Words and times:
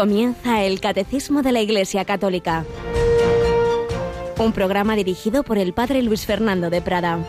Comienza 0.00 0.64
el 0.64 0.80
Catecismo 0.80 1.42
de 1.42 1.52
la 1.52 1.60
Iglesia 1.60 2.06
Católica. 2.06 2.64
Un 4.38 4.52
programa 4.54 4.96
dirigido 4.96 5.42
por 5.42 5.58
el 5.58 5.74
Padre 5.74 6.00
Luis 6.02 6.24
Fernando 6.24 6.70
de 6.70 6.80
Prada. 6.80 7.22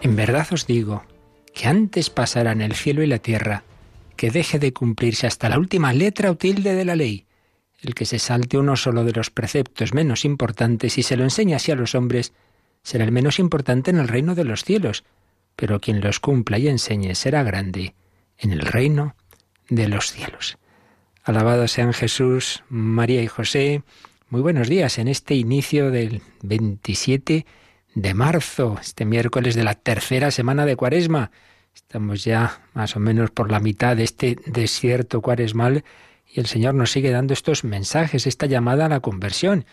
En 0.00 0.16
verdad 0.16 0.48
os 0.50 0.66
digo 0.66 1.04
que 1.54 1.68
antes 1.68 2.10
pasarán 2.10 2.60
el 2.60 2.74
cielo 2.74 3.04
y 3.04 3.06
la 3.06 3.18
tierra 3.18 3.62
que 4.16 4.32
deje 4.32 4.58
de 4.58 4.72
cumplirse 4.72 5.28
hasta 5.28 5.48
la 5.48 5.60
última 5.60 5.92
letra 5.92 6.32
o 6.32 6.34
tilde 6.34 6.74
de 6.74 6.84
la 6.84 6.96
ley. 6.96 7.24
El 7.82 7.94
que 7.94 8.06
se 8.06 8.20
salte 8.20 8.58
uno 8.58 8.76
solo 8.76 9.04
de 9.04 9.12
los 9.12 9.30
preceptos 9.30 9.92
menos 9.92 10.24
importantes 10.24 10.98
y 10.98 11.02
se 11.02 11.16
lo 11.16 11.24
enseñe 11.24 11.54
así 11.54 11.72
a 11.72 11.76
los 11.76 11.96
hombres, 11.96 12.32
será 12.84 13.04
el 13.04 13.10
menos 13.10 13.40
importante 13.40 13.90
en 13.90 13.98
el 13.98 14.06
reino 14.06 14.36
de 14.36 14.44
los 14.44 14.64
cielos, 14.64 15.04
pero 15.56 15.80
quien 15.80 16.00
los 16.00 16.20
cumpla 16.20 16.58
y 16.58 16.68
enseñe 16.68 17.14
será 17.14 17.42
grande 17.42 17.94
en 18.38 18.52
el 18.52 18.60
reino 18.60 19.16
de 19.68 19.88
los 19.88 20.12
cielos. 20.12 20.58
Alabados 21.24 21.72
sean 21.72 21.92
Jesús, 21.92 22.62
María 22.68 23.22
y 23.22 23.26
José. 23.26 23.82
Muy 24.28 24.42
buenos 24.42 24.68
días 24.68 24.98
en 24.98 25.08
este 25.08 25.34
inicio 25.34 25.90
del 25.90 26.22
27 26.42 27.46
de 27.94 28.14
marzo, 28.14 28.78
este 28.80 29.04
miércoles 29.04 29.54
de 29.54 29.64
la 29.64 29.74
tercera 29.74 30.30
semana 30.30 30.66
de 30.66 30.76
Cuaresma. 30.76 31.32
Estamos 31.74 32.24
ya 32.24 32.62
más 32.74 32.96
o 32.96 33.00
menos 33.00 33.30
por 33.30 33.50
la 33.50 33.60
mitad 33.60 33.96
de 33.96 34.04
este 34.04 34.36
desierto 34.46 35.20
cuaresmal 35.20 35.84
y 36.32 36.40
el 36.40 36.46
Señor 36.46 36.74
nos 36.74 36.90
sigue 36.90 37.10
dando 37.10 37.34
estos 37.34 37.62
mensajes, 37.62 38.26
esta 38.26 38.46
llamada 38.46 38.86
a 38.86 38.88
la 38.88 39.00
conversión. 39.00 39.66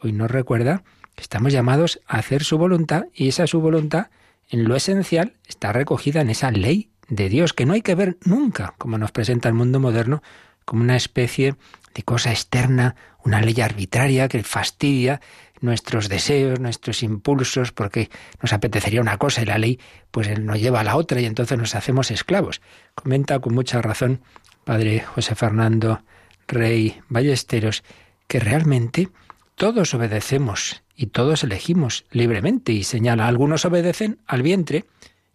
Hoy 0.00 0.12
nos 0.12 0.30
recuerda 0.30 0.82
que 1.14 1.22
estamos 1.22 1.52
llamados 1.52 2.00
a 2.06 2.18
hacer 2.18 2.42
su 2.42 2.58
voluntad 2.58 3.04
y 3.14 3.28
esa 3.28 3.46
su 3.46 3.60
voluntad, 3.60 4.08
en 4.48 4.64
lo 4.64 4.74
esencial, 4.74 5.34
está 5.46 5.72
recogida 5.72 6.20
en 6.20 6.30
esa 6.30 6.50
ley 6.50 6.90
de 7.08 7.28
Dios, 7.28 7.52
que 7.52 7.64
no 7.64 7.74
hay 7.74 7.82
que 7.82 7.94
ver 7.94 8.18
nunca, 8.24 8.74
como 8.78 8.98
nos 8.98 9.12
presenta 9.12 9.48
el 9.48 9.54
mundo 9.54 9.78
moderno, 9.78 10.22
como 10.64 10.82
una 10.82 10.96
especie 10.96 11.54
de 11.94 12.02
cosa 12.02 12.30
externa, 12.30 12.96
una 13.24 13.40
ley 13.40 13.60
arbitraria 13.60 14.28
que 14.28 14.42
fastidia 14.42 15.20
nuestros 15.60 16.08
deseos, 16.08 16.58
nuestros 16.58 17.02
impulsos, 17.02 17.70
porque 17.70 18.10
nos 18.42 18.52
apetecería 18.52 19.00
una 19.00 19.18
cosa 19.18 19.42
y 19.42 19.44
la 19.44 19.58
ley 19.58 19.78
pues 20.10 20.38
nos 20.40 20.60
lleva 20.60 20.80
a 20.80 20.84
la 20.84 20.96
otra 20.96 21.20
y 21.20 21.26
entonces 21.26 21.58
nos 21.58 21.74
hacemos 21.74 22.10
esclavos. 22.10 22.60
Comenta 22.94 23.38
con 23.38 23.54
mucha 23.54 23.80
razón 23.82 24.22
padre 24.64 25.00
José 25.00 25.34
Fernando 25.34 26.02
Rey 26.46 27.00
Ballesteros 27.08 27.82
que 28.26 28.40
realmente 28.40 29.08
todos 29.54 29.94
obedecemos 29.94 30.82
y 30.94 31.06
todos 31.06 31.44
elegimos 31.44 32.04
libremente 32.10 32.72
y 32.72 32.84
señala, 32.84 33.26
algunos 33.26 33.64
obedecen 33.64 34.20
al 34.26 34.42
vientre 34.42 34.84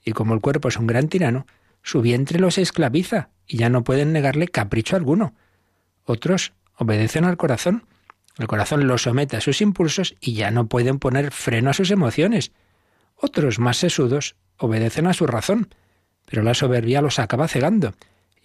y 0.04 0.12
como 0.14 0.34
el 0.34 0.42
cuerpo 0.42 0.68
es 0.68 0.78
un 0.78 0.88
gran 0.88 1.10
tirano, 1.10 1.46
su 1.84 2.02
vientre 2.02 2.40
los 2.40 2.58
esclaviza 2.58 3.30
y 3.48 3.58
ya 3.58 3.70
no 3.70 3.84
pueden 3.84 4.14
negarle 4.14 4.48
capricho 4.48 4.96
alguno. 4.96 5.36
Otros 6.06 6.54
obedecen 6.78 7.26
al 7.26 7.38
corazón 7.38 7.86
el 8.38 8.48
corazón 8.48 8.86
los 8.88 9.04
somete 9.04 9.38
a 9.38 9.42
sus 9.42 9.62
impulsos 9.62 10.16
y 10.20 10.34
ya 10.34 10.52
no 10.52 10.68
pueden 10.68 11.00
poner 11.00 11.32
freno 11.32 11.70
a 11.70 11.74
sus 11.74 11.92
emociones. 11.92 12.52
Otros 13.16 13.60
más 13.60 13.78
sesudos 13.78 14.36
obedecen 14.58 15.08
a 15.08 15.14
su 15.14 15.26
razón, 15.26 15.70
pero 16.26 16.44
la 16.44 16.54
soberbia 16.54 17.02
los 17.02 17.20
acaba 17.20 17.48
cegando 17.48 17.94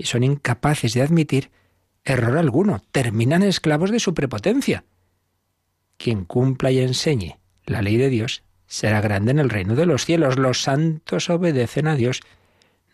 y 0.01 0.05
son 0.05 0.25
incapaces 0.25 0.95
de 0.95 1.03
admitir 1.03 1.51
error 2.05 2.39
alguno, 2.39 2.83
terminan 2.91 3.43
esclavos 3.43 3.91
de 3.91 4.01
su 4.01 4.15
prepotencia. 4.15 4.85
Quien 5.99 6.25
cumpla 6.25 6.71
y 6.71 6.79
enseñe 6.79 7.39
la 7.67 7.83
ley 7.83 7.99
de 7.99 8.09
Dios 8.09 8.43
será 8.67 9.03
grande 9.03 9.33
en 9.33 9.39
el 9.39 9.51
reino 9.51 9.75
de 9.75 9.85
los 9.85 10.07
cielos. 10.07 10.39
Los 10.39 10.63
santos 10.63 11.29
obedecen 11.29 11.87
a 11.87 11.97
Dios, 11.97 12.23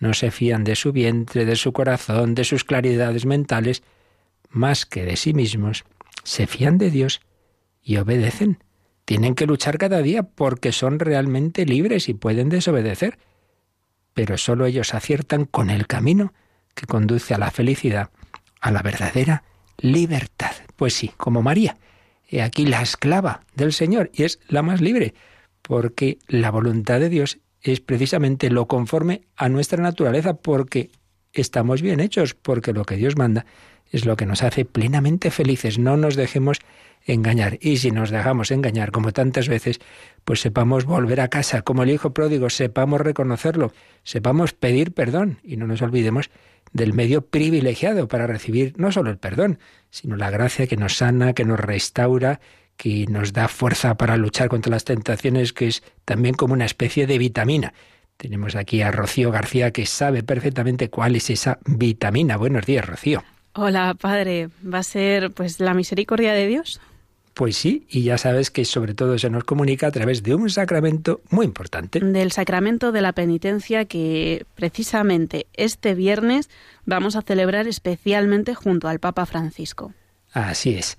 no 0.00 0.14
se 0.14 0.32
fían 0.32 0.64
de 0.64 0.74
su 0.74 0.90
vientre, 0.90 1.44
de 1.44 1.54
su 1.54 1.72
corazón, 1.72 2.34
de 2.34 2.42
sus 2.42 2.64
claridades 2.64 3.24
mentales, 3.24 3.84
más 4.50 4.84
que 4.84 5.04
de 5.04 5.16
sí 5.16 5.32
mismos 5.32 5.84
se 6.24 6.48
fían 6.48 6.76
de 6.76 6.90
Dios 6.90 7.20
y 7.84 7.98
obedecen. 7.98 8.64
Tienen 9.04 9.36
que 9.36 9.46
luchar 9.46 9.78
cada 9.78 10.02
día 10.02 10.24
porque 10.24 10.72
son 10.72 10.98
realmente 10.98 11.66
libres 11.66 12.08
y 12.08 12.14
pueden 12.14 12.48
desobedecer. 12.48 13.16
Pero 14.12 14.38
solo 14.38 14.66
ellos 14.66 14.92
aciertan 14.92 15.44
con 15.44 15.70
el 15.70 15.86
camino 15.86 16.32
que 16.76 16.86
conduce 16.86 17.34
a 17.34 17.38
la 17.38 17.50
felicidad, 17.50 18.10
a 18.60 18.70
la 18.70 18.82
verdadera 18.82 19.42
libertad. 19.78 20.52
Pues 20.76 20.94
sí, 20.94 21.10
como 21.16 21.42
María. 21.42 21.78
He 22.28 22.42
aquí 22.42 22.66
la 22.66 22.82
esclava 22.82 23.42
del 23.54 23.72
Señor 23.72 24.10
y 24.12 24.24
es 24.24 24.40
la 24.48 24.62
más 24.62 24.80
libre, 24.80 25.14
porque 25.62 26.18
la 26.28 26.50
voluntad 26.50 27.00
de 27.00 27.08
Dios 27.08 27.38
es 27.62 27.80
precisamente 27.80 28.50
lo 28.50 28.66
conforme 28.66 29.22
a 29.36 29.48
nuestra 29.48 29.82
naturaleza, 29.82 30.34
porque 30.34 30.90
estamos 31.32 31.82
bien 31.82 32.00
hechos, 32.00 32.34
porque 32.34 32.72
lo 32.72 32.84
que 32.84 32.96
Dios 32.96 33.16
manda 33.16 33.46
es 33.90 34.04
lo 34.04 34.16
que 34.16 34.26
nos 34.26 34.42
hace 34.42 34.64
plenamente 34.64 35.30
felices. 35.30 35.78
No 35.78 35.96
nos 35.96 36.16
dejemos 36.16 36.58
engañar. 37.06 37.58
Y 37.60 37.78
si 37.78 37.92
nos 37.92 38.10
dejamos 38.10 38.50
engañar, 38.50 38.90
como 38.90 39.12
tantas 39.12 39.48
veces, 39.48 39.80
pues 40.24 40.40
sepamos 40.40 40.84
volver 40.84 41.20
a 41.20 41.28
casa, 41.28 41.62
como 41.62 41.84
el 41.84 41.90
Hijo 41.90 42.12
pródigo, 42.12 42.50
sepamos 42.50 43.00
reconocerlo, 43.00 43.72
sepamos 44.02 44.52
pedir 44.52 44.92
perdón 44.92 45.38
y 45.44 45.56
no 45.56 45.66
nos 45.66 45.82
olvidemos 45.82 46.30
del 46.72 46.92
medio 46.92 47.26
privilegiado 47.26 48.08
para 48.08 48.26
recibir 48.26 48.74
no 48.76 48.92
solo 48.92 49.10
el 49.10 49.18
perdón, 49.18 49.58
sino 49.90 50.16
la 50.16 50.30
gracia 50.30 50.66
que 50.66 50.76
nos 50.76 50.96
sana, 50.96 51.32
que 51.32 51.44
nos 51.44 51.60
restaura, 51.60 52.40
que 52.76 53.06
nos 53.06 53.32
da 53.32 53.48
fuerza 53.48 53.96
para 53.96 54.16
luchar 54.16 54.48
contra 54.48 54.70
las 54.70 54.84
tentaciones, 54.84 55.52
que 55.52 55.68
es 55.68 55.82
también 56.04 56.34
como 56.34 56.54
una 56.54 56.66
especie 56.66 57.06
de 57.06 57.18
vitamina. 57.18 57.72
Tenemos 58.16 58.56
aquí 58.56 58.82
a 58.82 58.90
Rocío 58.90 59.30
García 59.30 59.70
que 59.70 59.86
sabe 59.86 60.22
perfectamente 60.22 60.88
cuál 60.90 61.16
es 61.16 61.30
esa 61.30 61.58
vitamina. 61.66 62.36
Buenos 62.36 62.64
días, 62.64 62.86
Rocío. 62.86 63.22
Hola, 63.54 63.94
Padre. 63.98 64.48
¿Va 64.62 64.78
a 64.78 64.82
ser 64.82 65.30
pues 65.30 65.60
la 65.60 65.74
misericordia 65.74 66.32
de 66.32 66.46
Dios? 66.46 66.80
Pues 67.36 67.58
sí, 67.58 67.86
y 67.90 68.02
ya 68.02 68.16
sabes 68.16 68.50
que 68.50 68.64
sobre 68.64 68.94
todo 68.94 69.18
se 69.18 69.28
nos 69.28 69.44
comunica 69.44 69.88
a 69.88 69.90
través 69.90 70.22
de 70.22 70.34
un 70.34 70.48
sacramento 70.48 71.20
muy 71.28 71.44
importante. 71.44 72.00
Del 72.00 72.32
sacramento 72.32 72.92
de 72.92 73.02
la 73.02 73.12
penitencia 73.12 73.84
que 73.84 74.46
precisamente 74.54 75.46
este 75.52 75.94
viernes 75.94 76.48
vamos 76.86 77.14
a 77.14 77.20
celebrar 77.20 77.68
especialmente 77.68 78.54
junto 78.54 78.88
al 78.88 79.00
Papa 79.00 79.26
Francisco. 79.26 79.92
Así 80.32 80.76
es. 80.76 80.96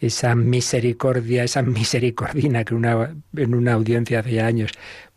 Esa 0.00 0.36
misericordia, 0.36 1.42
esa 1.42 1.62
misericordina 1.62 2.62
que 2.62 2.74
una, 2.76 3.16
en 3.36 3.54
una 3.56 3.72
audiencia 3.72 4.20
hace 4.20 4.40
años 4.40 4.70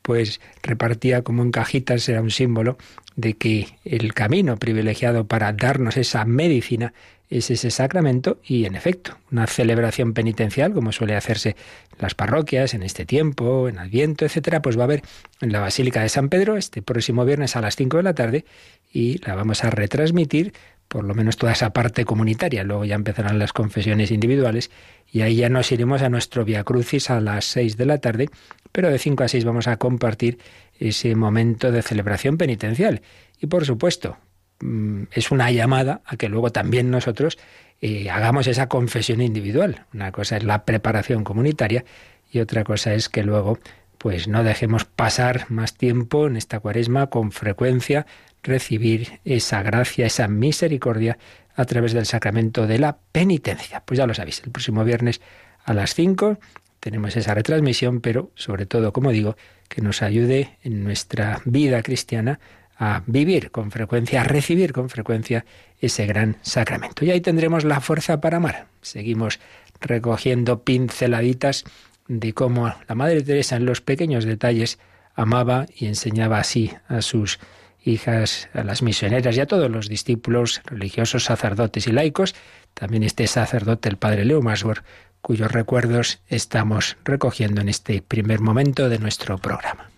pues 0.03 0.39
repartía 0.61 1.23
como 1.23 1.41
en 1.41 1.51
cajitas, 1.51 2.07
era 2.07 2.21
un 2.21 2.29
símbolo 2.29 2.77
de 3.15 3.33
que 3.33 3.79
el 3.85 4.13
camino 4.13 4.57
privilegiado 4.57 5.25
para 5.25 5.51
darnos 5.53 5.97
esa 5.97 6.25
medicina 6.25 6.93
es 7.29 7.49
ese 7.49 7.71
sacramento 7.71 8.39
y, 8.43 8.65
en 8.65 8.75
efecto, 8.75 9.17
una 9.31 9.47
celebración 9.47 10.13
penitencial, 10.13 10.73
como 10.73 10.91
suele 10.91 11.15
hacerse 11.15 11.49
en 11.49 11.97
las 11.99 12.13
parroquias 12.13 12.75
en 12.75 12.83
este 12.83 13.05
tiempo, 13.05 13.67
en 13.67 13.79
Adviento, 13.79 14.25
etcétera, 14.25 14.61
pues 14.61 14.77
va 14.77 14.81
a 14.81 14.85
haber 14.85 15.01
en 15.41 15.51
la 15.51 15.59
Basílica 15.59 16.01
de 16.01 16.09
San 16.09 16.29
Pedro 16.29 16.57
este 16.57 16.83
próximo 16.83 17.25
viernes 17.25 17.55
a 17.55 17.61
las 17.61 17.75
5 17.75 17.97
de 17.97 18.03
la 18.03 18.13
tarde 18.13 18.45
y 18.91 19.17
la 19.25 19.33
vamos 19.33 19.63
a 19.63 19.71
retransmitir 19.71 20.53
por 20.87 21.05
lo 21.05 21.15
menos 21.15 21.37
toda 21.37 21.53
esa 21.53 21.73
parte 21.73 22.05
comunitaria. 22.05 22.63
Luego 22.63 22.85
ya 22.85 22.93
empezarán 22.93 23.39
las 23.39 23.51
confesiones 23.51 24.11
individuales 24.11 24.69
y 25.13 25.21
ahí 25.21 25.35
ya 25.35 25.47
nos 25.47 25.71
iremos 25.71 26.01
a 26.01 26.09
nuestro 26.09 26.43
Via 26.43 26.63
Crucis 26.63 27.11
a 27.11 27.21
las 27.21 27.45
6 27.45 27.77
de 27.77 27.85
la 27.85 27.99
tarde, 27.99 28.29
pero 28.71 28.89
de 28.89 28.97
5 28.97 29.23
a 29.23 29.27
6 29.27 29.45
vamos 29.45 29.67
a 29.67 29.77
compartir 29.77 30.39
ese 30.79 31.15
momento 31.15 31.71
de 31.71 31.83
celebración 31.83 32.39
penitencial. 32.39 33.03
Y 33.39 33.45
por 33.45 33.63
supuesto, 33.63 34.17
mm, 34.61 35.03
es 35.11 35.29
una 35.29 35.51
llamada 35.51 36.01
a 36.05 36.17
que 36.17 36.29
luego 36.29 36.51
también 36.51 36.89
nosotros 36.89 37.37
eh, 37.79 38.09
hagamos 38.09 38.47
esa 38.47 38.67
confesión 38.67 39.21
individual. 39.21 39.85
Una 39.93 40.11
cosa 40.11 40.35
es 40.37 40.43
la 40.43 40.65
preparación 40.65 41.23
comunitaria 41.23 41.85
y 42.31 42.39
otra 42.39 42.63
cosa 42.63 42.95
es 42.95 43.07
que 43.07 43.21
luego 43.21 43.59
pues 43.99 44.27
no 44.27 44.43
dejemos 44.43 44.85
pasar 44.85 45.45
más 45.49 45.75
tiempo 45.75 46.25
en 46.25 46.37
esta 46.37 46.59
cuaresma 46.59 47.07
con 47.07 47.31
frecuencia 47.31 48.07
recibir 48.43 49.19
esa 49.25 49.63
gracia, 49.63 50.05
esa 50.05 50.27
misericordia 50.27 51.17
a 51.55 51.65
través 51.65 51.93
del 51.93 52.05
sacramento 52.05 52.67
de 52.67 52.79
la 52.79 52.97
penitencia. 53.11 53.83
Pues 53.85 53.97
ya 53.97 54.07
lo 54.07 54.13
sabéis, 54.13 54.41
el 54.43 54.51
próximo 54.51 54.83
viernes 54.83 55.21
a 55.65 55.73
las 55.73 55.93
5 55.93 56.37
tenemos 56.79 57.15
esa 57.15 57.33
retransmisión, 57.33 58.01
pero 58.01 58.31
sobre 58.35 58.65
todo, 58.65 58.91
como 58.91 59.11
digo, 59.11 59.37
que 59.69 59.81
nos 59.81 60.01
ayude 60.01 60.57
en 60.63 60.83
nuestra 60.83 61.41
vida 61.45 61.81
cristiana 61.81 62.39
a 62.77 63.03
vivir 63.05 63.51
con 63.51 63.71
frecuencia, 63.71 64.21
a 64.21 64.23
recibir 64.25 64.73
con 64.73 64.89
frecuencia 64.89 65.45
ese 65.79 66.05
gran 66.05 66.37
sacramento. 66.41 67.05
Y 67.05 67.11
ahí 67.11 67.21
tendremos 67.21 67.63
la 67.63 67.79
fuerza 67.79 68.19
para 68.19 68.37
amar. 68.37 68.67
Seguimos 68.81 69.39
recogiendo 69.79 70.63
pinceladitas 70.63 71.63
de 72.07 72.33
cómo 72.33 72.73
la 72.87 72.95
Madre 72.95 73.21
Teresa 73.21 73.55
en 73.55 73.65
los 73.65 73.79
pequeños 73.79 74.25
detalles 74.25 74.79
amaba 75.15 75.67
y 75.73 75.85
enseñaba 75.85 76.39
así 76.39 76.73
a 76.89 77.01
sus 77.01 77.39
hijas, 77.83 78.49
a 78.53 78.63
las 78.63 78.81
misioneras 78.81 79.35
y 79.35 79.41
a 79.41 79.45
todos 79.45 79.69
los 79.69 79.89
discípulos 79.89 80.61
religiosos, 80.65 81.25
sacerdotes 81.25 81.87
y 81.87 81.91
laicos, 81.91 82.35
también 82.73 83.03
este 83.03 83.27
sacerdote, 83.27 83.89
el 83.89 83.97
padre 83.97 84.25
Leo 84.25 84.41
Masur, 84.41 84.83
cuyos 85.21 85.51
recuerdos 85.51 86.21
estamos 86.27 86.97
recogiendo 87.05 87.61
en 87.61 87.69
este 87.69 88.01
primer 88.01 88.39
momento 88.39 88.89
de 88.89 88.99
nuestro 88.99 89.37
programa. 89.37 89.92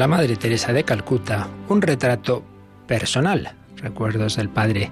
La 0.00 0.08
Madre 0.08 0.36
Teresa 0.36 0.72
de 0.72 0.84
Calcuta, 0.84 1.46
un 1.68 1.82
retrato 1.82 2.42
personal, 2.86 3.52
recuerdos 3.76 4.36
del 4.36 4.48
padre 4.48 4.90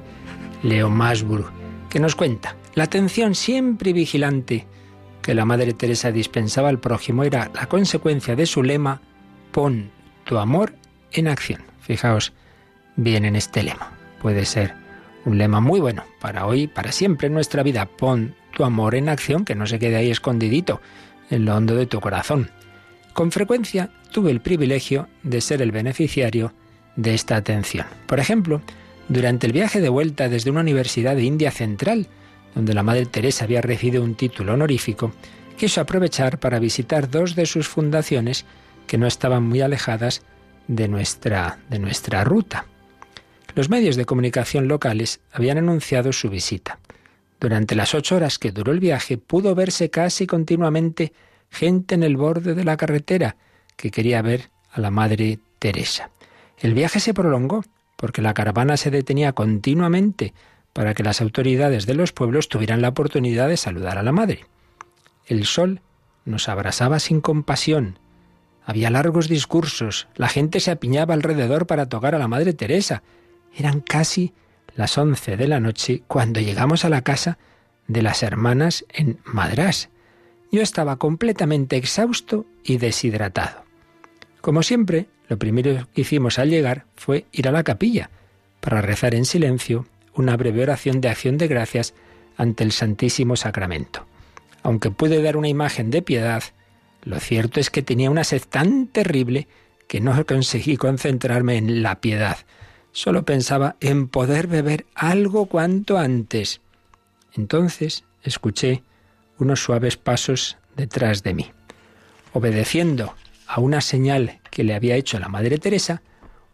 Leo 0.62 0.90
Masburg, 0.90 1.46
que 1.88 1.98
nos 1.98 2.14
cuenta 2.14 2.56
la 2.74 2.84
atención 2.84 3.34
siempre 3.34 3.94
vigilante 3.94 4.66
que 5.22 5.32
la 5.32 5.46
Madre 5.46 5.72
Teresa 5.72 6.12
dispensaba 6.12 6.68
al 6.68 6.78
prójimo 6.78 7.24
era 7.24 7.50
la 7.54 7.70
consecuencia 7.70 8.36
de 8.36 8.44
su 8.44 8.62
lema, 8.62 9.00
pon 9.50 9.90
tu 10.24 10.36
amor 10.36 10.74
en 11.12 11.28
acción. 11.28 11.62
Fijaos 11.80 12.34
bien 12.96 13.24
en 13.24 13.34
este 13.34 13.62
lema. 13.62 13.92
Puede 14.20 14.44
ser 14.44 14.74
un 15.24 15.38
lema 15.38 15.60
muy 15.60 15.80
bueno 15.80 16.04
para 16.20 16.44
hoy, 16.44 16.66
para 16.66 16.92
siempre 16.92 17.28
en 17.28 17.32
nuestra 17.32 17.62
vida. 17.62 17.86
Pon 17.86 18.34
tu 18.54 18.62
amor 18.62 18.94
en 18.94 19.08
acción, 19.08 19.46
que 19.46 19.54
no 19.54 19.66
se 19.66 19.78
quede 19.78 19.96
ahí 19.96 20.10
escondidito 20.10 20.82
en 21.30 21.46
lo 21.46 21.56
hondo 21.56 21.76
de 21.76 21.86
tu 21.86 21.98
corazón. 21.98 22.50
Con 23.14 23.32
frecuencia 23.32 23.90
tuve 24.12 24.30
el 24.30 24.40
privilegio 24.40 25.08
de 25.22 25.40
ser 25.40 25.62
el 25.62 25.72
beneficiario 25.72 26.52
de 26.96 27.14
esta 27.14 27.36
atención. 27.36 27.86
Por 28.06 28.20
ejemplo, 28.20 28.60
durante 29.08 29.46
el 29.46 29.52
viaje 29.52 29.80
de 29.80 29.88
vuelta 29.88 30.28
desde 30.28 30.50
una 30.50 30.60
universidad 30.60 31.16
de 31.16 31.22
India 31.22 31.50
Central, 31.50 32.08
donde 32.54 32.74
la 32.74 32.82
Madre 32.82 33.06
Teresa 33.06 33.44
había 33.44 33.60
recibido 33.60 34.02
un 34.02 34.14
título 34.14 34.54
honorífico, 34.54 35.12
quiso 35.56 35.80
aprovechar 35.80 36.38
para 36.38 36.58
visitar 36.58 37.10
dos 37.10 37.34
de 37.34 37.46
sus 37.46 37.68
fundaciones 37.68 38.44
que 38.86 38.98
no 38.98 39.06
estaban 39.06 39.44
muy 39.44 39.60
alejadas 39.60 40.22
de 40.66 40.88
nuestra, 40.88 41.58
de 41.68 41.78
nuestra 41.78 42.24
ruta. 42.24 42.66
Los 43.54 43.70
medios 43.70 43.96
de 43.96 44.04
comunicación 44.04 44.68
locales 44.68 45.20
habían 45.32 45.58
anunciado 45.58 46.12
su 46.12 46.30
visita. 46.30 46.78
Durante 47.40 47.74
las 47.74 47.94
ocho 47.94 48.16
horas 48.16 48.38
que 48.38 48.52
duró 48.52 48.72
el 48.72 48.80
viaje 48.80 49.18
pudo 49.18 49.54
verse 49.54 49.90
casi 49.90 50.26
continuamente 50.26 51.12
gente 51.50 51.94
en 51.94 52.02
el 52.02 52.16
borde 52.16 52.54
de 52.54 52.64
la 52.64 52.76
carretera 52.76 53.36
que 53.78 53.90
quería 53.90 54.20
ver 54.20 54.50
a 54.70 54.80
la 54.80 54.90
Madre 54.90 55.38
Teresa. 55.58 56.10
El 56.58 56.74
viaje 56.74 57.00
se 57.00 57.14
prolongó 57.14 57.64
porque 57.96 58.20
la 58.20 58.34
caravana 58.34 58.76
se 58.76 58.90
detenía 58.90 59.32
continuamente 59.32 60.34
para 60.72 60.92
que 60.92 61.02
las 61.02 61.22
autoridades 61.22 61.86
de 61.86 61.94
los 61.94 62.12
pueblos 62.12 62.48
tuvieran 62.48 62.82
la 62.82 62.90
oportunidad 62.90 63.48
de 63.48 63.56
saludar 63.56 63.96
a 63.96 64.02
la 64.02 64.12
Madre. 64.12 64.44
El 65.26 65.46
sol 65.46 65.80
nos 66.24 66.48
abrasaba 66.48 66.98
sin 66.98 67.20
compasión. 67.20 67.98
Había 68.64 68.90
largos 68.90 69.28
discursos, 69.28 70.08
la 70.16 70.28
gente 70.28 70.60
se 70.60 70.70
apiñaba 70.70 71.14
alrededor 71.14 71.66
para 71.66 71.88
tocar 71.88 72.14
a 72.14 72.18
la 72.18 72.28
Madre 72.28 72.52
Teresa. 72.52 73.02
Eran 73.56 73.80
casi 73.80 74.34
las 74.74 74.98
once 74.98 75.36
de 75.36 75.48
la 75.48 75.60
noche 75.60 76.02
cuando 76.06 76.40
llegamos 76.40 76.84
a 76.84 76.88
la 76.88 77.02
casa 77.02 77.38
de 77.86 78.02
las 78.02 78.22
hermanas 78.22 78.84
en 78.90 79.20
Madrás. 79.24 79.88
Yo 80.50 80.62
estaba 80.62 80.96
completamente 80.96 81.76
exhausto 81.76 82.46
y 82.62 82.78
deshidratado. 82.78 83.67
Como 84.48 84.62
siempre, 84.62 85.08
lo 85.28 85.38
primero 85.38 85.86
que 85.92 86.00
hicimos 86.00 86.38
al 86.38 86.48
llegar 86.48 86.86
fue 86.96 87.26
ir 87.32 87.48
a 87.48 87.52
la 87.52 87.64
capilla 87.64 88.08
para 88.60 88.80
rezar 88.80 89.14
en 89.14 89.26
silencio 89.26 89.86
una 90.14 90.38
breve 90.38 90.62
oración 90.62 91.02
de 91.02 91.10
acción 91.10 91.36
de 91.36 91.48
gracias 91.48 91.92
ante 92.38 92.64
el 92.64 92.72
Santísimo 92.72 93.36
Sacramento. 93.36 94.06
Aunque 94.62 94.90
pude 94.90 95.20
dar 95.20 95.36
una 95.36 95.48
imagen 95.48 95.90
de 95.90 96.00
piedad, 96.00 96.42
lo 97.02 97.20
cierto 97.20 97.60
es 97.60 97.68
que 97.68 97.82
tenía 97.82 98.10
una 98.10 98.24
sed 98.24 98.40
tan 98.48 98.86
terrible 98.86 99.48
que 99.86 100.00
no 100.00 100.24
conseguí 100.24 100.78
concentrarme 100.78 101.58
en 101.58 101.82
la 101.82 102.00
piedad. 102.00 102.38
Solo 102.90 103.26
pensaba 103.26 103.76
en 103.80 104.08
poder 104.08 104.46
beber 104.46 104.86
algo 104.94 105.44
cuanto 105.44 105.98
antes. 105.98 106.62
Entonces 107.34 108.04
escuché 108.22 108.82
unos 109.38 109.62
suaves 109.62 109.98
pasos 109.98 110.56
detrás 110.74 111.22
de 111.22 111.34
mí. 111.34 111.50
Obedeciendo 112.32 113.14
a 113.48 113.60
una 113.60 113.80
señal 113.80 114.37
que 114.50 114.64
le 114.64 114.74
había 114.74 114.96
hecho 114.96 115.18
la 115.18 115.28
Madre 115.28 115.58
Teresa, 115.58 116.02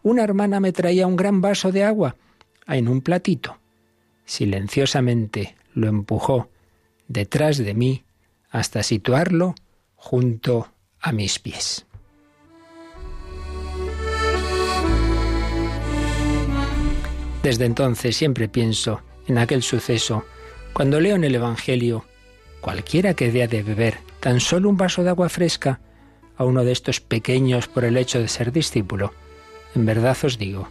una 0.03 0.23
hermana 0.23 0.59
me 0.59 0.71
traía 0.71 1.07
un 1.07 1.15
gran 1.15 1.41
vaso 1.41 1.71
de 1.71 1.83
agua 1.83 2.15
en 2.67 2.87
un 2.87 3.01
platito. 3.01 3.57
Silenciosamente 4.25 5.55
lo 5.73 5.87
empujó 5.87 6.49
detrás 7.07 7.57
de 7.57 7.73
mí 7.73 8.03
hasta 8.49 8.83
situarlo 8.83 9.55
junto 9.95 10.71
a 10.99 11.11
mis 11.11 11.39
pies. 11.39 11.85
Desde 17.43 17.65
entonces 17.65 18.15
siempre 18.15 18.47
pienso 18.47 19.01
en 19.27 19.37
aquel 19.37 19.61
suceso 19.61 20.25
cuando 20.73 20.99
leo 20.99 21.15
en 21.15 21.23
el 21.23 21.35
Evangelio 21.35 22.05
Cualquiera 22.65 23.13
que 23.13 23.31
dé 23.31 23.47
de 23.47 23.61
beber 23.61 23.99
tan 24.19 24.39
solo 24.39 24.69
un 24.69 24.75
vaso 24.75 25.03
de 25.03 25.11
agua 25.11 25.29
fresca 25.29 25.79
a 26.37 26.43
uno 26.43 26.63
de 26.63 26.71
estos 26.71 26.99
pequeños 26.99 27.67
por 27.67 27.85
el 27.85 27.97
hecho 27.97 28.19
de 28.19 28.27
ser 28.27 28.51
discípulo, 28.51 29.13
en 29.75 29.85
verdad 29.85 30.17
os 30.23 30.37
digo 30.37 30.69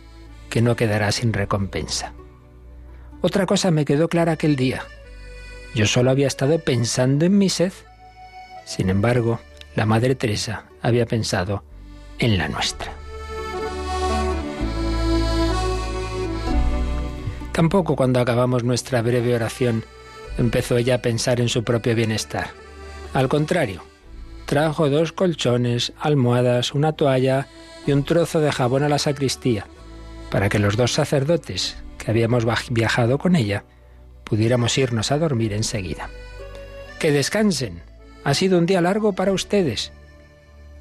que 0.51 0.63
no 0.63 0.77
quedará 0.77 1.13
sin 1.13 1.33
recompensa. 1.33 2.13
Otra 3.21 3.47
cosa 3.47 3.71
me 3.71 3.85
quedó 3.85 4.09
clara 4.09 4.33
aquel 4.33 4.57
día. 4.57 4.85
Yo 5.75 5.87
solo 5.87 6.11
había 6.11 6.27
estado 6.27 6.59
pensando 6.59 7.25
en 7.25 7.39
mi 7.39 7.49
sed. 7.49 7.73
Sin 8.65 8.91
embargo, 8.91 9.41
la 9.75 9.87
Madre 9.87 10.15
Teresa 10.15 10.65
había 10.83 11.07
pensado 11.07 11.65
en 12.19 12.39
la 12.39 12.49
nuestra. 12.49 12.93
Tampoco 17.53 17.97
cuando 17.97 18.21
acabamos 18.21 18.65
nuestra 18.65 19.01
breve 19.01 19.35
oración 19.35 19.85
empezó 20.39 20.77
ella 20.77 20.97
a 20.97 21.03
pensar 21.03 21.41
en 21.41 21.49
su 21.49 21.63
propio 21.65 21.95
bienestar. 21.95 22.51
Al 23.13 23.29
contrario, 23.29 23.83
trajo 24.47 24.89
dos 24.91 25.13
colchones, 25.13 25.93
almohadas, 25.99 26.75
una 26.75 26.93
toalla 26.93 27.49
y 27.87 27.93
un 27.93 28.05
trozo 28.05 28.41
de 28.41 28.53
jabón 28.53 28.83
a 28.83 28.89
la 28.89 28.99
sacristía, 28.99 29.67
para 30.31 30.49
que 30.49 30.59
los 30.59 30.77
dos 30.77 30.93
sacerdotes 30.93 31.77
que 31.99 32.11
habíamos 32.11 32.45
viajado 32.71 33.19
con 33.19 33.37
ella 33.37 33.65
pudiéramos 34.25 34.77
irnos 34.79 35.13
a 35.13 35.19
dormir 35.19 35.53
enseguida. 35.53 36.09
Que 36.99 37.13
descansen. 37.13 37.83
Ha 38.25 38.35
sido 38.35 38.59
un 38.59 38.67
día 38.67 38.81
largo 38.81 39.13
para 39.13 39.33
ustedes. 39.33 39.93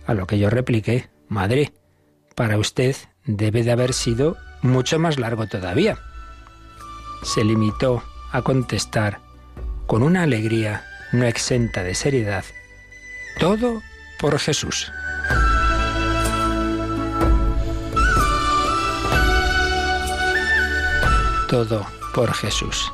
A 0.08 0.14
lo 0.14 0.28
que 0.28 0.40
yo 0.40 0.50
repliqué, 0.50 1.10
Madre, 1.28 1.74
para 2.36 2.58
usted 2.58 2.96
debe 3.26 3.64
de 3.64 3.72
haber 3.72 3.94
sido 3.94 4.38
mucho 4.62 5.00
más 5.00 5.20
largo 5.20 5.48
todavía. 5.48 6.00
Se 7.24 7.44
limitó 7.44 8.04
a 8.32 8.42
contestar 8.42 9.20
con 9.88 10.04
una 10.04 10.24
alegría 10.24 10.86
no 11.12 11.26
exenta 11.26 11.84
de 11.84 11.96
seriedad. 11.96 12.44
Todo 13.40 13.82
por 14.20 14.40
Jesús. 14.40 14.92
Todo 21.50 21.86
por 22.14 22.34
Jesús. 22.34 22.92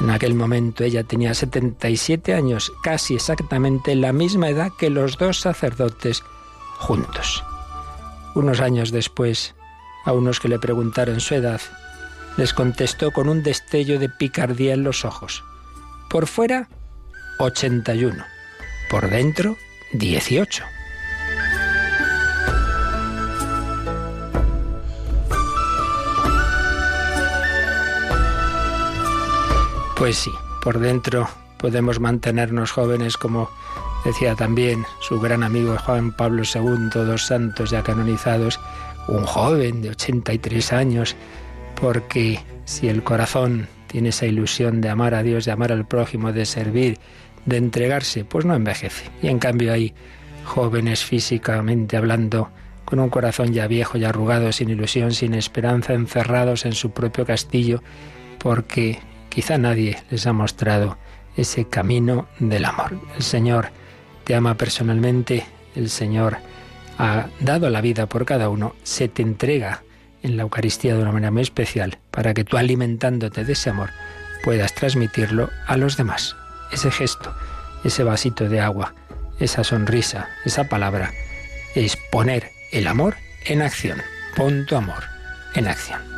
En 0.00 0.10
aquel 0.10 0.34
momento 0.34 0.84
ella 0.84 1.04
tenía 1.04 1.34
77 1.34 2.34
años, 2.34 2.72
casi 2.82 3.14
exactamente 3.14 3.94
la 3.94 4.12
misma 4.12 4.48
edad 4.48 4.72
que 4.76 4.90
los 4.90 5.18
dos 5.18 5.40
sacerdotes 5.40 6.22
juntos. 6.78 7.44
Unos 8.34 8.60
años 8.60 8.90
después, 8.90 9.54
a 10.04 10.12
unos 10.12 10.40
que 10.40 10.48
le 10.48 10.58
preguntaron 10.58 11.20
su 11.20 11.34
edad, 11.34 11.60
les 12.36 12.52
contestó 12.52 13.12
con 13.12 13.28
un 13.28 13.42
destello 13.42 13.98
de 13.98 14.08
picardía 14.08 14.74
en 14.74 14.82
los 14.82 15.04
ojos. 15.04 15.44
Por 16.10 16.26
fuera, 16.26 16.68
81. 17.38 18.24
Por 18.90 19.08
dentro, 19.08 19.56
18. 19.94 20.64
Pues 29.96 30.16
sí, 30.16 30.30
por 30.62 30.80
dentro 30.80 31.28
podemos 31.58 32.00
mantenernos 32.00 32.72
jóvenes 32.72 33.16
como 33.16 33.48
decía 34.04 34.34
también 34.34 34.84
su 35.00 35.20
gran 35.20 35.42
amigo 35.42 35.76
Juan 35.78 36.12
Pablo 36.12 36.42
II, 36.42 36.90
dos 36.92 37.26
santos 37.26 37.70
ya 37.70 37.82
canonizados, 37.82 38.60
un 39.06 39.24
joven 39.24 39.80
de 39.80 39.90
83 39.90 40.72
años, 40.72 41.16
porque 41.80 42.40
si 42.64 42.88
el 42.88 43.02
corazón 43.02 43.68
tiene 43.86 44.08
esa 44.08 44.26
ilusión 44.26 44.80
de 44.80 44.88
amar 44.88 45.14
a 45.14 45.22
Dios, 45.22 45.44
de 45.44 45.52
amar 45.52 45.70
al 45.70 45.86
prójimo, 45.86 46.32
de 46.32 46.44
servir, 46.46 46.98
de 47.46 47.56
entregarse, 47.56 48.24
pues 48.24 48.44
no 48.44 48.54
envejece. 48.54 49.10
Y 49.22 49.28
en 49.28 49.38
cambio 49.38 49.72
hay 49.72 49.94
jóvenes 50.44 51.04
físicamente 51.04 51.96
hablando, 51.96 52.50
con 52.84 52.98
un 53.00 53.08
corazón 53.08 53.52
ya 53.52 53.66
viejo, 53.66 53.98
ya 53.98 54.10
arrugado, 54.10 54.52
sin 54.52 54.68
ilusión, 54.68 55.12
sin 55.12 55.34
esperanza, 55.34 55.94
encerrados 55.94 56.66
en 56.66 56.72
su 56.72 56.90
propio 56.90 57.24
castillo, 57.24 57.82
porque 58.38 58.98
quizá 59.30 59.58
nadie 59.58 60.02
les 60.10 60.26
ha 60.26 60.32
mostrado 60.32 60.98
ese 61.36 61.66
camino 61.66 62.28
del 62.38 62.64
amor. 62.66 62.98
El 63.16 63.22
Señor 63.22 63.68
te 64.24 64.34
ama 64.34 64.56
personalmente, 64.56 65.44
el 65.74 65.88
Señor 65.90 66.36
ha 66.98 67.26
dado 67.40 67.70
la 67.70 67.80
vida 67.80 68.06
por 68.06 68.24
cada 68.24 68.48
uno, 68.48 68.74
se 68.82 69.08
te 69.08 69.22
entrega 69.22 69.82
en 70.22 70.36
la 70.36 70.42
Eucaristía 70.44 70.94
de 70.94 71.02
una 71.02 71.12
manera 71.12 71.30
muy 71.30 71.42
especial 71.42 71.98
para 72.10 72.34
que 72.34 72.44
tú 72.44 72.56
alimentándote 72.56 73.44
de 73.44 73.52
ese 73.52 73.70
amor 73.70 73.90
puedas 74.44 74.74
transmitirlo 74.74 75.50
a 75.66 75.76
los 75.76 75.96
demás. 75.96 76.36
Ese 76.74 76.90
gesto, 76.90 77.32
ese 77.84 78.02
vasito 78.02 78.48
de 78.48 78.60
agua, 78.60 78.94
esa 79.38 79.62
sonrisa, 79.62 80.28
esa 80.44 80.64
palabra, 80.64 81.12
es 81.76 81.96
poner 82.10 82.50
el 82.72 82.88
amor 82.88 83.14
en 83.44 83.62
acción. 83.62 84.02
Pon 84.34 84.66
tu 84.66 84.74
amor 84.74 85.04
en 85.54 85.68
acción. 85.68 86.13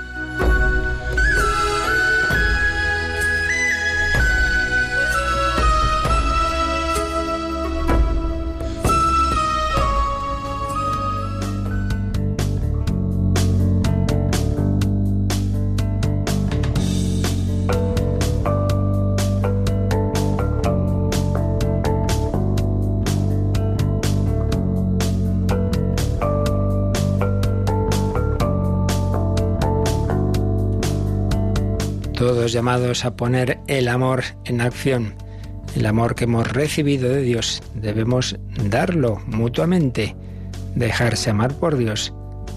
Llamados 32.53 33.05
a 33.05 33.17
poner 33.17 33.59
el 33.67 33.89
amor 33.89 34.25
en 34.45 34.61
acción. 34.61 35.15
El 35.75 35.87
amor 35.87 36.15
que 36.15 36.25
hemos 36.25 36.51
recibido 36.51 37.09
de 37.09 37.23
Dios 37.23 37.63
debemos 37.75 38.37
darlo 38.71 39.21
mutuamente, 39.27 40.17
dejarse 40.75 41.31
amar 41.31 41.55
por 41.55 41.77
Dios, 41.77 42.15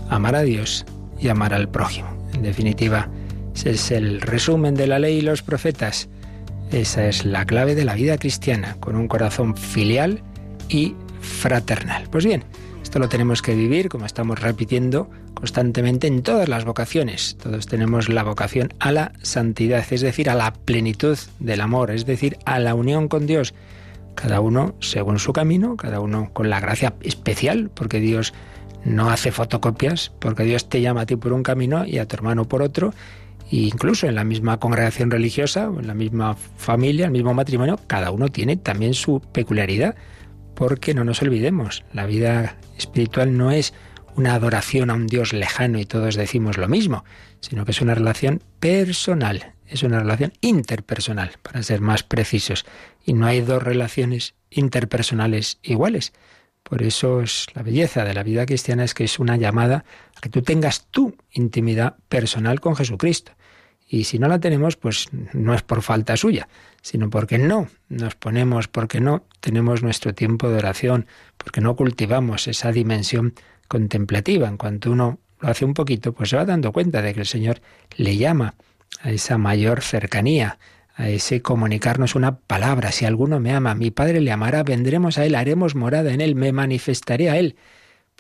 amar 0.10 0.36
a 0.36 0.42
Dios 0.42 0.86
y 1.20 1.28
amar 1.28 1.54
al 1.54 1.70
prójimo. 1.70 2.08
En 2.34 2.44
definitiva, 2.44 3.10
ese 3.56 3.72
es 3.72 3.92
el 3.92 4.22
resumen 4.22 4.76
de 4.76 4.88
la 4.88 5.00
ley 5.00 5.18
y 5.18 5.22
los 5.22 5.42
profetas. 5.42 6.10
Esa 6.72 7.08
es 7.08 7.26
la 7.26 7.46
clave 7.46 7.76
de 7.76 7.86
la 7.86 7.96
vida 7.96 8.18
cristiana, 8.18 8.78
con 8.80 8.96
un 8.96 9.08
corazón 9.08 9.58
filial 9.58 10.22
y 10.70 10.96
fraternal. 11.20 12.08
Pues 12.10 12.26
bien, 12.26 12.44
esto 12.84 13.00
lo 13.00 13.10
tenemos 13.10 13.42
que 13.42 13.56
vivir, 13.56 13.90
como 13.90 14.06
estamos 14.06 14.40
repitiendo, 14.40 15.10
constantemente 15.40 16.08
en 16.08 16.22
todas 16.22 16.50
las 16.50 16.66
vocaciones. 16.66 17.38
Todos 17.42 17.66
tenemos 17.66 18.10
la 18.10 18.24
vocación 18.24 18.74
a 18.80 18.92
la 18.92 19.14
santidad, 19.22 19.86
es 19.90 20.02
decir, 20.02 20.30
a 20.30 20.36
la 20.36 20.54
plenitud 20.54 21.18
del 21.40 21.62
amor, 21.62 21.92
es 21.92 22.06
decir, 22.06 22.38
a 22.46 22.60
la 22.60 22.76
unión 22.76 23.08
con 23.08 23.26
Dios. 23.26 23.54
Cada 24.16 24.42
uno 24.42 24.76
según 24.82 25.18
su 25.18 25.32
camino, 25.32 25.78
cada 25.78 26.02
uno 26.02 26.32
con 26.34 26.50
la 26.50 26.60
gracia 26.60 26.94
especial, 27.02 27.72
porque 27.74 28.02
Dios 28.02 28.34
no 28.84 29.10
hace 29.10 29.32
fotocopias, 29.32 30.12
porque 30.20 30.44
Dios 30.44 30.68
te 30.68 30.82
llama 30.82 31.02
a 31.02 31.06
ti 31.06 31.16
por 31.16 31.32
un 31.32 31.44
camino 31.44 31.86
y 31.86 32.00
a 32.00 32.06
tu 32.06 32.18
hermano 32.18 32.46
por 32.46 32.62
otro. 32.62 32.94
E 33.50 33.58
incluso 33.58 34.08
en 34.08 34.16
la 34.16 34.26
misma 34.26 34.60
congregación 34.60 35.10
religiosa, 35.10 35.66
en 35.66 35.88
la 35.88 35.94
misma 35.94 36.36
familia, 36.36 37.06
el 37.06 37.12
mismo 37.12 37.34
matrimonio, 37.34 37.80
cada 37.88 38.12
uno 38.12 38.28
tiene 38.28 38.58
también 38.58 38.94
su 38.94 39.22
peculiaridad, 39.22 39.96
porque 40.54 40.94
no 40.94 41.06
nos 41.06 41.22
olvidemos, 41.22 41.86
la 41.94 42.06
vida 42.06 42.58
espiritual 42.78 43.38
no 43.38 43.52
es 43.52 43.74
una 44.20 44.34
adoración 44.34 44.90
a 44.90 44.96
un 44.96 45.08
Dios 45.08 45.32
lejano 45.32 45.80
y 45.80 45.86
todos 45.86 46.16
decimos 46.16 46.58
lo 46.58 46.68
mismo, 46.68 47.06
sino 47.40 47.64
que 47.64 47.72
es 47.72 47.80
una 47.80 47.96
relación 47.96 48.44
personal, 48.60 49.54
es 49.66 49.82
una 49.82 50.00
relación 50.00 50.34
interpersonal, 50.42 51.32
para 51.42 51.64
ser 51.64 51.80
más 51.80 52.04
precisos. 52.04 52.66
Y 53.06 53.14
no 53.14 53.28
hay 53.28 53.40
dos 53.40 53.64
relaciones 53.64 54.36
interpersonales 54.50 55.60
iguales. 55.64 56.12
Por 56.64 56.84
eso 56.84 57.22
es 57.22 57.48
la 57.54 57.64
belleza 57.64 58.04
de 58.04 58.14
la 58.14 58.24
vida 58.24 58.46
cristiana 58.46 58.84
es 58.84 58.94
que 58.94 59.06
es 59.06 59.20
una 59.20 59.38
llamada 59.38 59.86
a 60.18 60.20
que 60.20 60.28
tú 60.28 60.42
tengas 60.42 60.88
tu 60.92 61.16
intimidad 61.32 61.96
personal 62.10 62.60
con 62.60 62.76
Jesucristo. 62.76 63.32
Y 63.88 64.04
si 64.04 64.20
no 64.20 64.28
la 64.28 64.40
tenemos, 64.40 64.76
pues 64.76 65.08
no 65.32 65.54
es 65.54 65.62
por 65.62 65.82
falta 65.82 66.18
suya, 66.18 66.50
sino 66.82 67.10
porque 67.10 67.38
no 67.38 67.70
nos 67.88 68.16
ponemos, 68.16 68.68
porque 68.68 69.00
no 69.00 69.24
tenemos 69.40 69.82
nuestro 69.82 70.14
tiempo 70.14 70.50
de 70.50 70.58
oración, 70.58 71.08
porque 71.38 71.62
no 71.62 71.78
cultivamos 71.78 72.50
esa 72.50 72.74
dimensión 72.74 73.34
contemplativa. 73.70 74.50
En 74.50 74.58
cuanto 74.58 74.92
uno 74.92 75.20
lo 75.40 75.48
hace 75.48 75.64
un 75.64 75.74
poquito, 75.74 76.12
pues 76.12 76.30
se 76.30 76.36
va 76.36 76.44
dando 76.44 76.74
cuenta 76.74 77.02
de 77.02 77.14
que 77.14 77.22
el 77.22 77.26
Señor 77.26 77.62
le 77.96 78.18
llama 78.18 78.56
a 79.02 79.12
esa 79.12 79.38
mayor 79.38 79.82
cercanía, 79.82 80.60
a 80.96 81.08
ese 81.08 81.42
comunicarnos 81.42 82.16
una 82.16 82.40
palabra. 82.40 82.92
Si 82.92 83.06
alguno 83.06 83.40
me 83.40 83.54
ama, 83.54 83.76
mi 83.76 83.92
Padre 83.92 84.20
le 84.20 84.34
amará, 84.34 84.64
vendremos 84.64 85.18
a 85.18 85.26
Él, 85.26 85.36
haremos 85.36 85.76
morada 85.76 86.12
en 86.12 86.20
Él, 86.20 86.36
me 86.36 86.52
manifestaré 86.52 87.30
a 87.30 87.38
Él. 87.38 87.56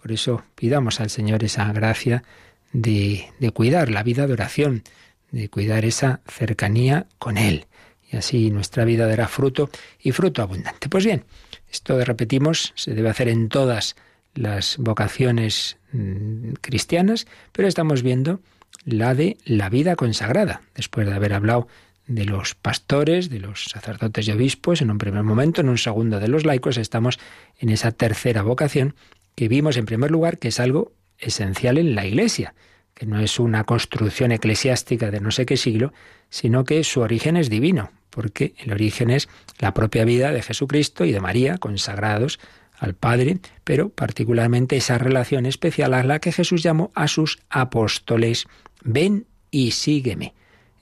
Por 0.01 0.13
eso 0.13 0.43
pidamos 0.55 1.01
al 1.01 1.09
Señor 1.09 1.43
esa 1.43 1.73
gracia 1.73 2.23
de, 2.71 3.25
de 3.39 3.51
cuidar 3.51 3.89
la 3.89 4.03
vida 4.03 4.27
de 4.27 4.33
oración, 4.33 4.83
de 5.31 5.49
cuidar 5.49 5.83
esa 5.83 6.21
cercanía 6.25 7.07
con 7.17 7.37
Él. 7.37 7.65
Y 8.11 8.15
así 8.15 8.49
nuestra 8.49 8.85
vida 8.85 9.07
dará 9.07 9.27
fruto 9.27 9.69
y 9.99 10.13
fruto 10.13 10.41
abundante. 10.41 10.87
Pues 10.87 11.03
bien, 11.05 11.25
esto 11.69 12.03
repetimos, 12.03 12.71
se 12.75 12.93
debe 12.93 13.09
hacer 13.09 13.27
en 13.27 13.49
todas 13.49 13.95
las 14.39 14.77
vocaciones 14.77 15.77
mm, 15.91 16.53
cristianas, 16.61 17.27
pero 17.51 17.67
estamos 17.67 18.03
viendo 18.03 18.39
la 18.85 19.13
de 19.13 19.37
la 19.45 19.69
vida 19.69 19.95
consagrada, 19.95 20.61
después 20.75 21.05
de 21.05 21.13
haber 21.13 21.33
hablado 21.33 21.67
de 22.07 22.25
los 22.25 22.55
pastores, 22.55 23.29
de 23.29 23.39
los 23.39 23.65
sacerdotes 23.65 24.27
y 24.27 24.31
obispos 24.31 24.81
en 24.81 24.91
un 24.91 24.97
primer 24.97 25.23
momento, 25.23 25.61
en 25.61 25.69
un 25.69 25.77
segundo 25.77 26.19
de 26.19 26.27
los 26.29 26.45
laicos, 26.45 26.77
estamos 26.77 27.19
en 27.59 27.69
esa 27.69 27.91
tercera 27.91 28.41
vocación 28.41 28.95
que 29.35 29.47
vimos 29.47 29.77
en 29.77 29.85
primer 29.85 30.09
lugar 30.09 30.39
que 30.39 30.47
es 30.47 30.59
algo 30.59 30.93
esencial 31.19 31.77
en 31.77 31.93
la 31.93 32.05
Iglesia, 32.05 32.55
que 32.93 33.05
no 33.05 33.19
es 33.19 33.39
una 33.39 33.65
construcción 33.65 34.31
eclesiástica 34.31 35.11
de 35.11 35.19
no 35.19 35.31
sé 35.31 35.45
qué 35.45 35.57
siglo, 35.57 35.93
sino 36.29 36.63
que 36.63 36.83
su 36.83 37.01
origen 37.01 37.37
es 37.37 37.49
divino, 37.49 37.91
porque 38.09 38.53
el 38.57 38.71
origen 38.71 39.09
es 39.09 39.27
la 39.59 39.73
propia 39.73 40.05
vida 40.05 40.31
de 40.31 40.41
Jesucristo 40.41 41.05
y 41.05 41.11
de 41.11 41.19
María, 41.19 41.57
consagrados 41.57 42.39
al 42.79 42.95
Padre, 42.95 43.39
pero 43.63 43.89
particularmente 43.89 44.77
esa 44.77 44.97
relación 44.97 45.45
especial 45.45 45.93
a 45.93 46.03
la 46.03 46.19
que 46.19 46.31
Jesús 46.31 46.63
llamó 46.63 46.91
a 46.95 47.07
sus 47.07 47.39
apóstoles. 47.49 48.47
Ven 48.83 49.25
y 49.51 49.71
sígueme. 49.71 50.33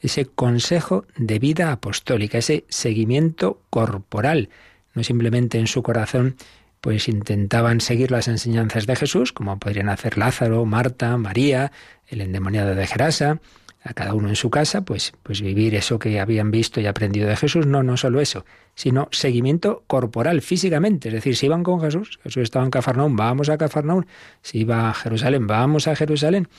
Ese 0.02 0.26
consejo 0.26 1.06
de 1.18 1.40
vida 1.40 1.72
apostólica, 1.72 2.38
ese 2.38 2.66
seguimiento 2.70 3.62
corporal, 3.70 4.50
no 4.94 5.04
simplemente 5.04 5.58
en 5.58 5.68
su 5.68 5.82
corazón, 5.82 6.36
pues 6.82 7.08
intentaban 7.08 7.82
seguir 7.82 8.12
las 8.12 8.28
enseñanzas 8.28 8.86
de 8.86 8.96
Jesús, 8.96 9.34
como 9.34 9.58
podrían 9.58 9.90
hacer 9.90 10.18
Lázaro, 10.18 10.66
Marta, 10.66 11.18
María, 11.18 11.72
el 12.08 12.22
endemoniado 12.22 12.76
de 12.76 12.86
Gerasa, 12.86 13.42
a 13.88 13.94
cada 13.94 14.14
uno 14.14 14.28
en 14.28 14.36
su 14.36 14.50
casa, 14.50 14.82
pues, 14.82 15.14
pues 15.24 15.42
vivir 15.42 15.74
eso 15.76 15.98
que 15.98 16.20
habían 16.20 16.52
visto 16.52 16.82
y 16.82 16.86
aprendido 16.86 17.28
de 17.28 17.38
Jesús. 17.38 17.66
No, 17.66 17.84
no 17.84 17.96
solo 17.96 18.20
eso, 18.20 18.46
sino 18.76 19.08
seguimiento 19.12 19.84
corporal, 19.88 20.42
físicamente. 20.42 21.08
Es 21.08 21.14
decir, 21.14 21.36
si 21.36 21.46
iban 21.46 21.64
con 21.64 21.80
Jesús, 21.80 22.20
Jesús 22.24 22.44
estaba 22.44 22.66
en 22.66 22.72
Cafarnaún, 22.72 23.16
vamos 23.16 23.50
a 23.50 23.58
Cafarnaún. 23.58 24.06
Si 24.42 24.60
iba 24.60 24.90
a 24.90 24.94
Jerusalén, 24.94 25.48
vamos 25.48 25.88
a 25.88 25.96
Jerusalén. 25.96 26.50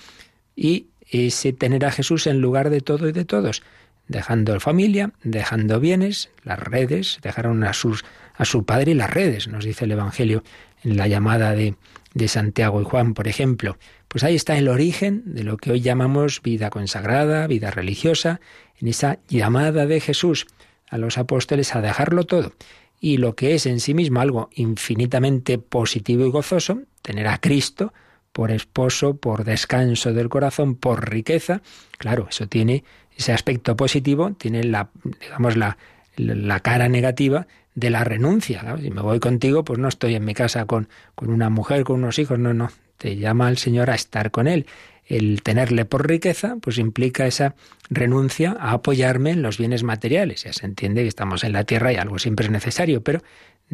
Y 0.57 0.87
ese 1.11 1.53
tener 1.53 1.85
a 1.85 1.91
Jesús 1.91 2.27
en 2.27 2.41
lugar 2.41 2.71
de 2.71 2.81
todo 2.81 3.09
y 3.09 3.13
de 3.13 3.25
todos, 3.25 3.63
dejando 4.09 4.59
familia, 4.59 5.13
dejando 5.23 5.81
bienes, 5.81 6.31
las 6.45 6.59
redes, 6.59 7.19
dejaron 7.23 7.63
a, 7.65 7.75
sus, 7.75 8.05
a 8.35 8.45
su 8.45 8.65
padre 8.65 8.93
y 8.93 8.95
las 8.95 9.11
redes, 9.11 9.49
nos 9.49 9.65
dice 9.65 9.85
el 9.85 9.93
Evangelio 9.93 10.43
en 10.83 10.97
la 10.97 11.09
llamada 11.09 11.53
de, 11.53 11.75
de 12.15 12.29
Santiago 12.29 12.81
y 12.81 12.85
Juan, 12.85 13.15
por 13.15 13.29
ejemplo. 13.29 13.77
Pues 14.09 14.25
ahí 14.25 14.35
está 14.35 14.57
el 14.57 14.69
origen 14.69 15.23
de 15.27 15.45
lo 15.45 15.59
que 15.59 15.71
hoy 15.71 15.81
llamamos 15.83 16.41
vida 16.43 16.71
consagrada, 16.71 17.47
vida 17.47 17.71
religiosa, 17.71 18.41
en 18.81 18.89
esa 18.89 19.19
llamada 19.29 19.87
de 19.87 20.01
Jesús 20.01 20.47
a 20.89 20.97
los 20.97 21.19
apóstoles 21.19 21.75
a 21.75 21.83
dejarlo 21.83 22.25
todo. 22.25 22.53
Y 23.01 23.19
lo 23.19 23.37
que 23.37 23.55
es 23.55 23.67
en 23.67 23.81
sí 23.81 23.93
mismo 23.93 24.21
algo 24.21 24.49
infinitamente 24.55 25.59
positivo 25.59 26.25
y 26.25 26.31
gozoso, 26.31 26.81
tener 27.03 27.29
a 27.29 27.39
Cristo 27.39 27.93
por 28.33 28.51
esposo, 28.51 29.17
por 29.17 29.45
descanso 29.45 30.13
del 30.13 30.29
corazón, 30.29 30.75
por 30.75 31.11
riqueza, 31.11 31.61
claro, 31.99 32.29
eso 32.31 32.47
tiene 32.47 32.85
ese 33.15 33.33
aspecto 33.33 33.77
positivo, 33.77 34.33
tiene 34.33 34.65
la, 34.65 34.91
digamos, 35.21 35.57
la, 35.57 35.77
la 36.17 36.61
cara 36.61 36.89
negativa 36.89 37.47
de 37.75 37.91
la 37.91 38.05
renuncia. 38.05 38.77
Si 38.81 38.91
me 38.91 39.03
voy 39.03 39.21
contigo, 39.21 39.65
pues 39.65 39.79
no 39.79 39.89
estoy 39.89 40.15
en 40.15 40.25
mi 40.25 40.35
casa 40.35 40.65
con, 40.65 40.89
con 41.15 41.31
una 41.31 41.51
mujer, 41.51 41.85
con 41.85 41.97
unos 42.03 42.19
hijos, 42.19 42.39
no, 42.39 42.55
no 42.55 42.71
te 42.99 43.17
llama 43.17 43.49
el 43.49 43.57
Señor 43.57 43.91
a 43.91 43.95
estar 43.95 44.31
con 44.31 44.47
Él. 44.47 44.67
el 45.07 45.43
tenerle 45.43 45.87
por 45.87 46.07
riqueza, 46.07 46.57
pues 46.61 46.77
implica 46.77 47.27
esa 47.27 47.55
renuncia 47.89 48.55
a 48.61 48.73
apoyarme 48.73 49.31
en 49.31 49.41
los 49.41 49.57
bienes 49.57 49.83
materiales. 49.83 50.45
Ya 50.45 50.53
se 50.53 50.67
entiende 50.67 51.01
que 51.01 51.09
estamos 51.09 51.45
en 51.45 51.55
la 51.55 51.65
tierra 51.65 51.95
y 51.95 51.97
algo 51.97 52.19
siempre 52.19 52.45
es 52.45 52.53
necesario, 52.53 53.03
pero 53.03 53.23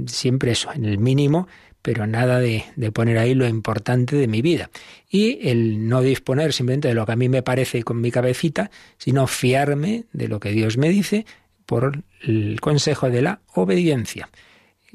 siempre 0.07 0.53
eso, 0.53 0.73
en 0.73 0.85
el 0.85 0.99
mínimo, 0.99 1.49
pero 1.83 2.07
nada 2.07 2.39
de, 2.39 2.65
de, 2.77 2.93
poner 2.93 3.19
ahí 3.19 3.35
lo 3.35 3.49
importante 3.49 4.15
de 4.15 4.29
mi 4.29 4.43
vida. 4.43 4.71
Y 5.11 5.49
el 5.49 5.89
no 5.89 6.03
disponer 6.03 6.53
simplemente 6.53 6.87
de 6.87 6.95
lo 6.95 7.05
que 7.05 7.13
a 7.13 7.17
mí 7.17 7.29
me 7.29 7.43
parece 7.43 7.83
con 7.83 8.01
mi 8.01 8.13
cabecita, 8.13 8.71
sino 8.97 9.27
fiarme 9.27 10.05
de 10.13 10.29
lo 10.29 10.39
que 10.39 10.51
Dios 10.51 10.79
me 10.79 10.89
dice 10.89 11.27
por 11.67 12.05
el 12.23 12.61
consejo 12.61 13.11
de 13.11 13.23
la 13.23 13.41
obediencia. 13.55 14.29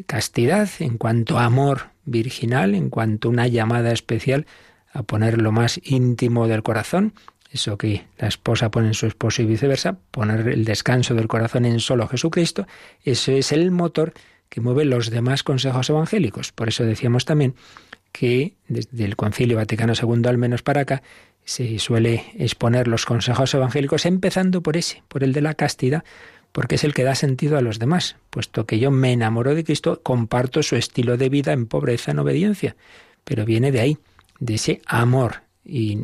Castidad 0.06 0.70
en 0.80 0.98
cuanto 0.98 1.38
a 1.38 1.46
amor 1.46 1.90
virginal, 2.10 2.76
en 2.76 2.90
cuanto 2.90 3.28
a 3.28 3.32
una 3.32 3.48
llamada 3.48 3.92
especial 3.92 4.46
a 4.92 5.04
poner 5.04 5.42
lo 5.42 5.52
más 5.52 5.80
íntimo 5.84 6.48
del 6.48 6.64
corazón, 6.64 7.14
eso 7.52 7.78
que 7.78 8.06
la 8.18 8.28
esposa 8.28 8.70
pone 8.70 8.88
en 8.88 8.94
su 8.94 9.08
esposo 9.08 9.42
y 9.42 9.46
viceversa, 9.46 9.98
poner 10.12 10.48
el 10.48 10.66
descanso 10.66 11.16
del 11.16 11.28
corazón 11.28 11.66
en 11.66 11.80
solo 11.80 12.08
Jesucristo, 12.08 12.68
eso 13.04 13.32
es 13.32 13.52
el 13.52 13.72
motor 13.72 14.14
que 14.50 14.62
mueve 14.62 14.86
los 14.86 15.10
demás 15.10 15.44
consejos 15.44 15.90
evangélicos. 15.90 16.52
Por 16.52 16.70
eso 16.70 16.84
decíamos 16.84 17.26
también 17.26 17.56
que 18.12 18.56
desde 18.68 19.06
el 19.06 19.16
Concilio 19.16 19.58
Vaticano 19.58 19.94
II 19.94 20.28
al 20.28 20.38
menos 20.38 20.64
para 20.64 20.82
acá 20.82 21.04
se 21.46 21.80
suele 21.80 22.26
exponer 22.38 22.88
los 22.88 23.06
consejos 23.06 23.54
evangélicos 23.54 24.06
empezando 24.06 24.62
por 24.62 24.78
ese, 24.78 25.04
por 25.08 25.24
el 25.24 25.34
de 25.34 25.42
la 25.42 25.54
castidad, 25.54 26.04
porque 26.52 26.76
es 26.76 26.84
el 26.84 26.94
que 26.94 27.04
da 27.04 27.16
sentido 27.16 27.58
a 27.58 27.62
los 27.62 27.80
demás, 27.80 28.16
puesto 28.30 28.66
que 28.66 28.80
yo 28.80 28.92
me 28.92 29.14
enamoro 29.14 29.56
de 29.56 29.64
Cristo, 29.64 30.02
comparto 30.04 30.64
su 30.64 30.76
estilo 30.76 31.18
de 31.18 31.30
vida 31.30 31.54
en 31.54 31.68
pobreza, 31.68 32.12
en 32.12 32.20
obediencia, 32.20 32.76
pero 33.24 33.46
viene 33.46 33.72
de 33.72 33.82
ahí 33.82 33.98
de 34.40 34.56
ese 34.56 34.82
amor. 34.86 35.44
Y, 35.64 36.00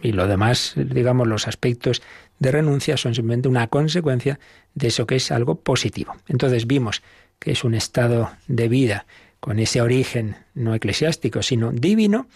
y, 0.00 0.12
lo 0.12 0.26
demás, 0.26 0.72
digamos, 0.76 1.28
los 1.28 1.46
aspectos 1.46 2.00
de 2.38 2.52
renuncia 2.52 2.96
son 2.96 3.14
simplemente 3.14 3.48
una 3.48 3.66
consecuencia 3.66 4.40
de 4.74 4.88
eso 4.88 5.06
que 5.06 5.16
es 5.16 5.30
algo 5.30 5.56
positivo. 5.56 6.16
Entonces 6.26 6.66
vimos 6.66 7.02
que 7.38 7.52
es 7.52 7.64
un 7.64 7.74
estado 7.74 8.30
de 8.48 8.68
vida 8.68 9.06
con 9.40 9.58
ese 9.58 9.80
origen 9.80 10.36
no 10.54 10.74
eclesiástico, 10.74 11.42
sino 11.42 11.72
divino. 11.72 12.28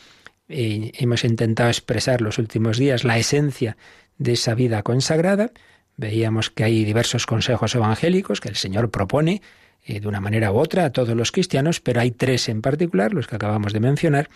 hemos 0.49 1.25
intentado 1.25 1.68
expresar 1.71 2.21
los 2.21 2.38
últimos 2.38 2.78
días 2.78 3.04
la 3.04 3.18
esencia 3.18 3.76
de 4.18 4.33
esa 4.33 4.54
vida 4.54 4.83
consagrada. 4.83 5.52
Veíamos 5.97 6.51
que 6.51 6.65
hay 6.65 6.85
diversos 6.85 7.27
consejos 7.27 7.75
evangélicos 7.75 8.41
que 8.41 8.49
el 8.49 8.57
Señor 8.57 8.91
propone 8.91 9.43
eh, 9.85 10.01
de 10.01 10.09
una 10.09 10.21
manera 10.21 10.51
u 10.51 10.57
otra 10.57 10.87
a 10.87 10.93
todos 10.93 11.17
los 11.17 11.31
cristianos, 11.31 11.81
pero 11.81 12.01
hay 12.01 12.11
tres 12.11 12.49
en 12.49 12.63
particular, 12.63 13.13
los 13.13 13.27
que 13.27 13.37
acabamos 13.37 13.73
de 13.73 13.81
mencionar, 13.81 14.31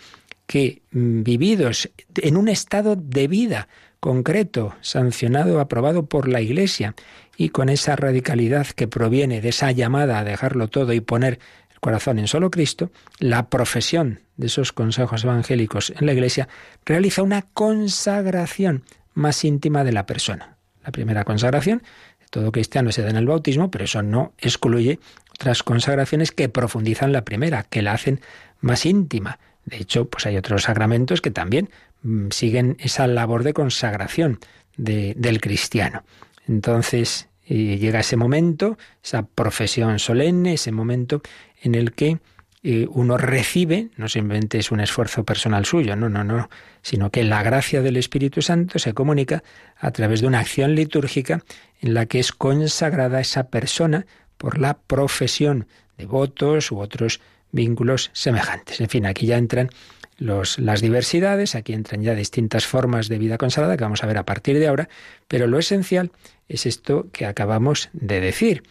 que 0.46 0.82
mm, 0.92 1.22
vividos 1.22 1.90
en 2.16 2.36
un 2.36 2.48
estado 2.48 2.96
de 2.96 3.28
vida 3.28 3.68
concreto, 4.00 4.76
sancionado, 4.80 5.60
aprobado 5.60 6.06
por 6.06 6.28
la 6.28 6.40
Iglesia, 6.40 6.94
y 7.36 7.50
con 7.50 7.68
esa 7.68 7.96
radicalidad 7.96 8.66
que 8.66 8.88
proviene 8.88 9.40
de 9.40 9.50
esa 9.50 9.70
llamada 9.70 10.18
a 10.18 10.24
dejarlo 10.24 10.68
todo 10.68 10.92
y 10.92 11.00
poner 11.00 11.38
el 11.70 11.80
corazón 11.80 12.18
en 12.18 12.26
solo 12.26 12.50
Cristo, 12.50 12.90
la 13.20 13.48
profesión 13.48 14.20
de 14.36 14.48
esos 14.48 14.72
consejos 14.72 15.24
evangélicos 15.24 15.90
en 15.90 16.04
la 16.04 16.12
Iglesia 16.12 16.48
realiza 16.84 17.22
una 17.22 17.42
consagración 17.42 18.82
más 19.14 19.44
íntima 19.44 19.84
de 19.84 19.92
la 19.92 20.04
persona. 20.04 20.57
La 20.88 20.92
primera 20.92 21.24
consagración, 21.24 21.82
todo 22.30 22.50
cristiano 22.50 22.92
se 22.92 23.02
da 23.02 23.10
en 23.10 23.16
el 23.16 23.26
bautismo, 23.26 23.70
pero 23.70 23.84
eso 23.84 24.02
no 24.02 24.32
excluye 24.38 24.98
otras 25.34 25.62
consagraciones 25.62 26.32
que 26.32 26.48
profundizan 26.48 27.12
la 27.12 27.26
primera, 27.26 27.64
que 27.64 27.82
la 27.82 27.92
hacen 27.92 28.22
más 28.62 28.86
íntima. 28.86 29.38
De 29.66 29.76
hecho, 29.76 30.06
pues 30.06 30.24
hay 30.24 30.38
otros 30.38 30.62
sacramentos 30.62 31.20
que 31.20 31.30
también 31.30 31.68
mm, 32.00 32.28
siguen 32.30 32.78
esa 32.80 33.06
labor 33.06 33.44
de 33.44 33.52
consagración 33.52 34.40
del 34.78 35.42
cristiano. 35.42 36.04
Entonces 36.46 37.28
eh, 37.44 37.76
llega 37.76 38.00
ese 38.00 38.16
momento, 38.16 38.78
esa 39.04 39.26
profesión 39.26 39.98
solemne, 39.98 40.54
ese 40.54 40.72
momento 40.72 41.20
en 41.60 41.74
el 41.74 41.92
que 41.92 42.18
eh, 42.62 42.86
uno 42.90 43.16
recibe, 43.16 43.90
no 43.96 44.08
simplemente 44.08 44.58
es 44.58 44.72
un 44.72 44.80
esfuerzo 44.80 45.24
personal 45.24 45.64
suyo, 45.64 45.94
no, 45.94 46.08
no, 46.08 46.24
no, 46.24 46.50
sino 46.82 47.10
que 47.10 47.22
la 47.22 47.42
gracia 47.42 47.82
del 47.82 47.96
Espíritu 47.96 48.42
Santo 48.42 48.78
se 48.78 48.94
comunica 48.94 49.44
a 49.76 49.90
través 49.92 50.20
de 50.20 50.26
una 50.26 50.40
acción 50.40 50.74
litúrgica 50.74 51.44
en 51.80 51.94
la 51.94 52.06
que 52.06 52.18
es 52.18 52.32
consagrada 52.32 53.20
esa 53.20 53.48
persona 53.48 54.06
por 54.36 54.58
la 54.58 54.78
profesión 54.78 55.68
de 55.96 56.06
votos 56.06 56.72
u 56.72 56.78
otros 56.78 57.20
vínculos 57.52 58.10
semejantes. 58.12 58.80
En 58.80 58.88
fin, 58.88 59.06
aquí 59.06 59.26
ya 59.26 59.38
entran 59.38 59.70
las 60.18 60.80
diversidades, 60.80 61.54
aquí 61.54 61.72
entran 61.72 62.02
ya 62.02 62.14
distintas 62.14 62.66
formas 62.66 63.08
de 63.08 63.18
vida 63.18 63.38
consagrada 63.38 63.76
que 63.76 63.84
vamos 63.84 64.02
a 64.02 64.06
ver 64.06 64.18
a 64.18 64.24
partir 64.24 64.58
de 64.58 64.66
ahora, 64.66 64.88
pero 65.28 65.46
lo 65.46 65.58
esencial 65.58 66.10
es 66.48 66.66
esto 66.66 67.06
que 67.12 67.24
acabamos 67.24 67.88
de 67.92 68.20
decir, 68.20 68.64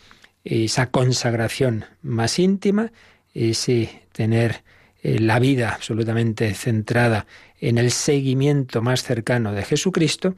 esa 0.44 0.92
consagración 0.92 1.86
más 2.02 2.40
íntima, 2.40 2.92
ese 3.38 4.02
tener 4.12 4.64
eh, 5.04 5.20
la 5.20 5.40
vida 5.40 5.74
absolutamente 5.74 6.54
centrada 6.54 7.28
en 7.60 7.78
el 7.78 7.92
seguimiento 7.92 8.82
más 8.82 9.04
cercano 9.04 9.54
de 9.54 9.64
Jesucristo, 9.64 10.36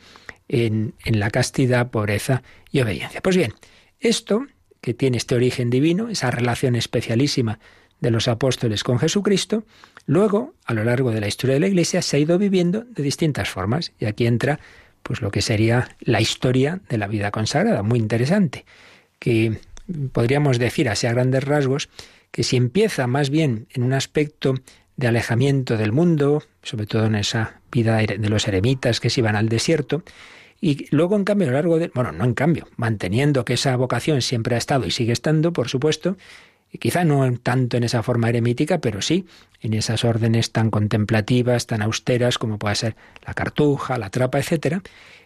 en, 0.48 0.94
en 1.06 1.20
la 1.20 1.30
castidad, 1.30 1.92
pobreza 1.92 2.44
y 2.72 2.82
obediencia. 2.82 3.22
Pues 3.22 3.38
bien, 3.38 3.54
esto 4.00 4.46
que 4.82 4.94
tiene 4.94 5.18
este 5.18 5.36
origen 5.36 5.70
divino, 5.70 6.10
esa 6.10 6.32
relación 6.32 6.76
especialísima 6.76 7.60
de 8.00 8.12
los 8.12 8.28
apóstoles 8.28 8.84
con 8.84 9.00
Jesucristo, 9.00 9.66
luego, 10.06 10.54
a 10.66 10.74
lo 10.74 10.84
largo 10.84 11.12
de 11.12 11.20
la 11.20 11.28
historia 11.28 11.56
de 11.56 11.60
la 11.60 11.68
Iglesia, 11.68 12.02
se 12.02 12.18
ha 12.18 12.20
ido 12.20 12.38
viviendo 12.38 12.86
de 12.86 13.04
distintas 13.04 13.50
formas. 13.50 13.92
Y 14.00 14.06
aquí 14.06 14.26
entra 14.26 14.60
pues 15.04 15.22
lo 15.22 15.32
que 15.32 15.42
sería 15.42 15.96
la 16.00 16.22
historia 16.22 16.82
de 16.90 16.98
la 16.98 17.08
vida 17.08 17.32
consagrada, 17.32 17.84
muy 17.84 18.00
interesante, 18.00 18.66
que 19.20 19.60
podríamos 20.12 20.60
decir 20.60 20.90
así 20.90 21.08
a 21.08 21.14
grandes 21.14 21.44
rasgos 21.44 21.90
que 22.32 22.44
si 22.44 22.58
empieza 22.58 23.08
más 23.08 23.30
bien 23.30 23.68
en 23.72 23.84
un 23.84 23.94
aspecto 23.94 24.56
de 24.98 25.08
alejamiento 25.08 25.78
del 25.78 25.92
mundo, 25.92 26.44
sobre 26.62 26.86
todo 26.86 27.06
en 27.06 27.16
esa 27.16 27.62
vida 27.72 27.98
de 27.98 28.30
los 28.30 28.48
eremitas 28.48 29.00
que 29.00 29.10
se 29.10 29.22
iban 29.22 29.36
al 29.36 29.50
desierto, 29.50 30.04
y 30.62 30.94
luego, 30.94 31.16
en 31.16 31.24
cambio, 31.24 31.48
a 31.48 31.52
lo 31.52 31.56
largo 31.56 31.80
de, 31.80 31.90
bueno, 31.94 32.12
no 32.12 32.26
en 32.26 32.34
cambio, 32.34 32.68
manteniendo 32.76 33.46
que 33.46 33.54
esa 33.54 33.76
vocación 33.78 34.22
siempre 34.22 34.56
ha 34.56 34.58
estado 34.58 34.86
y 34.86 34.92
sigue 34.92 35.14
estando, 35.14 35.54
por 35.54 35.70
supuesto, 35.70 36.18
y 36.72 36.78
quizá 36.78 37.04
no 37.04 37.32
tanto 37.40 37.78
en 37.78 37.84
esa 37.84 38.04
forma 38.04 38.30
eremítica, 38.30 38.80
pero 38.80 39.02
sí 39.02 39.26
en 39.62 39.74
esas 39.74 40.04
órdenes 40.04 40.52
tan 40.52 40.70
contemplativas, 40.70 41.66
tan 41.66 41.82
austeras 41.82 42.38
como 42.38 42.60
puede 42.60 42.76
ser 42.76 42.96
la 43.26 43.34
cartuja, 43.34 43.98
la 43.98 44.10
trapa, 44.10 44.40
etcétera. 44.40 44.82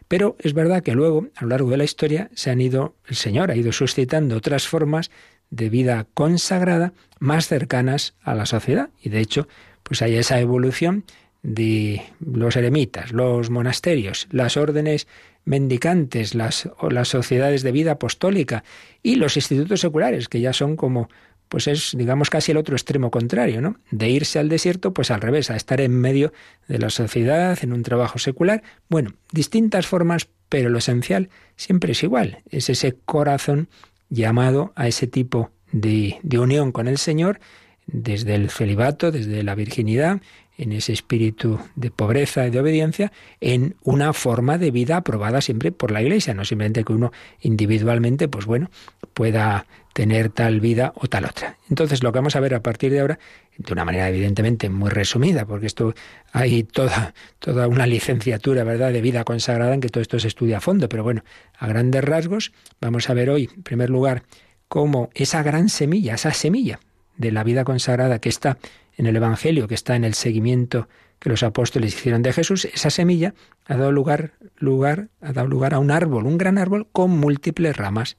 Pero 0.08 0.36
es 0.40 0.54
verdad 0.54 0.84
que 0.84 0.94
luego, 0.94 1.28
a 1.36 1.44
lo 1.44 1.50
largo 1.50 1.70
de 1.72 1.78
la 1.78 1.84
historia, 1.84 2.30
se 2.34 2.52
han 2.52 2.62
ido, 2.62 2.96
el 3.08 3.16
Señor 3.16 3.52
ha 3.52 3.56
ido 3.56 3.72
suscitando 3.72 4.38
otras 4.38 4.68
formas 4.68 5.12
de 5.54 5.70
vida 5.70 6.08
consagrada 6.14 6.94
más 7.20 7.48
cercanas 7.48 8.16
a 8.24 8.34
la 8.34 8.46
sociedad. 8.46 8.90
Y 9.02 9.10
de 9.10 9.20
hecho, 9.20 9.48
pues 9.84 10.02
hay 10.02 10.16
esa 10.16 10.40
evolución 10.40 11.06
de 11.44 12.02
los 12.20 12.56
eremitas, 12.56 13.12
los 13.12 13.50
monasterios, 13.50 14.28
las 14.32 14.58
órdenes 14.58 15.08
mendicantes, 15.46 16.36
las, 16.36 16.70
las 16.90 17.10
sociedades 17.10 17.64
de 17.64 17.72
vida 17.72 17.94
apostólica 17.94 18.64
y 19.04 19.16
los 19.16 19.36
institutos 19.36 19.82
seculares, 19.82 20.28
que 20.28 20.42
ya 20.42 20.54
son 20.54 20.76
como 20.76 21.10
pues 21.50 21.68
es, 21.68 21.94
digamos, 21.96 22.32
casi 22.32 22.52
el 22.52 22.58
otro 22.58 22.76
extremo 22.76 23.12
contrario, 23.12 23.62
¿no? 23.62 23.76
De 23.92 24.10
irse 24.10 24.40
al 24.40 24.50
desierto, 24.50 24.92
pues 24.92 25.12
al 25.12 25.22
revés, 25.22 25.52
a 25.52 25.56
estar 25.56 25.82
en 25.82 25.92
medio 25.92 26.34
de 26.68 26.80
la 26.80 26.90
sociedad, 26.90 27.60
en 27.62 27.74
un 27.74 27.84
trabajo 27.84 28.18
secular. 28.18 28.64
Bueno, 28.90 29.14
distintas 29.32 29.86
formas, 29.86 30.30
pero 30.50 30.72
lo 30.72 30.80
esencial 30.80 31.30
siempre 31.56 31.92
es 31.92 32.02
igual. 32.02 32.40
Es 32.50 32.72
ese 32.72 32.96
corazón 33.06 33.68
llamado 34.14 34.72
a 34.76 34.88
ese 34.88 35.08
tipo 35.08 35.50
de, 35.72 36.20
unión 36.40 36.72
con 36.72 36.88
el 36.88 36.98
Señor, 36.98 37.40
desde 37.88 38.36
el 38.36 38.50
celibato, 38.50 39.12
desde 39.12 39.44
la 39.44 39.56
virginidad, 39.56 40.22
en 40.56 40.72
ese 40.72 40.94
espíritu 40.94 41.60
de 41.76 41.90
pobreza 41.90 42.46
y 42.46 42.52
de 42.52 42.60
obediencia, 42.60 43.12
en 43.42 43.76
una 43.84 44.14
forma 44.14 44.60
de 44.60 44.70
vida 44.70 44.98
aprobada 44.98 45.42
siempre 45.42 45.72
por 45.72 45.90
la 45.90 46.02
Iglesia, 46.02 46.36
no 46.36 46.46
simplemente 46.46 46.84
que 46.84 46.94
uno 46.94 47.12
individualmente, 47.42 48.28
pues 48.28 48.46
bueno, 48.46 48.70
pueda 49.16 49.66
tener 49.94 50.30
tal 50.30 50.60
vida 50.60 50.92
o 50.96 51.08
tal 51.08 51.26
otra. 51.26 51.58
Entonces, 51.70 52.04
lo 52.04 52.12
que 52.12 52.20
vamos 52.20 52.36
a 52.36 52.40
ver 52.40 52.56
a 52.56 52.62
partir 52.62 52.92
de 52.92 53.00
ahora, 53.00 53.20
de 53.58 53.74
una 53.74 53.86
manera 53.86 54.10
evidentemente 54.10 54.70
muy 54.70 54.90
resumida, 54.90 55.46
porque 55.46 55.68
esto 55.68 55.94
hay 56.32 56.64
toda, 56.64 57.14
toda 57.40 57.68
una 57.68 57.86
licenciatura, 57.86 58.64
¿verdad?, 58.64 58.92
de 58.92 59.02
vida 59.02 59.24
consagrada 59.24 59.74
en 59.74 59.82
que 59.82 59.90
todo 59.90 60.02
esto 60.02 60.20
se 60.20 60.28
estudia 60.28 60.58
a 60.58 60.62
fondo, 60.62 60.90
pero 60.90 61.04
bueno, 61.04 61.24
a 61.58 61.68
grandes 61.68 62.04
rasgos, 62.04 62.52
vamos 62.82 63.10
a 63.10 63.14
ver 63.14 63.30
hoy, 63.30 63.50
en 63.56 63.64
primer 63.64 63.90
lugar, 63.92 64.24
cómo 64.68 65.10
esa 65.14 65.44
gran 65.44 65.70
semilla, 65.70 66.16
esa 66.16 66.34
semilla 66.34 66.80
de 67.16 67.32
la 67.32 67.44
vida 67.44 67.64
consagrada 67.64 68.20
que 68.20 68.30
está 68.30 68.58
en 68.98 69.06
el 69.06 69.16
Evangelio, 69.16 69.68
que 69.68 69.76
está 69.76 69.96
en 69.96 70.04
el 70.04 70.16
seguimiento 70.16 70.88
que 71.20 71.30
los 71.30 71.44
apóstoles 71.44 71.94
hicieron 71.94 72.22
de 72.22 72.34
Jesús, 72.34 72.66
esa 72.66 72.90
semilla 72.90 73.34
ha 73.66 73.78
dado 73.78 73.92
lugar, 73.92 74.34
lugar, 74.58 75.08
ha 75.22 75.32
dado 75.32 75.48
lugar 75.48 75.74
a 75.74 75.80
un 75.80 75.92
árbol, 75.92 76.26
un 76.26 76.38
gran 76.38 76.58
árbol 76.58 76.88
con 76.92 77.12
múltiples 77.12 77.78
ramas. 77.78 78.18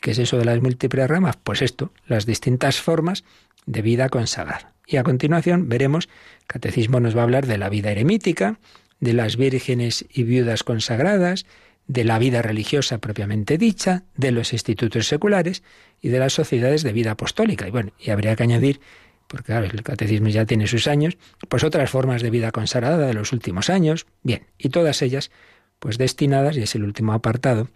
¿Qué 0.00 0.12
es 0.12 0.18
eso 0.18 0.38
de 0.38 0.44
las 0.44 0.60
múltiples 0.60 1.08
ramas? 1.08 1.36
Pues 1.42 1.62
esto, 1.62 1.92
las 2.06 2.26
distintas 2.26 2.80
formas 2.80 3.24
de 3.66 3.82
vida 3.82 4.08
consagrada. 4.08 4.72
Y 4.86 4.96
a 4.96 5.02
continuación 5.02 5.68
veremos, 5.68 6.08
Catecismo 6.46 6.98
nos 7.00 7.16
va 7.16 7.20
a 7.20 7.24
hablar 7.24 7.46
de 7.46 7.58
la 7.58 7.68
vida 7.68 7.92
eremítica, 7.92 8.58
de 8.98 9.12
las 9.12 9.36
vírgenes 9.36 10.04
y 10.12 10.24
viudas 10.24 10.64
consagradas, 10.64 11.46
de 11.86 12.04
la 12.04 12.18
vida 12.18 12.42
religiosa 12.42 12.98
propiamente 12.98 13.58
dicha, 13.58 14.04
de 14.16 14.30
los 14.30 14.52
institutos 14.52 15.06
seculares 15.06 15.62
y 16.00 16.08
de 16.08 16.18
las 16.18 16.32
sociedades 16.32 16.82
de 16.82 16.92
vida 16.92 17.12
apostólica. 17.12 17.68
Y 17.68 17.70
bueno, 17.70 17.92
y 17.98 18.10
habría 18.10 18.36
que 18.36 18.42
añadir, 18.42 18.80
porque 19.26 19.46
claro, 19.46 19.66
el 19.66 19.82
catecismo 19.82 20.28
ya 20.28 20.44
tiene 20.44 20.66
sus 20.66 20.86
años, 20.86 21.18
pues 21.48 21.64
otras 21.64 21.90
formas 21.90 22.22
de 22.22 22.30
vida 22.30 22.52
consagrada 22.52 23.06
de 23.06 23.14
los 23.14 23.32
últimos 23.32 23.70
años, 23.70 24.06
bien, 24.22 24.46
y 24.58 24.70
todas 24.70 25.02
ellas 25.02 25.30
pues 25.78 25.98
destinadas, 25.98 26.56
y 26.56 26.62
es 26.62 26.74
el 26.74 26.84
último 26.84 27.12
apartado, 27.12 27.68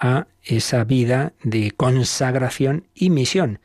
a 0.00 0.26
esa 0.42 0.82
vida 0.84 1.34
de 1.44 1.70
consagración 1.70 2.88
y 2.94 3.10
misión, 3.10 3.60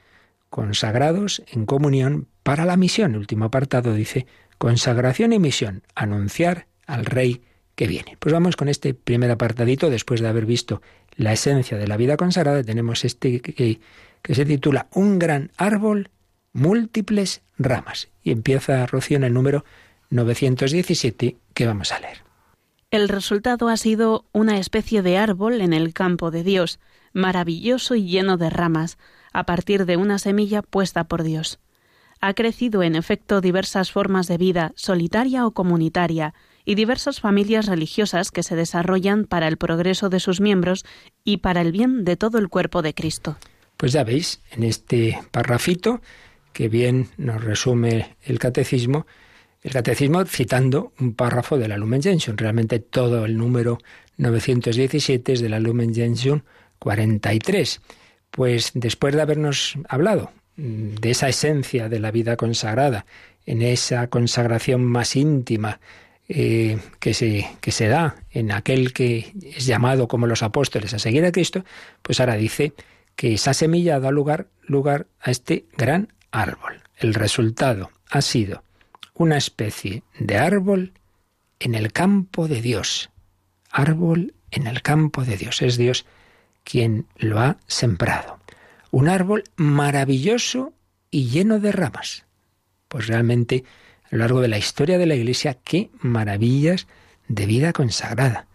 consagrados 0.50 1.42
en 1.52 1.66
comunión 1.66 2.28
para 2.44 2.66
la 2.66 2.78
misión. 2.78 3.14
El 3.14 3.20
último 3.20 3.46
apartado 3.46 3.94
dice 3.94 4.28
consagración 4.58 5.34
y 5.34 5.40
misión, 5.40 5.84
anunciar 5.96 6.68
al 6.86 7.06
Rey 7.06 7.42
que 7.76 7.88
viene. 7.88 8.18
Pues 8.20 8.34
vamos 8.34 8.56
con 8.56 8.70
este 8.70 8.94
primer 8.94 9.32
apartadito, 9.32 9.90
después 9.90 10.22
de 10.22 10.28
haber 10.28 10.46
visto 10.46 10.82
la 11.16 11.34
esencia 11.34 11.78
de 11.78 11.88
la 11.88 11.98
vida 11.98 12.18
consagrada, 12.18 12.64
tenemos 12.64 13.06
este 13.06 13.42
que, 13.42 13.80
que 14.22 14.36
se 14.36 14.46
titula 14.46 14.88
Un 14.92 15.20
gran 15.20 15.52
árbol, 15.58 16.10
múltiples 16.54 17.42
ramas. 17.58 18.10
Y 18.24 18.32
empieza 18.32 18.86
Rocío 18.86 19.18
en 19.18 19.24
el 19.24 19.34
número 19.34 19.66
917 20.10 21.38
que 21.54 21.66
vamos 21.66 21.92
a 21.92 22.00
leer. 22.00 22.25
El 22.96 23.10
resultado 23.10 23.68
ha 23.68 23.76
sido 23.76 24.24
una 24.32 24.58
especie 24.58 25.02
de 25.02 25.18
árbol 25.18 25.60
en 25.60 25.74
el 25.74 25.94
campo 25.94 26.32
de 26.32 26.44
Dios, 26.44 26.80
maravilloso 27.12 27.96
y 27.96 28.06
lleno 28.08 28.38
de 28.38 28.50
ramas, 28.50 28.98
a 29.34 29.46
partir 29.46 29.86
de 29.86 29.98
una 29.98 30.18
semilla 30.18 30.62
puesta 30.62 31.04
por 31.04 31.24
Dios. 31.24 31.60
Ha 32.22 32.34
crecido 32.36 32.84
en 32.84 32.96
efecto 32.96 33.42
diversas 33.42 33.92
formas 33.92 34.28
de 34.30 34.38
vida, 34.38 34.72
solitaria 34.76 35.46
o 35.46 35.52
comunitaria, 35.52 36.34
y 36.64 36.76
diversas 36.76 37.20
familias 37.20 37.66
religiosas 37.66 38.32
que 38.32 38.44
se 38.44 38.56
desarrollan 38.56 39.26
para 39.26 39.50
el 39.50 39.58
progreso 39.58 40.08
de 40.08 40.22
sus 40.22 40.40
miembros 40.40 40.86
y 41.26 41.40
para 41.40 41.60
el 41.60 41.74
bien 41.74 42.06
de 42.06 42.16
todo 42.16 42.38
el 42.38 42.48
cuerpo 42.48 42.82
de 42.82 42.94
Cristo. 42.94 43.36
Pues 43.76 43.92
ya 43.92 44.06
veis, 44.06 44.40
en 44.52 44.64
este 44.64 45.20
parrafito, 45.32 46.00
que 46.54 46.70
bien 46.70 47.10
nos 47.18 47.44
resume 47.44 48.16
el 48.24 48.40
catecismo, 48.40 49.06
el 49.66 49.72
catecismo 49.72 50.24
citando 50.26 50.94
un 51.00 51.16
párrafo 51.16 51.58
de 51.58 51.68
la 51.68 51.76
Lumen 51.76 52.04
Gentium. 52.04 52.38
Realmente 52.38 52.78
todo 52.80 53.26
el 53.26 53.36
número 53.36 53.80
917 54.18 55.34
es 55.34 55.42
de 55.42 55.50
la 55.50 55.60
Lumen 55.60 55.94
Gentium 55.94 56.42
43. 56.78 57.82
Pues 58.30 58.72
después 58.76 59.16
de 59.16 59.24
habernos 59.24 59.76
hablado 59.90 60.32
de 60.56 61.10
esa 61.10 61.30
esencia 61.30 61.90
de 61.90 62.00
la 62.00 62.12
vida 62.12 62.38
consagrada, 62.38 63.08
en 63.48 63.64
esa 63.64 64.08
consagración 64.08 64.84
más 64.84 65.16
íntima 65.16 65.80
eh, 66.30 66.78
que, 67.00 67.16
se, 67.16 67.48
que 67.60 67.72
se 67.72 67.88
da 67.88 68.18
en 68.30 68.52
aquel 68.52 68.94
que 68.94 69.34
es 69.42 69.66
llamado 69.66 70.08
como 70.08 70.28
los 70.28 70.44
apóstoles 70.44 70.94
a 70.94 71.00
seguir 71.00 71.26
a 71.26 71.32
Cristo, 71.32 71.66
pues 72.04 72.20
ahora 72.20 72.36
dice 72.36 72.74
que 73.16 73.34
esa 73.34 73.56
semilla 73.56 74.00
da 74.00 74.12
lugar, 74.12 74.46
lugar 74.62 75.08
a 75.20 75.32
este 75.32 75.66
gran 75.76 76.14
árbol. 76.30 76.84
El 76.98 77.16
resultado 77.16 77.90
ha 78.12 78.22
sido 78.22 78.62
una 79.16 79.38
especie 79.38 80.04
de 80.20 80.38
árbol 80.38 80.94
en 81.60 81.74
el 81.74 81.92
campo 81.92 82.48
de 82.48 82.62
Dios. 82.62 83.10
Árbol 83.72 84.34
en 84.52 84.68
el 84.68 84.82
campo 84.82 85.24
de 85.26 85.38
Dios. 85.38 85.62
Es 85.62 85.78
Dios 85.78 86.06
quien 86.64 87.08
lo 87.16 87.40
ha 87.40 87.58
sembrado. 87.68 88.40
Un 88.92 89.10
árbol 89.10 89.44
maravilloso 89.56 90.74
y 91.12 91.30
lleno 91.30 91.60
de 91.60 91.72
ramas. 91.72 92.26
Pues 92.88 93.08
realmente, 93.08 93.64
a 94.04 94.08
lo 94.12 94.20
largo 94.20 94.42
de 94.42 94.48
la 94.48 94.58
historia 94.58 94.98
de 94.98 95.06
la 95.06 95.16
Iglesia, 95.16 95.58
qué 95.64 95.90
maravillas 96.00 96.88
de 97.28 97.46
vida 97.46 97.74
consagrada. 97.74 98.48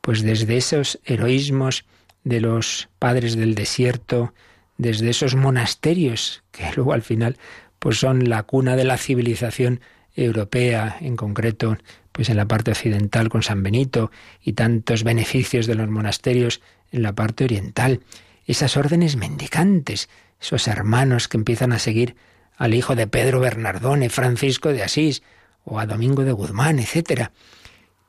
Pues 0.00 0.22
desde 0.22 0.56
esos 0.56 1.00
heroísmos 1.04 1.84
de 2.22 2.40
los 2.40 2.88
padres 2.98 3.36
del 3.36 3.54
desierto, 3.54 4.32
desde 4.78 5.10
esos 5.10 5.34
monasterios 5.34 6.42
que 6.50 6.70
luego 6.76 6.92
al 6.92 7.02
final 7.02 7.36
pues 7.78 7.98
son 7.98 8.28
la 8.28 8.44
cuna 8.44 8.76
de 8.76 8.84
la 8.84 8.96
civilización 8.96 9.80
europea, 10.14 10.96
en 11.00 11.16
concreto, 11.16 11.76
pues 12.12 12.28
en 12.28 12.36
la 12.36 12.46
parte 12.46 12.70
occidental 12.70 13.28
con 13.28 13.42
San 13.42 13.62
Benito 13.62 14.10
y 14.42 14.52
tantos 14.52 15.02
beneficios 15.02 15.66
de 15.66 15.74
los 15.74 15.88
monasterios 15.88 16.60
en 16.92 17.02
la 17.02 17.14
parte 17.14 17.44
oriental, 17.44 18.00
esas 18.46 18.76
órdenes 18.76 19.16
mendicantes, 19.16 20.08
esos 20.40 20.68
hermanos 20.68 21.28
que 21.28 21.36
empiezan 21.36 21.72
a 21.72 21.78
seguir 21.78 22.16
al 22.56 22.74
hijo 22.74 22.94
de 22.94 23.06
Pedro 23.06 23.40
Bernardone, 23.40 24.10
Francisco 24.10 24.72
de 24.72 24.82
Asís 24.82 25.22
o 25.64 25.80
a 25.80 25.86
Domingo 25.86 26.24
de 26.24 26.32
Guzmán, 26.32 26.78
etcétera. 26.78 27.32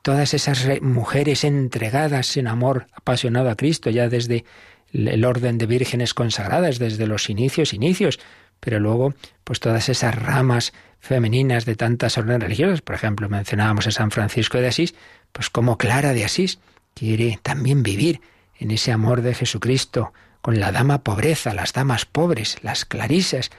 Todas 0.02 0.34
esas 0.34 0.68
mujeres 0.82 1.42
entregadas 1.42 2.36
en 2.36 2.46
amor 2.46 2.86
apasionado 2.92 3.50
a 3.50 3.56
Cristo 3.56 3.90
ya 3.90 4.08
desde 4.08 4.44
el 4.92 5.24
orden 5.24 5.58
de 5.58 5.66
vírgenes 5.66 6.14
consagradas, 6.14 6.78
desde 6.78 7.08
los 7.08 7.28
inicios, 7.28 7.74
inicios, 7.74 8.20
pero 8.60 8.80
luego, 8.80 9.14
pues 9.44 9.60
todas 9.60 9.88
esas 9.88 10.14
ramas 10.14 10.72
femeninas 10.98 11.64
de 11.64 11.76
tantas 11.76 12.18
órdenes 12.18 12.42
religiosas, 12.42 12.82
por 12.82 12.94
ejemplo, 12.94 13.28
mencionábamos 13.28 13.86
a 13.86 13.90
San 13.90 14.10
Francisco 14.10 14.58
de 14.58 14.68
Asís, 14.68 14.94
pues 15.32 15.50
como 15.50 15.78
Clara 15.78 16.12
de 16.12 16.24
Asís 16.24 16.58
quiere 16.94 17.38
también 17.42 17.82
vivir 17.82 18.20
en 18.58 18.70
ese 18.70 18.92
amor 18.92 19.22
de 19.22 19.34
Jesucristo, 19.34 20.12
con 20.40 20.60
la 20.60 20.72
dama 20.72 21.02
pobreza, 21.02 21.54
las 21.54 21.72
damas 21.72 22.04
pobres, 22.06 22.58
las 22.62 22.84
clarisas, 22.84 23.50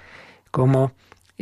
cómo 0.51 0.93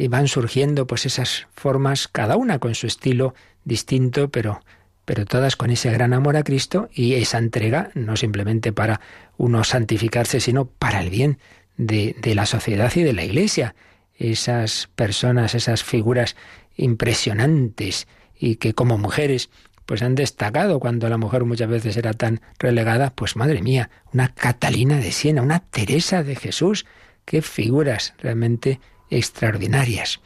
van 0.09 0.27
surgiendo 0.27 0.87
pues 0.87 1.05
esas 1.05 1.47
formas, 1.55 2.07
cada 2.07 2.35
una 2.35 2.59
con 2.59 2.75
su 2.75 2.87
estilo 2.87 3.33
distinto, 3.63 4.29
pero 4.29 4.61
pero 5.05 5.25
todas 5.25 5.55
con 5.55 5.69
ese 5.69 5.91
gran 5.91 6.13
amor 6.13 6.35
a 6.35 6.43
Cristo 6.43 6.89
y 6.91 7.13
esa 7.13 7.37
entrega, 7.37 7.91
no 7.93 8.17
simplemente 8.17 8.73
para 8.73 9.01
uno 9.37 9.63
santificarse, 9.63 10.39
sino 10.39 10.65
para 10.65 10.99
el 10.99 11.11
bien 11.11 11.37
de, 11.77 12.15
la 12.35 12.45
sociedad 12.45 12.91
y 12.95 13.03
de 13.03 13.13
la 13.13 13.23
Iglesia. 13.23 13.75
Esas 14.17 14.89
personas, 14.95 15.55
esas 15.55 15.83
figuras 15.83 16.35
impresionantes 16.75 18.07
y 18.37 18.55
que 18.55 18.73
como 18.73 18.97
mujeres 18.97 19.49
pues 19.85 20.01
han 20.01 20.15
destacado 20.15 20.79
cuando 20.79 21.07
la 21.09 21.17
mujer 21.17 21.43
muchas 21.45 21.69
veces 21.69 21.95
era 21.95 22.13
tan 22.13 22.41
relegada, 22.57 23.11
pues 23.13 23.35
madre 23.35 23.61
mía, 23.61 23.91
una 24.13 24.33
Catalina 24.33 24.97
de 24.97 25.11
Siena, 25.11 25.43
una 25.43 25.59
Teresa 25.59 26.23
de 26.23 26.35
Jesús, 26.35 26.87
qué 27.23 27.43
figuras 27.43 28.15
realmente 28.17 28.79
extraordinarias. 29.11 30.21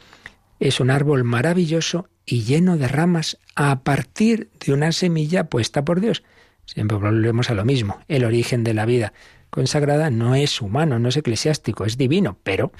Es 0.60 0.80
un 0.80 0.90
árbol 0.90 1.24
maravilloso 1.24 2.08
y 2.24 2.42
lleno 2.44 2.78
de 2.78 2.88
ramas 2.88 3.38
a 3.54 3.80
partir 3.80 4.50
de 4.64 4.72
una 4.72 4.92
semilla 4.92 5.44
puesta 5.44 5.84
por 5.84 6.00
Dios. 6.00 6.22
Siempre 6.64 6.96
volvemos 6.96 7.50
a 7.50 7.54
lo 7.54 7.64
mismo, 7.64 8.00
el 8.08 8.24
origen 8.24 8.64
de 8.64 8.74
la 8.74 8.86
vida 8.86 9.12
consagrada 9.50 10.10
no 10.10 10.34
es 10.34 10.60
humano, 10.60 10.98
no 10.98 11.08
es 11.08 11.16
eclesiástico, 11.16 11.84
es 11.84 11.96
divino, 11.96 12.38
pero 12.42 12.72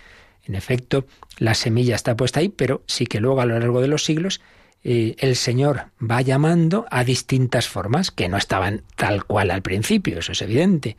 en 0.44 0.54
efecto 0.54 1.06
la 1.38 1.54
semilla 1.54 1.94
está 1.94 2.16
puesta 2.16 2.40
ahí, 2.40 2.48
pero 2.48 2.82
sí 2.86 3.06
que 3.06 3.20
luego 3.20 3.40
a 3.40 3.46
lo 3.46 3.58
largo 3.58 3.80
de 3.80 3.88
los 3.88 4.04
siglos 4.04 4.40
eh, 4.82 5.14
el 5.18 5.36
Señor 5.36 5.90
va 6.00 6.22
llamando 6.22 6.86
a 6.90 7.04
distintas 7.04 7.68
formas 7.68 8.10
que 8.10 8.28
no 8.28 8.36
estaban 8.36 8.82
tal 8.96 9.24
cual 9.24 9.50
al 9.50 9.62
principio, 9.62 10.18
eso 10.18 10.32
es 10.32 10.42
evidente. 10.42 10.96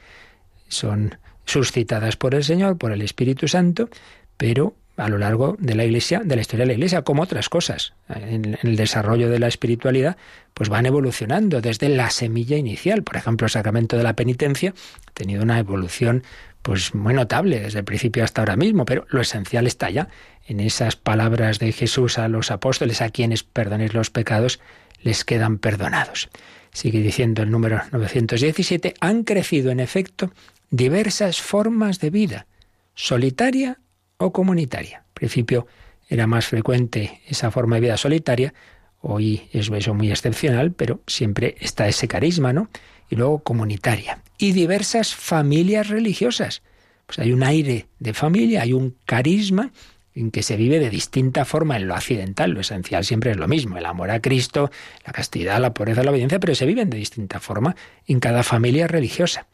Son 0.67 1.17
suscitadas 1.45 2.15
por 2.15 2.35
el 2.35 2.43
Señor, 2.43 2.77
por 2.77 2.91
el 2.91 3.01
Espíritu 3.01 3.47
Santo, 3.47 3.89
pero 4.37 4.75
a 4.97 5.09
lo 5.09 5.17
largo 5.17 5.55
de 5.59 5.75
la 5.75 5.85
Iglesia, 5.85 6.21
de 6.23 6.35
la 6.35 6.41
historia 6.41 6.63
de 6.63 6.67
la 6.67 6.73
Iglesia, 6.73 7.01
como 7.01 7.23
otras 7.23 7.49
cosas. 7.49 7.93
En, 8.09 8.57
el 8.61 8.75
desarrollo 8.75 9.29
de 9.29 9.39
la 9.39 9.47
espiritualidad, 9.47 10.17
pues 10.53 10.69
van 10.69 10.85
evolucionando 10.85 11.61
desde 11.61 11.89
la 11.89 12.09
semilla 12.09 12.57
inicial. 12.57 13.03
Por 13.03 13.17
ejemplo, 13.17 13.45
el 13.45 13.51
sacramento 13.51 13.97
de 13.97 14.03
la 14.03 14.15
penitencia 14.15 14.73
ha 15.07 15.11
tenido 15.11 15.43
una 15.43 15.59
evolución 15.59 16.23
pues 16.61 16.93
muy 16.93 17.13
notable 17.13 17.59
desde 17.59 17.79
el 17.79 17.85
principio 17.85 18.23
hasta 18.23 18.41
ahora 18.41 18.55
mismo, 18.55 18.85
pero 18.85 19.05
lo 19.09 19.21
esencial 19.21 19.65
está 19.65 19.89
ya 19.89 20.09
en 20.45 20.59
esas 20.59 20.95
palabras 20.95 21.57
de 21.59 21.71
Jesús 21.71 22.19
a 22.19 22.27
los 22.27 22.51
apóstoles, 22.51 23.01
a 23.01 23.09
quienes 23.09 23.43
perdonéis 23.43 23.93
los 23.93 24.11
pecados, 24.11 24.59
les 25.01 25.25
quedan 25.25 25.57
perdonados. 25.57 26.29
Sigue 26.71 26.99
diciendo 27.01 27.41
el 27.41 27.49
número 27.49 27.81
917, 27.91 28.93
han 28.99 29.23
crecido 29.23 29.71
en 29.71 29.79
efecto 29.79 30.31
diversas 30.69 31.41
formas 31.41 31.99
de 31.99 32.11
vida, 32.11 32.45
solitaria 32.93 33.79
o 34.21 34.31
comunitaria. 34.31 34.99
Al 34.99 35.13
principio 35.13 35.67
era 36.07 36.27
más 36.27 36.47
frecuente 36.47 37.21
esa 37.27 37.51
forma 37.51 37.75
de 37.75 37.81
vida 37.81 37.97
solitaria, 37.97 38.53
hoy 39.01 39.49
es 39.51 39.69
eso 39.69 39.93
muy 39.93 40.11
excepcional, 40.11 40.71
pero 40.71 41.01
siempre 41.07 41.55
está 41.59 41.87
ese 41.87 42.07
carisma, 42.07 42.53
¿no? 42.53 42.69
Y 43.09 43.15
luego 43.15 43.39
comunitaria. 43.39 44.21
Y 44.37 44.51
diversas 44.51 45.15
familias 45.15 45.89
religiosas. 45.89 46.61
Pues 47.05 47.19
hay 47.19 47.33
un 47.33 47.43
aire 47.43 47.87
de 47.99 48.13
familia, 48.13 48.61
hay 48.61 48.73
un 48.73 48.95
carisma 49.05 49.71
en 50.13 50.31
que 50.31 50.43
se 50.43 50.57
vive 50.57 50.79
de 50.79 50.89
distinta 50.89 51.45
forma 51.45 51.77
en 51.77 51.87
lo 51.87 51.95
accidental. 51.95 52.51
Lo 52.51 52.61
esencial 52.61 53.03
siempre 53.03 53.31
es 53.31 53.37
lo 53.37 53.47
mismo, 53.47 53.77
el 53.77 53.85
amor 53.85 54.11
a 54.11 54.21
Cristo, 54.21 54.71
la 55.05 55.13
castidad, 55.13 55.59
la 55.59 55.73
pureza, 55.73 56.03
la 56.03 56.11
obediencia, 56.11 56.39
pero 56.39 56.55
se 56.55 56.65
viven 56.65 56.89
de 56.89 56.97
distinta 56.97 57.39
forma 57.39 57.75
en 58.05 58.19
cada 58.19 58.43
familia 58.43 58.87
religiosa. 58.87 59.47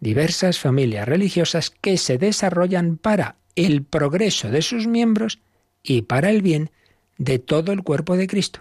Diversas 0.00 0.58
familias 0.58 1.08
religiosas 1.08 1.70
que 1.70 1.96
se 1.96 2.18
desarrollan 2.18 2.96
para 2.96 3.36
el 3.56 3.82
progreso 3.82 4.50
de 4.50 4.62
sus 4.62 4.86
miembros 4.86 5.38
y 5.82 6.02
para 6.02 6.30
el 6.30 6.42
bien 6.42 6.70
de 7.18 7.38
todo 7.38 7.72
el 7.72 7.82
cuerpo 7.82 8.16
de 8.16 8.26
Cristo. 8.26 8.60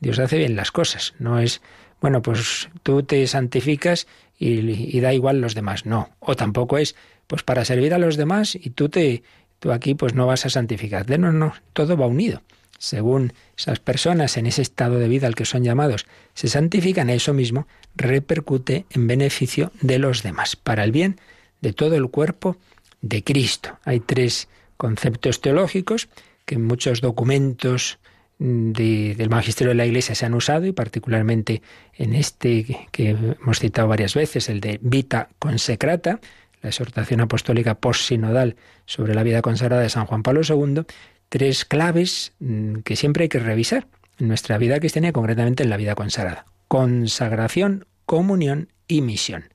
Dios 0.00 0.18
hace 0.18 0.38
bien 0.38 0.56
las 0.56 0.72
cosas. 0.72 1.14
No 1.18 1.38
es, 1.38 1.62
bueno, 2.00 2.22
pues 2.22 2.68
tú 2.82 3.02
te 3.02 3.26
santificas 3.26 4.06
y, 4.38 5.00
da 5.00 5.14
igual 5.14 5.40
los 5.40 5.54
demás. 5.54 5.86
No. 5.86 6.10
O 6.20 6.36
tampoco 6.36 6.78
es, 6.78 6.94
pues 7.26 7.42
para 7.42 7.64
servir 7.64 7.94
a 7.94 7.98
los 7.98 8.16
demás 8.16 8.54
y 8.54 8.70
tú 8.70 8.88
te, 8.88 9.22
tú 9.58 9.72
aquí 9.72 9.94
pues 9.94 10.14
no 10.14 10.26
vas 10.26 10.44
a 10.44 10.50
santificarte. 10.50 11.18
No, 11.18 11.32
no, 11.32 11.54
todo 11.72 11.96
va 11.96 12.06
unido. 12.06 12.42
Según 12.78 13.32
esas 13.56 13.80
personas 13.80 14.36
en 14.36 14.46
ese 14.46 14.60
estado 14.60 14.98
de 14.98 15.08
vida 15.08 15.26
al 15.26 15.34
que 15.34 15.46
son 15.46 15.64
llamados 15.64 16.06
se 16.34 16.48
santifican, 16.48 17.08
eso 17.08 17.32
mismo 17.32 17.66
repercute 17.94 18.84
en 18.90 19.06
beneficio 19.06 19.72
de 19.80 19.98
los 19.98 20.22
demás, 20.22 20.56
para 20.56 20.84
el 20.84 20.92
bien 20.92 21.18
de 21.62 21.72
todo 21.72 21.96
el 21.96 22.10
cuerpo 22.10 22.58
de 23.00 23.22
Cristo. 23.22 23.78
Hay 23.84 24.00
tres 24.00 24.48
conceptos 24.76 25.40
teológicos 25.40 26.08
que 26.44 26.56
en 26.56 26.64
muchos 26.64 27.00
documentos 27.00 27.98
del 28.38 29.30
magisterio 29.30 29.70
de 29.70 29.76
la 29.76 29.86
Iglesia 29.86 30.14
se 30.14 30.26
han 30.26 30.34
usado 30.34 30.66
y 30.66 30.72
particularmente 30.72 31.62
en 31.94 32.14
este 32.14 32.86
que 32.90 33.10
hemos 33.10 33.60
citado 33.60 33.88
varias 33.88 34.14
veces, 34.14 34.48
el 34.50 34.60
de 34.60 34.78
Vita 34.82 35.30
Consecrata, 35.38 36.20
la 36.60 36.68
exhortación 36.68 37.20
apostólica 37.20 37.76
post-sinodal 37.76 38.56
sobre 38.84 39.14
la 39.14 39.22
vida 39.22 39.40
consagrada 39.40 39.82
de 39.82 39.88
San 39.88 40.04
Juan 40.04 40.22
Pablo 40.22 40.42
II, 40.46 40.82
tres 41.28 41.64
claves 41.64 42.32
mm, 42.40 42.80
que 42.80 42.96
siempre 42.96 43.24
hay 43.24 43.28
que 43.28 43.38
revisar 43.38 43.86
en 44.18 44.28
nuestra 44.28 44.58
vida 44.58 44.78
cristiana 44.78 45.08
y 45.08 45.12
concretamente 45.12 45.62
en 45.62 45.70
la 45.70 45.76
vida 45.78 45.94
consagrada. 45.94 46.44
Consagración, 46.68 47.86
comunión 48.04 48.68
y 48.86 49.00
misión. 49.00 49.50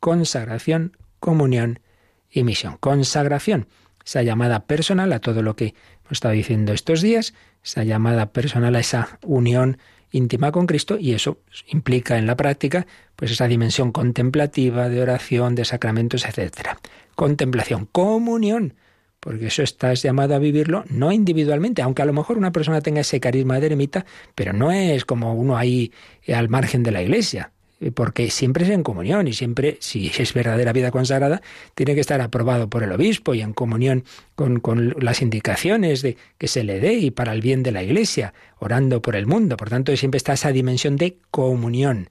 Consagración, 0.00 0.96
comunión 1.20 1.80
y 2.32 2.44
misión. 2.44 2.76
Consagración, 2.80 3.68
esa 4.04 4.22
llamada 4.22 4.66
personal 4.66 5.12
a 5.12 5.20
todo 5.20 5.42
lo 5.42 5.54
que 5.54 5.74
hemos 6.00 6.12
estado 6.12 6.34
diciendo 6.34 6.72
estos 6.72 7.02
días, 7.02 7.34
esa 7.64 7.84
llamada 7.84 8.32
personal 8.32 8.74
a 8.74 8.80
esa 8.80 9.18
unión 9.22 9.78
íntima 10.10 10.52
con 10.52 10.66
Cristo 10.66 10.98
y 10.98 11.12
eso 11.12 11.38
implica 11.68 12.18
en 12.18 12.26
la 12.26 12.36
práctica 12.36 12.86
pues 13.16 13.30
esa 13.30 13.48
dimensión 13.48 13.92
contemplativa 13.92 14.88
de 14.88 15.00
oración, 15.00 15.54
de 15.54 15.64
sacramentos, 15.64 16.24
etcétera. 16.24 16.78
Contemplación, 17.14 17.86
comunión, 17.90 18.74
porque 19.20 19.46
eso 19.46 19.62
estás 19.62 20.02
llamado 20.02 20.34
a 20.34 20.38
vivirlo 20.38 20.84
no 20.88 21.12
individualmente, 21.12 21.82
aunque 21.82 22.02
a 22.02 22.06
lo 22.06 22.12
mejor 22.12 22.38
una 22.38 22.52
persona 22.52 22.80
tenga 22.80 23.02
ese 23.02 23.20
carisma 23.20 23.60
de 23.60 23.66
eremita, 23.66 24.04
pero 24.34 24.52
no 24.52 24.72
es 24.72 25.04
como 25.04 25.34
uno 25.34 25.56
ahí 25.56 25.92
al 26.28 26.48
margen 26.48 26.82
de 26.82 26.90
la 26.90 27.02
iglesia 27.02 27.52
porque 27.90 28.30
siempre 28.30 28.64
es 28.64 28.70
en 28.70 28.82
comunión 28.82 29.26
y 29.26 29.32
siempre, 29.32 29.76
si 29.80 30.06
es 30.16 30.32
verdadera 30.34 30.72
vida 30.72 30.90
consagrada, 30.90 31.42
tiene 31.74 31.94
que 31.94 32.00
estar 32.00 32.20
aprobado 32.20 32.68
por 32.70 32.82
el 32.82 32.92
obispo 32.92 33.34
y 33.34 33.40
en 33.40 33.52
comunión 33.52 34.04
con, 34.34 34.60
con, 34.60 34.94
las 35.00 35.22
indicaciones 35.22 36.02
de 36.02 36.16
que 36.38 36.48
se 36.48 36.64
le 36.64 36.80
dé 36.80 36.94
y 36.94 37.10
para 37.10 37.32
el 37.32 37.40
bien 37.40 37.62
de 37.62 37.72
la 37.72 37.82
Iglesia, 37.82 38.34
orando 38.58 39.02
por 39.02 39.16
el 39.16 39.26
mundo. 39.26 39.56
Por 39.56 39.70
tanto, 39.70 39.96
siempre 39.96 40.18
está 40.18 40.34
esa 40.34 40.52
dimensión 40.52 40.96
de 40.96 41.18
comunión. 41.30 42.10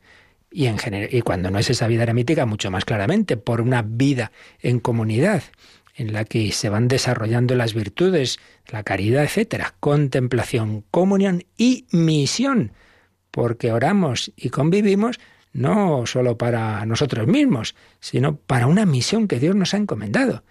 Y, 0.54 0.66
en 0.66 0.78
y 1.10 1.22
cuando 1.22 1.50
no 1.50 1.60
es 1.60 1.70
esa 1.70 1.88
vida 1.88 2.04
eremítica, 2.04 2.46
mucho 2.46 2.70
más 2.70 2.84
claramente, 2.84 3.38
por 3.38 3.62
una 3.62 3.84
vida 3.84 4.34
en 4.60 4.82
comunidad 4.82 5.44
en 5.96 6.14
la 6.14 6.26
que 6.26 6.52
se 6.52 6.70
van 6.70 6.88
desarrollando 6.88 7.56
las 7.56 7.74
virtudes, 7.74 8.40
la 8.68 8.84
caridad, 8.84 9.24
etcétera, 9.24 9.76
contemplación, 9.80 10.84
comunión 10.92 11.44
y 11.58 11.86
misión, 11.92 12.72
porque 13.30 13.72
oramos 13.72 14.32
y 14.36 14.50
convivimos 14.50 15.20
no 15.54 16.06
solo 16.06 16.38
para 16.38 16.86
nosotros 16.86 17.28
mismos, 17.28 17.76
sino 18.00 18.36
para 18.36 18.68
una 18.68 18.86
misión 18.86 19.28
que 19.28 19.40
Dios 19.40 19.56
nos 19.56 19.74
ha 19.74 19.78
encomendado. 19.78 20.44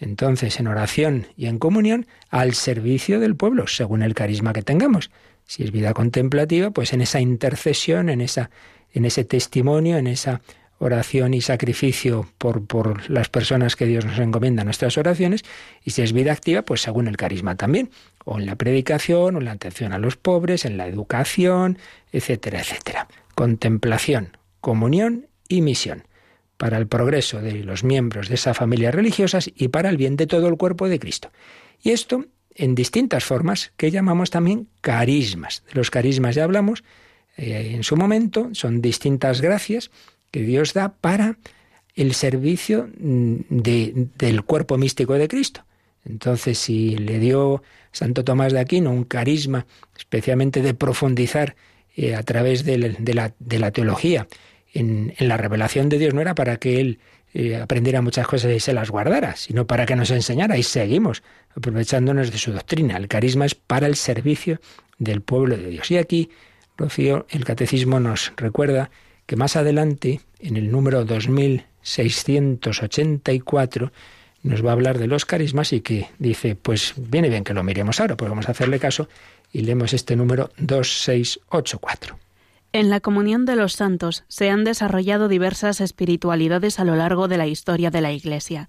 Entonces, 0.00 0.60
en 0.60 0.68
oración 0.68 1.26
y 1.36 1.46
en 1.46 1.58
comunión, 1.58 2.06
al 2.30 2.54
servicio 2.54 3.20
del 3.20 3.36
pueblo, 3.36 3.66
según 3.66 4.02
el 4.02 4.14
carisma 4.14 4.52
que 4.52 4.62
tengamos. 4.62 5.10
Si 5.44 5.64
es 5.64 5.72
vida 5.72 5.94
contemplativa, 5.94 6.70
pues 6.70 6.92
en 6.92 7.00
esa 7.00 7.20
intercesión, 7.20 8.08
en, 8.08 8.20
esa, 8.20 8.50
en 8.92 9.04
ese 9.04 9.24
testimonio, 9.24 9.96
en 9.96 10.06
esa 10.06 10.40
oración 10.78 11.34
y 11.34 11.40
sacrificio 11.40 12.28
por, 12.38 12.64
por 12.66 13.10
las 13.10 13.28
personas 13.28 13.74
que 13.74 13.86
Dios 13.86 14.04
nos 14.04 14.18
encomienda 14.20 14.62
nuestras 14.62 14.96
oraciones, 14.96 15.44
y 15.84 15.90
si 15.90 16.02
es 16.02 16.12
vida 16.12 16.32
activa, 16.32 16.62
pues 16.62 16.82
según 16.82 17.08
el 17.08 17.16
carisma 17.16 17.56
también, 17.56 17.90
o 18.24 18.38
en 18.38 18.46
la 18.46 18.54
predicación, 18.54 19.34
o 19.34 19.38
en 19.38 19.44
la 19.44 19.52
atención 19.52 19.92
a 19.92 19.98
los 19.98 20.16
pobres, 20.16 20.64
en 20.64 20.76
la 20.76 20.86
educación, 20.86 21.78
etcétera, 22.12 22.60
etcétera. 22.60 23.08
Contemplación, 23.34 24.37
comunión 24.60 25.28
y 25.48 25.62
misión, 25.62 26.04
para 26.56 26.78
el 26.78 26.86
progreso 26.86 27.40
de 27.40 27.64
los 27.64 27.84
miembros 27.84 28.28
de 28.28 28.34
esa 28.34 28.54
familia 28.54 28.90
religiosas 28.90 29.50
y 29.54 29.68
para 29.68 29.88
el 29.88 29.96
bien 29.96 30.16
de 30.16 30.26
todo 30.26 30.48
el 30.48 30.56
cuerpo 30.56 30.88
de 30.88 30.98
Cristo. 30.98 31.30
Y 31.82 31.90
esto 31.90 32.24
en 32.54 32.74
distintas 32.74 33.24
formas 33.24 33.72
que 33.76 33.90
llamamos 33.90 34.30
también 34.30 34.68
carismas. 34.80 35.62
De 35.68 35.74
los 35.74 35.90
carismas 35.90 36.34
ya 36.34 36.44
hablamos 36.44 36.82
eh, 37.36 37.72
en 37.74 37.84
su 37.84 37.96
momento, 37.96 38.50
son 38.52 38.82
distintas 38.82 39.40
gracias 39.40 39.90
que 40.32 40.42
Dios 40.42 40.74
da 40.74 40.92
para 40.92 41.38
el 41.94 42.14
servicio 42.14 42.90
mm, 42.98 43.36
del 43.48 44.42
cuerpo 44.42 44.76
místico 44.76 45.14
de 45.14 45.28
Cristo. 45.28 45.64
Entonces, 46.04 46.58
si 46.58 46.96
le 46.96 47.18
dio 47.18 47.62
Santo 47.92 48.24
Tomás 48.24 48.52
de 48.52 48.60
Aquino 48.60 48.90
un 48.90 49.04
carisma 49.04 49.66
especialmente 49.96 50.62
de 50.62 50.74
profundizar 50.74 51.54
eh, 52.00 52.14
a 52.14 52.22
través 52.22 52.64
de, 52.64 52.78
la, 52.78 53.30
teología 53.72 54.28
en, 54.72 55.14
la 55.18 55.36
revelación 55.36 55.88
de 55.88 55.98
Dios 55.98 56.14
no 56.14 56.20
era 56.20 56.36
para 56.36 56.58
que 56.58 56.80
él 56.80 57.00
eh, 57.34 57.56
aprendiera 57.56 58.02
muchas 58.02 58.28
cosas 58.28 58.52
y 58.52 58.60
se 58.60 58.72
las 58.72 58.88
guardara, 58.88 59.34
sino 59.34 59.66
para 59.66 59.84
que 59.84 59.96
nos 59.96 60.12
enseñara 60.12 60.56
y 60.56 60.62
seguimos 60.62 61.24
aprovechándonos 61.56 62.30
de 62.30 62.38
su 62.38 62.52
doctrina. 62.52 62.96
El 62.96 63.08
carisma 63.08 63.46
es 63.46 63.56
para 63.56 63.88
el 63.88 63.96
servicio 63.96 64.60
del 65.00 65.22
pueblo 65.22 65.56
de 65.56 65.70
Dios. 65.70 65.90
Y 65.90 65.96
aquí, 65.96 66.30
Rocío, 66.76 67.26
el 67.30 67.44
catecismo 67.44 67.98
nos 67.98 68.32
recuerda 68.36 68.92
que 69.26 69.34
más 69.34 69.56
adelante, 69.56 70.20
en 70.38 70.56
el 70.56 70.70
número 70.70 71.04
2684, 71.04 73.92
nos 74.44 74.64
va 74.64 74.70
a 74.70 74.74
hablar 74.74 74.98
de 74.98 75.08
los 75.08 75.24
carismas 75.24 75.72
y 75.72 75.80
que 75.80 76.06
dice, 76.20 76.54
pues 76.54 76.94
viene 76.96 77.28
bien 77.28 77.42
que 77.42 77.54
lo 77.54 77.64
miremos 77.64 77.98
ahora, 77.98 78.16
pues 78.16 78.28
vamos 78.28 78.46
a 78.46 78.52
hacerle 78.52 78.78
caso 78.78 79.08
y 79.52 79.62
leemos 79.62 79.92
este 79.92 80.16
número 80.16 80.50
2684. 80.58 82.18
En 82.72 82.90
la 82.90 83.00
comunión 83.00 83.46
de 83.46 83.56
los 83.56 83.72
santos 83.72 84.24
se 84.28 84.50
han 84.50 84.64
desarrollado 84.64 85.28
diversas 85.28 85.80
espiritualidades 85.80 86.78
a 86.78 86.84
lo 86.84 86.96
largo 86.96 87.26
de 87.26 87.38
la 87.38 87.46
historia 87.46 87.90
de 87.90 88.02
la 88.02 88.12
Iglesia. 88.12 88.68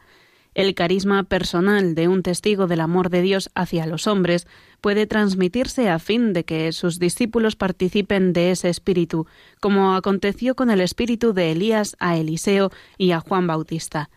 El 0.55 0.73
carisma 0.73 1.23
personal 1.23 1.95
de 1.95 2.07
un 2.07 2.23
testigo 2.23 2.65
del 2.65 2.81
amor 2.81 3.09
de 3.09 3.21
Dios 3.21 3.49
hacia 3.55 3.85
los 3.85 4.07
hombres 4.07 4.47
puede 4.81 5.05
transmitirse 5.05 5.89
a 5.89 5.99
fin 5.99 6.33
de 6.33 6.43
que 6.43 6.71
sus 6.71 6.97
discípulos 6.97 7.55
participen 7.55 8.33
de 8.33 8.51
ese 8.51 8.69
espíritu, 8.69 9.27
como 9.59 9.93
aconteció 9.93 10.55
con 10.55 10.71
el 10.71 10.81
espíritu 10.81 11.33
de 11.33 11.51
Elías 11.51 11.95
a 11.99 12.17
Eliseo 12.17 12.71
y 12.97 13.11
a 13.11 13.19
Juan 13.19 13.47
Bautista. 13.47 14.09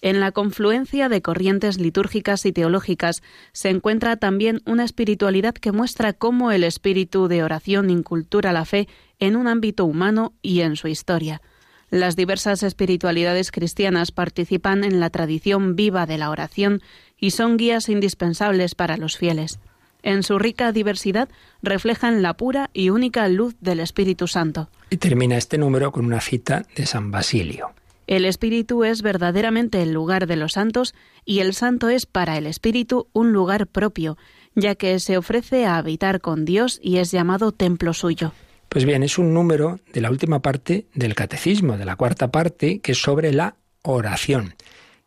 En 0.00 0.20
la 0.20 0.30
confluencia 0.30 1.08
de 1.08 1.22
corrientes 1.22 1.78
litúrgicas 1.78 2.46
y 2.46 2.52
teológicas 2.52 3.22
se 3.52 3.70
encuentra 3.70 4.16
también 4.16 4.60
una 4.64 4.84
espiritualidad 4.84 5.54
que 5.54 5.72
muestra 5.72 6.12
cómo 6.12 6.52
el 6.52 6.62
espíritu 6.62 7.26
de 7.26 7.42
oración 7.42 7.90
incultura 7.90 8.52
la 8.52 8.64
fe 8.64 8.88
en 9.18 9.34
un 9.34 9.48
ámbito 9.48 9.84
humano 9.84 10.34
y 10.40 10.60
en 10.60 10.76
su 10.76 10.86
historia. 10.88 11.42
Las 11.90 12.16
diversas 12.16 12.62
espiritualidades 12.62 13.50
cristianas 13.50 14.12
participan 14.12 14.84
en 14.84 15.00
la 15.00 15.10
tradición 15.10 15.74
viva 15.74 16.06
de 16.06 16.18
la 16.18 16.30
oración 16.30 16.82
y 17.18 17.30
son 17.30 17.56
guías 17.56 17.88
indispensables 17.88 18.74
para 18.74 18.98
los 18.98 19.16
fieles. 19.16 19.58
En 20.02 20.22
su 20.22 20.38
rica 20.38 20.70
diversidad 20.70 21.28
reflejan 21.62 22.22
la 22.22 22.34
pura 22.34 22.70
y 22.72 22.90
única 22.90 23.26
luz 23.28 23.56
del 23.60 23.80
Espíritu 23.80 24.28
Santo. 24.28 24.68
Y 24.90 24.98
termina 24.98 25.36
este 25.36 25.58
número 25.58 25.90
con 25.90 26.04
una 26.04 26.20
cita 26.20 26.66
de 26.76 26.86
San 26.86 27.10
Basilio. 27.10 27.70
El 28.08 28.24
Espíritu 28.24 28.84
es 28.84 29.02
verdaderamente 29.02 29.82
el 29.82 29.92
lugar 29.92 30.26
de 30.26 30.36
los 30.36 30.54
santos 30.54 30.94
y 31.26 31.40
el 31.40 31.52
santo 31.52 31.90
es 31.90 32.06
para 32.06 32.38
el 32.38 32.46
Espíritu 32.46 33.06
un 33.12 33.34
lugar 33.34 33.66
propio, 33.66 34.16
ya 34.54 34.76
que 34.76 34.98
se 34.98 35.18
ofrece 35.18 35.66
a 35.66 35.76
habitar 35.76 36.22
con 36.22 36.46
Dios 36.46 36.80
y 36.82 36.96
es 36.96 37.10
llamado 37.10 37.52
templo 37.52 37.92
suyo. 37.92 38.32
Pues 38.70 38.86
bien, 38.86 39.02
es 39.02 39.18
un 39.18 39.34
número 39.34 39.78
de 39.92 40.00
la 40.00 40.10
última 40.10 40.40
parte 40.40 40.86
del 40.94 41.14
catecismo, 41.14 41.76
de 41.76 41.84
la 41.84 41.96
cuarta 41.96 42.30
parte, 42.30 42.78
que 42.78 42.92
es 42.92 42.98
sobre 42.98 43.30
la 43.30 43.56
oración. 43.82 44.54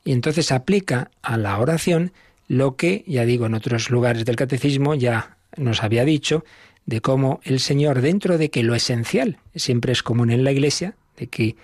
Y 0.06 0.12
entonces 0.12 0.52
aplica 0.52 1.10
a 1.24 1.38
la 1.38 1.58
oración 1.58 2.14
lo 2.48 2.76
que, 2.76 3.04
ya 3.08 3.26
digo, 3.26 3.48
en 3.48 3.56
otros 3.56 3.90
lugares 3.90 4.26
del 4.26 4.36
catecismo 4.36 4.94
ya 4.94 5.38
nos 5.58 5.82
había 5.82 6.06
dicho, 6.06 6.46
de 6.86 7.02
cómo 7.02 7.40
el 7.46 7.62
Señor, 7.62 8.02
dentro 8.02 8.38
de 8.38 8.52
que 8.52 8.62
lo 8.62 8.76
esencial 8.76 9.40
siempre 9.56 9.92
es 9.92 10.04
común 10.04 10.30
en 10.30 10.44
la 10.44 10.52
Iglesia, 10.52 10.94
de 11.18 11.26
que 11.26 11.56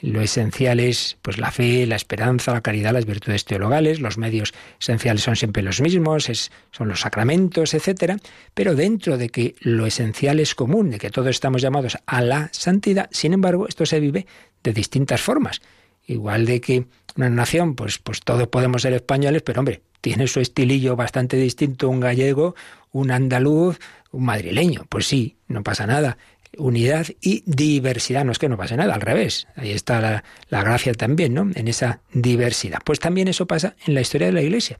lo 0.00 0.20
esencial 0.20 0.80
es 0.80 1.16
pues 1.22 1.38
la 1.38 1.50
fe, 1.50 1.86
la 1.86 1.96
esperanza, 1.96 2.52
la 2.52 2.60
caridad, 2.60 2.92
las 2.92 3.06
virtudes 3.06 3.44
teologales, 3.44 4.00
los 4.00 4.18
medios 4.18 4.52
esenciales 4.80 5.22
son 5.22 5.36
siempre 5.36 5.62
los 5.62 5.80
mismos, 5.80 6.28
es, 6.28 6.50
son 6.70 6.88
los 6.88 7.00
sacramentos, 7.00 7.74
etcétera, 7.74 8.16
pero 8.54 8.74
dentro 8.74 9.16
de 9.16 9.30
que 9.30 9.54
lo 9.60 9.86
esencial 9.86 10.40
es 10.40 10.54
común, 10.54 10.90
de 10.90 10.98
que 10.98 11.10
todos 11.10 11.30
estamos 11.30 11.62
llamados 11.62 11.96
a 12.06 12.20
la 12.20 12.50
santidad, 12.52 13.08
sin 13.10 13.32
embargo, 13.32 13.68
esto 13.68 13.86
se 13.86 14.00
vive 14.00 14.26
de 14.62 14.72
distintas 14.72 15.20
formas. 15.20 15.60
Igual 16.06 16.46
de 16.46 16.60
que 16.60 16.86
una 17.16 17.30
nación, 17.30 17.74
pues, 17.74 17.98
pues 17.98 18.20
todos 18.20 18.48
podemos 18.48 18.82
ser 18.82 18.92
españoles, 18.92 19.42
pero 19.42 19.60
hombre, 19.60 19.82
tiene 20.00 20.28
su 20.28 20.40
estilillo 20.40 20.94
bastante 20.94 21.36
distinto 21.36 21.88
un 21.88 21.98
gallego, 21.98 22.54
un 22.92 23.10
andaluz, 23.10 23.78
un 24.12 24.24
madrileño. 24.24 24.86
Pues 24.88 25.06
sí, 25.06 25.36
no 25.48 25.62
pasa 25.64 25.86
nada. 25.86 26.16
Unidad 26.58 27.06
y 27.20 27.42
diversidad. 27.46 28.24
No 28.24 28.32
es 28.32 28.38
que 28.38 28.48
no 28.48 28.56
pase 28.56 28.76
nada, 28.76 28.94
al 28.94 29.00
revés. 29.00 29.46
Ahí 29.56 29.70
está 29.70 30.00
la, 30.00 30.24
la, 30.48 30.62
gracia 30.62 30.92
también, 30.94 31.34
¿no? 31.34 31.50
En 31.54 31.68
esa 31.68 32.00
diversidad. 32.12 32.78
Pues 32.84 32.98
también 32.98 33.28
eso 33.28 33.46
pasa 33.46 33.76
en 33.86 33.94
la 33.94 34.00
historia 34.00 34.28
de 34.28 34.32
la 34.32 34.42
Iglesia. 34.42 34.78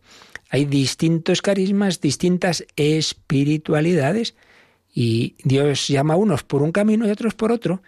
Hay 0.51 0.65
distintos 0.65 1.43
carismas, 1.43 2.01
distintas 2.01 2.65
espiritualidades 2.77 4.35
y 4.95 5.35
Dios 5.45 5.89
llama 5.89 6.15
a 6.15 6.17
unos 6.17 6.43
por 6.43 6.62
un 6.62 6.73
camino 6.73 7.07
y 7.07 7.11
otros 7.11 7.35
por 7.35 7.53
otro. 7.53 7.83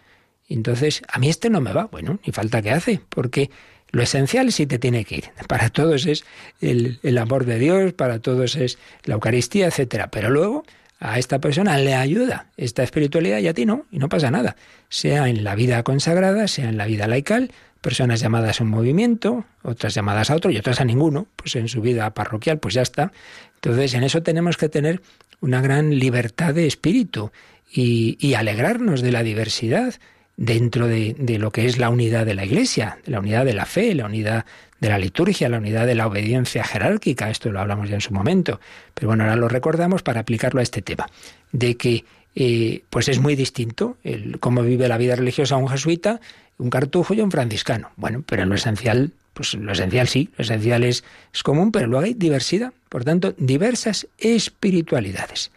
Entonces, 0.48 1.02
a 1.08 1.18
mí 1.18 1.28
este 1.28 1.50
no 1.50 1.60
me 1.60 1.72
va. 1.72 1.86
Bueno, 1.86 2.18
ni 2.26 2.32
falta 2.32 2.62
que 2.62 2.70
hace, 2.70 3.00
porque 3.08 3.50
lo 3.90 4.02
esencial 4.02 4.52
sí 4.52 4.66
te 4.66 4.78
tiene 4.78 5.04
que 5.04 5.16
ir. 5.16 5.24
Para 5.46 5.70
todos 5.70 6.06
es 6.06 6.24
el, 6.60 6.98
el 7.02 7.18
amor 7.18 7.44
de 7.44 7.58
Dios, 7.58 7.92
para 7.92 8.18
todos 8.18 8.56
es 8.56 8.78
la 9.04 9.14
Eucaristía, 9.14 9.66
etcétera. 9.66 10.10
Pero 10.10 10.30
luego 10.30 10.64
a 11.00 11.18
esta 11.18 11.40
persona 11.40 11.78
le 11.78 11.94
ayuda 11.94 12.48
esta 12.56 12.82
espiritualidad 12.82 13.38
y 13.38 13.48
a 13.48 13.54
ti 13.54 13.66
no, 13.66 13.86
y 13.90 13.98
no 13.98 14.08
pasa 14.08 14.30
nada. 14.30 14.56
Sea 14.88 15.28
en 15.28 15.44
la 15.44 15.54
vida 15.54 15.82
consagrada, 15.82 16.48
sea 16.48 16.68
en 16.68 16.76
la 16.76 16.86
vida 16.86 17.06
laical, 17.06 17.52
personas 17.80 18.20
llamadas 18.20 18.60
a 18.60 18.64
un 18.64 18.70
movimiento, 18.70 19.44
otras 19.62 19.94
llamadas 19.94 20.30
a 20.30 20.36
otro 20.36 20.50
y 20.50 20.56
otras 20.56 20.80
a 20.80 20.84
ninguno, 20.84 21.28
pues 21.36 21.54
en 21.56 21.68
su 21.68 21.80
vida 21.80 22.12
parroquial, 22.14 22.58
pues 22.58 22.74
ya 22.74 22.82
está. 22.82 23.12
Entonces, 23.54 23.94
en 23.94 24.04
eso 24.04 24.22
tenemos 24.22 24.56
que 24.56 24.68
tener 24.68 25.00
una 25.40 25.60
gran 25.60 25.98
libertad 25.98 26.54
de 26.54 26.66
espíritu 26.66 27.30
y, 27.70 28.34
alegrarnos 28.34 29.02
de 29.02 29.12
la 29.12 29.22
diversidad 29.22 29.94
dentro 30.36 30.86
de, 30.86 31.14
lo 31.38 31.50
que 31.50 31.66
es 31.66 31.78
la 31.78 31.90
unidad 31.90 32.26
de 32.26 32.34
la 32.34 32.44
Iglesia, 32.44 32.98
la 33.04 33.20
unidad 33.20 33.44
de 33.44 33.54
la 33.54 33.66
fe, 33.66 33.94
la 33.94 34.06
unidad 34.06 34.46
de 34.80 34.88
la 34.88 34.98
liturgia, 34.98 35.48
la 35.48 35.58
unidad 35.58 35.86
de 35.86 35.94
la 35.94 36.06
obediencia 36.06 36.64
jerárquica, 36.64 37.30
esto 37.30 37.50
lo 37.50 37.60
hablamos 37.60 37.88
ya 37.88 37.96
en 37.96 38.00
su 38.00 38.12
momento, 38.12 38.60
pero 38.94 39.08
bueno, 39.08 39.24
ahora 39.24 39.36
lo 39.36 39.48
recordamos 39.48 40.02
para 40.02 40.20
aplicarlo 40.20 40.60
a 40.60 40.62
este 40.62 40.82
tema, 40.82 41.08
de 41.52 41.76
que 41.76 42.04
eh, 42.34 42.84
pues 42.90 43.08
es 43.08 43.18
muy 43.18 43.34
distinto 43.34 43.96
el 44.04 44.38
cómo 44.38 44.62
vive 44.62 44.86
la 44.88 44.98
vida 44.98 45.16
religiosa 45.16 45.56
un 45.56 45.68
jesuita, 45.68 46.20
un 46.58 46.70
cartujo 46.70 47.14
y 47.14 47.20
un 47.20 47.30
franciscano. 47.30 47.90
Bueno, 47.96 48.22
pero 48.26 48.42
en 48.42 48.48
lo 48.48 48.54
esencial, 48.54 49.12
pues 49.34 49.54
lo 49.54 49.72
esencial 49.72 50.06
sí, 50.06 50.30
lo 50.36 50.42
esencial 50.42 50.84
es, 50.84 51.02
es 51.32 51.42
común, 51.42 51.72
pero 51.72 51.86
luego 51.88 52.04
hay 52.04 52.14
diversidad, 52.14 52.72
por 52.88 53.04
tanto, 53.04 53.34
diversas 53.38 54.06
espiritualidades. 54.18 55.50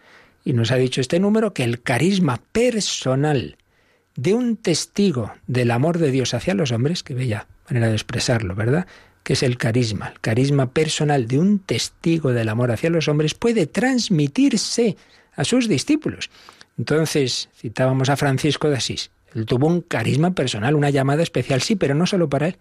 Y 0.43 0.53
nos 0.53 0.71
ha 0.71 0.75
dicho 0.77 1.01
este 1.01 1.19
número 1.19 1.53
que 1.53 1.63
el 1.63 1.81
carisma 1.81 2.41
personal 2.51 3.57
de 4.15 4.33
un 4.33 4.57
testigo 4.57 5.31
del 5.47 5.71
amor 5.71 5.99
de 5.99 6.11
Dios 6.11 6.33
hacia 6.33 6.53
los 6.53 6.71
hombres, 6.71 7.03
que 7.03 7.13
bella 7.13 7.47
manera 7.69 7.87
de 7.87 7.93
expresarlo, 7.93 8.55
¿verdad? 8.55 8.87
Que 9.23 9.33
es 9.33 9.43
el 9.43 9.57
carisma, 9.57 10.09
el 10.09 10.19
carisma 10.19 10.71
personal 10.71 11.27
de 11.27 11.39
un 11.39 11.59
testigo 11.59 12.31
del 12.33 12.49
amor 12.49 12.71
hacia 12.71 12.89
los 12.89 13.07
hombres, 13.07 13.33
puede 13.33 13.67
transmitirse 13.67 14.97
a 15.35 15.43
sus 15.43 15.67
discípulos. 15.67 16.29
Entonces, 16.77 17.49
citábamos 17.55 18.09
a 18.09 18.17
Francisco 18.17 18.69
de 18.69 18.77
Asís. 18.77 19.11
Él 19.35 19.45
tuvo 19.45 19.67
un 19.67 19.81
carisma 19.81 20.31
personal, 20.31 20.75
una 20.75 20.89
llamada 20.89 21.23
especial, 21.23 21.61
sí, 21.61 21.75
pero 21.75 21.95
no 21.95 22.05
solo 22.05 22.29
para 22.29 22.47
él, 22.47 22.57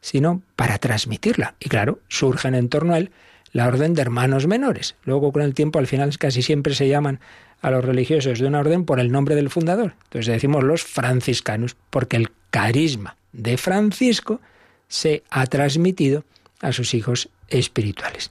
sino 0.00 0.42
para 0.56 0.78
transmitirla. 0.78 1.54
Y 1.60 1.68
claro, 1.68 2.00
surgen 2.08 2.54
en 2.54 2.68
torno 2.68 2.94
a 2.94 2.98
él 2.98 3.10
la 3.52 3.66
orden 3.66 3.94
de 3.94 4.02
hermanos 4.02 4.46
menores. 4.46 4.96
Luego, 5.04 5.32
con 5.32 5.42
el 5.42 5.54
tiempo, 5.54 5.78
al 5.78 5.86
final 5.86 6.16
casi 6.18 6.42
siempre 6.42 6.74
se 6.74 6.88
llaman 6.88 7.20
a 7.60 7.70
los 7.70 7.84
religiosos 7.84 8.38
de 8.38 8.46
una 8.46 8.60
orden 8.60 8.84
por 8.84 9.00
el 9.00 9.10
nombre 9.10 9.34
del 9.34 9.50
fundador. 9.50 9.94
Entonces 10.04 10.32
decimos 10.32 10.64
los 10.64 10.82
franciscanos, 10.82 11.76
porque 11.90 12.16
el 12.16 12.30
carisma 12.50 13.16
de 13.32 13.56
Francisco 13.56 14.40
se 14.88 15.22
ha 15.30 15.46
transmitido 15.46 16.24
a 16.60 16.72
sus 16.72 16.94
hijos 16.94 17.28
espirituales. 17.48 18.30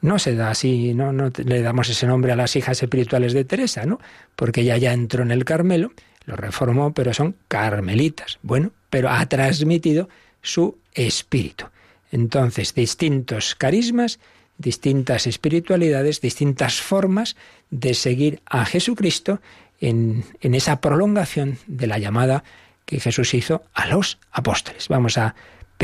No 0.00 0.18
se 0.18 0.34
da 0.34 0.50
así, 0.50 0.92
no, 0.94 1.12
no 1.12 1.32
le 1.44 1.62
damos 1.62 1.88
ese 1.88 2.06
nombre 2.06 2.32
a 2.32 2.36
las 2.36 2.56
hijas 2.56 2.82
espirituales 2.82 3.32
de 3.32 3.44
Teresa, 3.44 3.86
¿no? 3.86 3.98
Porque 4.36 4.60
ella 4.60 4.76
ya 4.76 4.92
entró 4.92 5.22
en 5.22 5.30
el 5.30 5.44
Carmelo, 5.44 5.92
lo 6.26 6.36
reformó, 6.36 6.92
pero 6.92 7.14
son 7.14 7.36
carmelitas. 7.48 8.38
Bueno, 8.42 8.70
pero 8.90 9.08
ha 9.08 9.24
transmitido 9.26 10.08
su 10.42 10.76
espíritu. 10.92 11.66
Entonces, 12.12 12.74
distintos 12.74 13.54
carismas, 13.54 14.20
distintas 14.58 15.26
espiritualidades, 15.26 16.20
distintas 16.20 16.80
formas 16.80 17.34
de 17.70 17.94
seguir 17.94 18.40
a 18.46 18.64
Jesucristo 18.66 19.40
en, 19.80 20.24
en 20.40 20.54
esa 20.54 20.80
prolongación 20.80 21.58
de 21.66 21.86
la 21.86 21.98
llamada 21.98 22.44
que 22.84 23.00
Jesús 23.00 23.34
hizo 23.34 23.62
a 23.72 23.86
los 23.86 24.18
apóstoles. 24.30 24.88
Vamos 24.88 25.18
a 25.18 25.34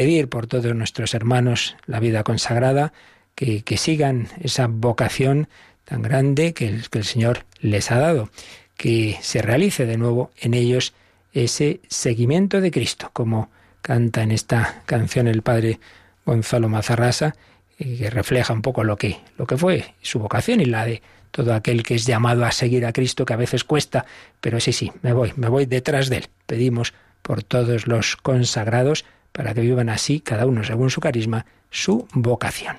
pedir 0.01 0.31
por 0.31 0.47
todos 0.47 0.75
nuestros 0.75 1.13
hermanos 1.13 1.77
la 1.85 2.01
vida 2.01 2.23
consagrada, 2.25 2.95
que, 3.35 3.63
sigan 3.77 4.29
esa 4.41 4.67
vocación 4.67 5.47
tan 5.85 6.01
grande 6.01 6.55
que 6.55 6.69
el, 6.69 7.05
Señor 7.05 7.45
les 7.61 7.91
ha 7.91 7.99
dado, 7.99 8.31
que 8.79 9.19
se 9.21 9.43
realice 9.43 9.85
de 9.85 9.99
nuevo 9.99 10.31
en 10.41 10.55
ellos 10.55 10.95
ese 11.35 11.81
seguimiento 11.89 12.63
de 12.63 12.71
Cristo, 12.71 13.11
como 13.13 13.51
canta 13.83 14.23
en 14.23 14.31
esta 14.31 14.85
canción 14.87 15.29
el 15.29 15.43
padre 15.43 15.81
Gonzalo 16.25 16.71
Mazarrasa, 16.71 17.37
eh, 17.79 17.99
que 17.99 18.09
refleja 18.09 18.55
un 18.55 18.63
poco 18.63 18.85
lo 18.85 18.97
que, 18.97 19.19
lo 19.37 19.47
que 19.47 19.59
fue 19.59 19.97
su 20.01 20.19
vocación 20.19 20.63
y 20.63 20.65
la 20.65 20.87
de 20.87 21.03
todo 21.31 21.53
aquel 21.53 21.83
que 21.83 21.97
es 21.97 22.07
llamado 22.07 22.47
a 22.47 22.53
seguir 22.53 22.87
a 22.87 22.95
Cristo, 22.95 23.27
que 23.27 23.35
a 23.35 23.37
veces 23.37 23.65
cuesta, 23.65 24.07
pero 24.41 24.61
sí, 24.61 24.73
sí, 24.73 24.93
me 25.03 25.13
voy, 25.13 25.35
me 25.37 25.51
voy 25.51 25.67
detrás 25.67 26.09
de 26.09 26.17
él. 26.17 26.29
Pedimos 26.47 26.95
por 27.21 27.43
todos 27.43 27.87
los 27.87 28.17
consagrados 28.17 29.05
para 29.33 29.55
que 29.55 29.61
vivan 29.61 29.89
así, 29.89 30.21
cada 30.21 30.47
uno 30.47 30.65
según 30.65 30.91
su 30.91 31.01
carisma, 31.01 31.47
su 31.71 32.07
vocación. 32.13 32.77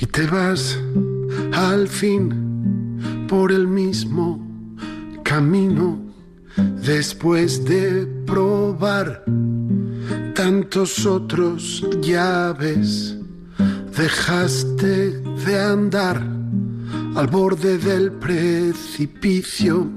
Y 0.00 0.06
te 0.06 0.26
vas 0.26 0.78
al 1.52 1.88
fin 1.88 3.26
por 3.28 3.52
el 3.52 3.66
mismo 3.66 4.40
camino 5.22 5.98
después 6.84 7.64
de 7.64 8.06
probar 8.26 9.24
tantos 10.34 11.06
otros 11.06 11.86
llaves, 12.00 13.16
dejaste 13.96 15.20
de 15.20 15.60
andar 15.60 16.43
al 17.14 17.28
borde 17.28 17.78
del 17.78 18.10
precipicio 18.12 19.88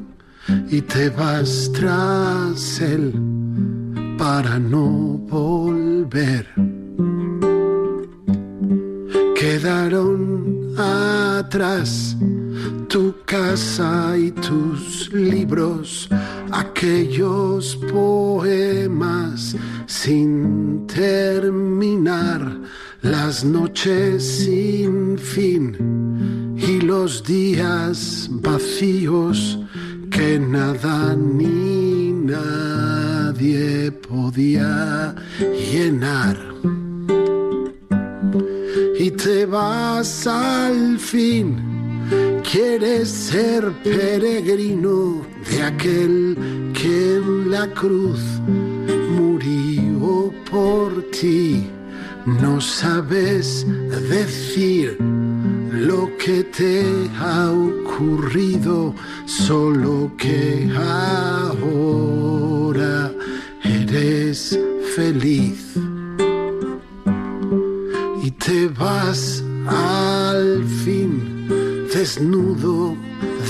y 0.69 0.82
te 0.82 1.10
vas 1.10 1.71
tras 1.73 2.80
él 2.80 3.13
para 4.17 4.60
no 4.60 5.17
volver. 5.30 6.47
Quedaron 9.36 10.75
atrás 10.77 12.15
tu 12.88 13.15
casa 13.25 14.15
y 14.17 14.32
tus 14.32 15.12
libros, 15.12 16.10
aquellos 16.51 17.77
poemas 17.91 19.56
sin 19.88 20.86
terminar, 20.88 22.60
las 23.01 23.43
noches 23.43 24.23
sin 24.23 25.17
fin 25.17 25.96
y 26.58 26.82
los 26.82 27.24
días 27.24 28.28
vacíos 28.32 29.60
que 30.10 30.39
nada 30.39 31.15
ni 31.15 32.12
nadie 32.12 33.91
podía 33.91 35.15
llenar. 35.72 36.38
Y 39.00 39.12
te 39.12 39.46
vas 39.46 40.26
al 40.26 40.98
fin, 40.98 41.58
quieres 42.50 43.10
ser 43.10 43.72
peregrino 43.84 45.22
de 45.50 45.63
aquel 45.63 46.38
que 46.74 47.17
en 47.17 47.52
la 47.52 47.67
cruz 47.74 48.20
murió 49.15 50.34
por 50.50 51.04
ti. 51.12 51.67
No 52.26 52.60
sabes 52.60 53.65
decir 54.10 54.98
lo 55.71 56.10
que 56.17 56.43
te 56.43 57.10
ha 57.19 57.51
ocurrido, 57.51 58.93
solo 59.25 60.12
que 60.17 60.69
ahora 61.56 61.91
eres 63.63 64.59
feliz. 64.95 65.76
Y 68.24 68.32
te 68.32 68.68
vas 68.68 69.43
al 69.68 70.63
fin 70.84 71.47
desnudo 71.93 72.95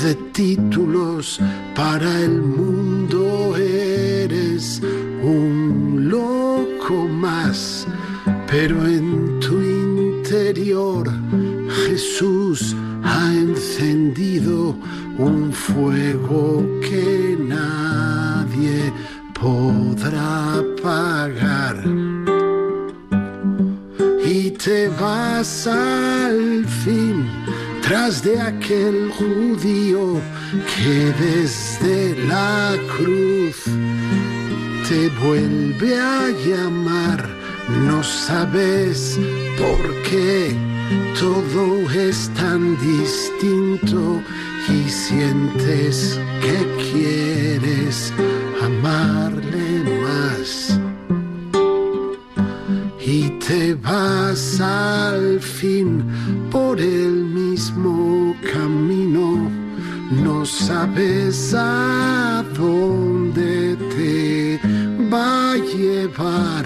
de 0.04 0.16
títulos 0.34 1.40
para 1.76 2.22
el 2.22 2.42
mundo, 2.42 3.56
eres 3.58 4.82
un 5.24 6.08
loco 6.10 7.08
más, 7.08 7.88
pero 8.50 8.86
en 8.88 9.40
tu 9.40 9.60
interior 9.62 11.10
Jesús 11.88 12.76
ha 13.02 13.34
encendido 13.34 14.76
un 15.18 15.54
fuego 15.54 16.62
que 16.82 17.38
nadie 17.40 18.92
podrá 19.34 20.56
apagar. 20.56 21.78
Y 24.26 24.52
te 24.52 24.90
vas 25.00 25.66
al 25.66 26.66
fin 26.84 27.26
tras 27.82 28.22
de 28.22 28.42
aquel 28.42 29.10
judío 29.18 30.20
que 30.76 31.14
desde 31.24 32.22
la 32.28 32.76
cruz 32.98 33.64
te 34.90 35.08
vuelve 35.26 36.02
a 36.02 36.32
llamar. 36.46 37.30
No 37.86 38.04
sabes 38.04 39.18
por 39.58 40.02
qué 40.04 40.67
todo 41.20 41.90
es 41.92 42.30
tan 42.36 42.78
distinto 42.80 44.22
y 44.70 44.90
sientes 44.90 46.20
que 46.42 46.58
quieres 46.92 48.14
amarle 48.62 49.84
más 50.02 50.80
y 53.08 53.30
te 53.40 53.74
vas 53.76 54.60
al 54.60 55.40
fin 55.40 56.04
por 56.52 56.80
el 56.80 57.14
mismo 57.40 58.36
camino. 58.54 59.50
No 60.24 60.46
sabes 60.46 61.54
a 61.54 62.44
dónde 62.58 63.78
te 63.96 64.60
va 65.12 65.54
a 65.54 65.56
llevar, 65.56 66.66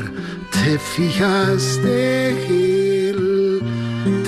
te 0.52 0.80
fijas 0.80 1.80
de 1.84 2.32
él, 2.32 2.91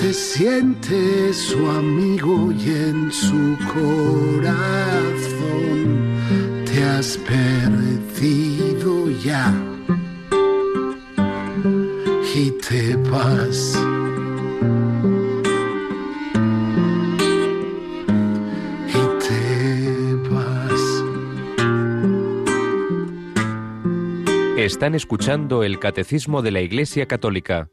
te 0.04 0.12
sientes 0.12 1.38
su 1.38 1.66
amigo 1.70 2.52
y 2.52 2.68
en 2.68 3.10
su 3.10 3.56
corazón 3.72 4.44
te 6.66 6.84
has 6.84 7.16
perdido 7.16 9.08
ya. 9.24 9.50
Y 12.34 12.50
te 12.50 12.96
vas. 13.10 13.80
Están 24.58 24.94
escuchando 24.94 25.62
el 25.62 25.78
Catecismo 25.78 26.42
de 26.42 26.50
la 26.50 26.60
Iglesia 26.60 27.06
Católica 27.06 27.70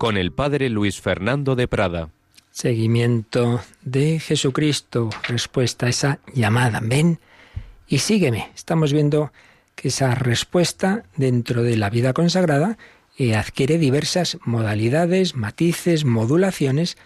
con 0.00 0.16
el 0.16 0.32
Padre 0.32 0.70
Luis 0.70 0.98
Fernando 0.98 1.56
de 1.56 1.68
Prada. 1.68 2.08
Seguimiento 2.52 3.60
de 3.82 4.18
Jesucristo, 4.18 5.10
respuesta 5.28 5.84
a 5.84 5.88
esa 5.90 6.20
llamada. 6.32 6.80
Ven 6.82 7.18
y 7.86 7.98
sígueme. 7.98 8.50
Estamos 8.54 8.94
viendo 8.94 9.30
que 9.74 9.88
esa 9.88 10.14
respuesta 10.14 11.04
dentro 11.18 11.62
de 11.62 11.76
la 11.76 11.90
vida 11.90 12.14
consagrada 12.14 12.78
adquiere 13.36 13.76
diversas 13.76 14.38
modalidades, 14.46 15.36
matices, 15.36 16.06
modulaciones, 16.06 16.96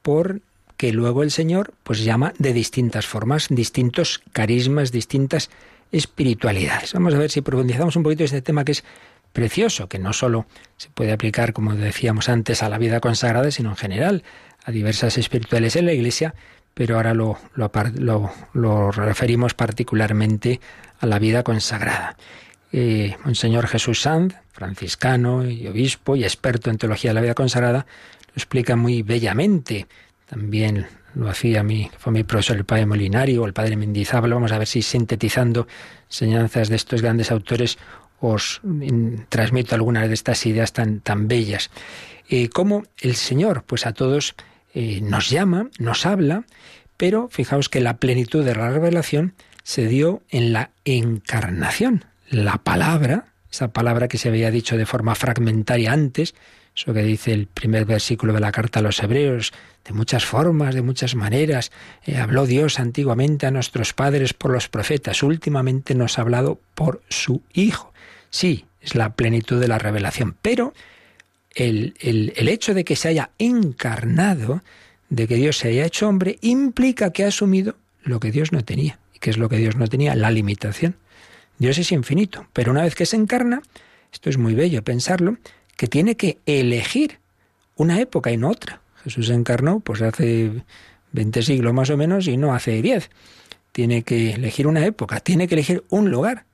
porque 0.00 0.90
luego 0.90 1.22
el 1.22 1.30
Señor 1.30 1.74
pues 1.82 2.02
llama 2.02 2.32
de 2.38 2.54
distintas 2.54 3.06
formas, 3.06 3.48
distintos 3.50 4.22
carismas, 4.32 4.90
distintas 4.90 5.50
espiritualidades. 5.92 6.94
Vamos 6.94 7.12
a 7.12 7.18
ver 7.18 7.30
si 7.30 7.42
profundizamos 7.42 7.96
un 7.96 8.04
poquito 8.04 8.24
este 8.24 8.40
tema 8.40 8.64
que 8.64 8.72
es 8.72 8.84
precioso, 9.32 9.88
que 9.88 9.98
no 9.98 10.12
solo 10.12 10.46
se 10.76 10.90
puede 10.90 11.12
aplicar, 11.12 11.52
como 11.52 11.74
decíamos 11.74 12.28
antes, 12.28 12.62
a 12.62 12.68
la 12.68 12.78
vida 12.78 13.00
consagrada, 13.00 13.50
sino 13.50 13.70
en 13.70 13.76
general 13.76 14.24
a 14.64 14.70
diversas 14.70 15.18
espirituales 15.18 15.76
en 15.76 15.86
la 15.86 15.92
Iglesia, 15.92 16.34
pero 16.74 16.96
ahora 16.96 17.14
lo, 17.14 17.38
lo, 17.54 18.90
referimos 18.92 19.54
particularmente 19.54 20.60
a 21.00 21.06
la 21.06 21.18
vida 21.18 21.42
consagrada. 21.42 22.16
Eh, 22.70 23.16
Monseñor 23.24 23.66
Jesús 23.66 24.02
Sanz, 24.02 24.34
franciscano 24.52 25.44
y 25.44 25.66
obispo 25.66 26.16
y 26.16 26.24
experto 26.24 26.70
en 26.70 26.78
teología 26.78 27.10
de 27.10 27.14
la 27.14 27.20
vida 27.20 27.34
consagrada, 27.34 27.86
lo 28.26 28.34
explica 28.34 28.76
muy 28.76 29.02
bellamente. 29.02 29.86
También 30.26 30.86
lo 31.14 31.28
hacía 31.28 31.62
mi, 31.62 31.90
fue 31.98 32.12
mi 32.12 32.22
profesor 32.22 32.56
el 32.56 32.64
padre 32.64 32.86
Molinari 32.86 33.36
o 33.38 33.46
el 33.46 33.52
padre 33.52 33.76
Mendizábal. 33.76 34.34
Vamos 34.34 34.52
a 34.52 34.58
ver 34.58 34.68
si 34.68 34.82
sintetizando 34.82 35.66
enseñanzas 36.06 36.68
de 36.68 36.76
estos 36.76 37.02
grandes 37.02 37.32
autores 37.32 37.78
os 38.20 38.60
transmito 39.28 39.74
algunas 39.74 40.08
de 40.08 40.14
estas 40.14 40.44
ideas 40.46 40.72
tan, 40.72 41.00
tan 41.00 41.28
bellas. 41.28 41.70
Eh, 42.28 42.48
como 42.48 42.84
el 43.00 43.16
Señor, 43.16 43.64
pues 43.64 43.86
a 43.86 43.92
todos 43.92 44.34
eh, 44.74 45.00
nos 45.02 45.30
llama, 45.30 45.70
nos 45.78 46.04
habla, 46.06 46.44
pero 46.96 47.28
fijaos 47.30 47.68
que 47.68 47.80
la 47.80 47.98
plenitud 47.98 48.44
de 48.44 48.54
la 48.54 48.70
revelación 48.70 49.34
se 49.62 49.86
dio 49.86 50.22
en 50.30 50.52
la 50.52 50.70
encarnación 50.84 52.04
la 52.30 52.58
palabra, 52.58 53.26
esa 53.50 53.68
palabra 53.68 54.08
que 54.08 54.18
se 54.18 54.28
había 54.28 54.50
dicho 54.50 54.76
de 54.76 54.86
forma 54.86 55.14
fragmentaria 55.14 55.92
antes, 55.92 56.34
eso 56.76 56.92
que 56.92 57.02
dice 57.02 57.32
el 57.32 57.46
primer 57.46 57.84
versículo 57.86 58.32
de 58.32 58.40
la 58.40 58.52
carta 58.52 58.80
a 58.80 58.82
los 58.82 59.02
hebreos, 59.02 59.52
de 59.84 59.94
muchas 59.94 60.24
formas, 60.24 60.74
de 60.74 60.82
muchas 60.82 61.14
maneras, 61.14 61.72
eh, 62.04 62.18
habló 62.18 62.46
Dios 62.46 62.78
antiguamente 62.78 63.46
a 63.46 63.50
nuestros 63.50 63.94
padres 63.94 64.34
por 64.34 64.52
los 64.52 64.68
profetas, 64.68 65.22
últimamente 65.22 65.94
nos 65.94 66.18
ha 66.18 66.22
hablado 66.22 66.60
por 66.74 67.02
su 67.08 67.42
Hijo. 67.52 67.92
Sí, 68.30 68.66
es 68.80 68.94
la 68.94 69.14
plenitud 69.14 69.60
de 69.60 69.68
la 69.68 69.78
revelación, 69.78 70.36
pero 70.42 70.74
el, 71.54 71.94
el, 72.00 72.32
el 72.36 72.48
hecho 72.48 72.74
de 72.74 72.84
que 72.84 72.96
se 72.96 73.08
haya 73.08 73.30
encarnado, 73.38 74.62
de 75.08 75.26
que 75.26 75.36
Dios 75.36 75.58
se 75.58 75.68
haya 75.68 75.86
hecho 75.86 76.08
hombre, 76.08 76.38
implica 76.40 77.12
que 77.12 77.24
ha 77.24 77.28
asumido 77.28 77.76
lo 78.02 78.20
que 78.20 78.30
Dios 78.30 78.52
no 78.52 78.64
tenía. 78.64 78.98
¿Y 79.14 79.18
qué 79.18 79.30
es 79.30 79.38
lo 79.38 79.48
que 79.48 79.56
Dios 79.56 79.76
no 79.76 79.86
tenía? 79.88 80.14
La 80.14 80.30
limitación. 80.30 80.96
Dios 81.58 81.78
es 81.78 81.90
infinito, 81.92 82.46
pero 82.52 82.70
una 82.70 82.82
vez 82.82 82.94
que 82.94 83.06
se 83.06 83.16
encarna, 83.16 83.62
esto 84.12 84.30
es 84.30 84.38
muy 84.38 84.54
bello 84.54 84.82
pensarlo, 84.84 85.38
que 85.76 85.88
tiene 85.88 86.16
que 86.16 86.38
elegir 86.46 87.18
una 87.76 88.00
época 88.00 88.30
y 88.30 88.36
no 88.36 88.50
otra. 88.50 88.80
Jesús 89.04 89.28
se 89.28 89.34
encarnó 89.34 89.80
pues 89.80 90.02
hace 90.02 90.50
20 91.12 91.42
siglos 91.42 91.72
más 91.72 91.90
o 91.90 91.96
menos 91.96 92.26
y 92.28 92.36
no 92.36 92.54
hace 92.54 92.82
10. 92.82 93.10
Tiene 93.72 94.02
que 94.02 94.32
elegir 94.32 94.66
una 94.66 94.84
época, 94.84 95.20
tiene 95.20 95.48
que 95.48 95.54
elegir 95.54 95.84
un 95.88 96.10
lugar. 96.10 96.44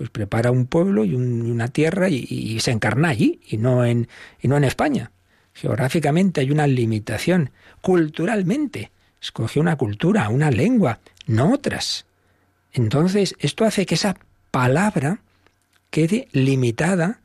Pues 0.00 0.08
prepara 0.08 0.50
un 0.50 0.64
pueblo 0.64 1.04
y, 1.04 1.14
una 1.14 1.68
tierra 1.68 2.08
y, 2.08 2.58
se 2.60 2.70
encarna 2.70 3.10
allí 3.10 3.38
y 3.46 3.58
no, 3.58 3.84
en, 3.84 4.08
y 4.40 4.48
no 4.48 4.56
en 4.56 4.64
España. 4.64 5.10
Geográficamente 5.52 6.40
hay 6.40 6.50
una 6.50 6.66
limitación. 6.66 7.50
Culturalmente, 7.82 8.92
escoge 9.20 9.60
una 9.60 9.76
cultura, 9.76 10.30
una 10.30 10.50
lengua, 10.50 11.00
no 11.26 11.52
otras. 11.52 12.06
Entonces, 12.72 13.34
esto 13.40 13.66
hace 13.66 13.84
que 13.84 13.96
esa 13.96 14.16
palabra 14.50 15.20
quede 15.90 16.28
limitada 16.32 17.20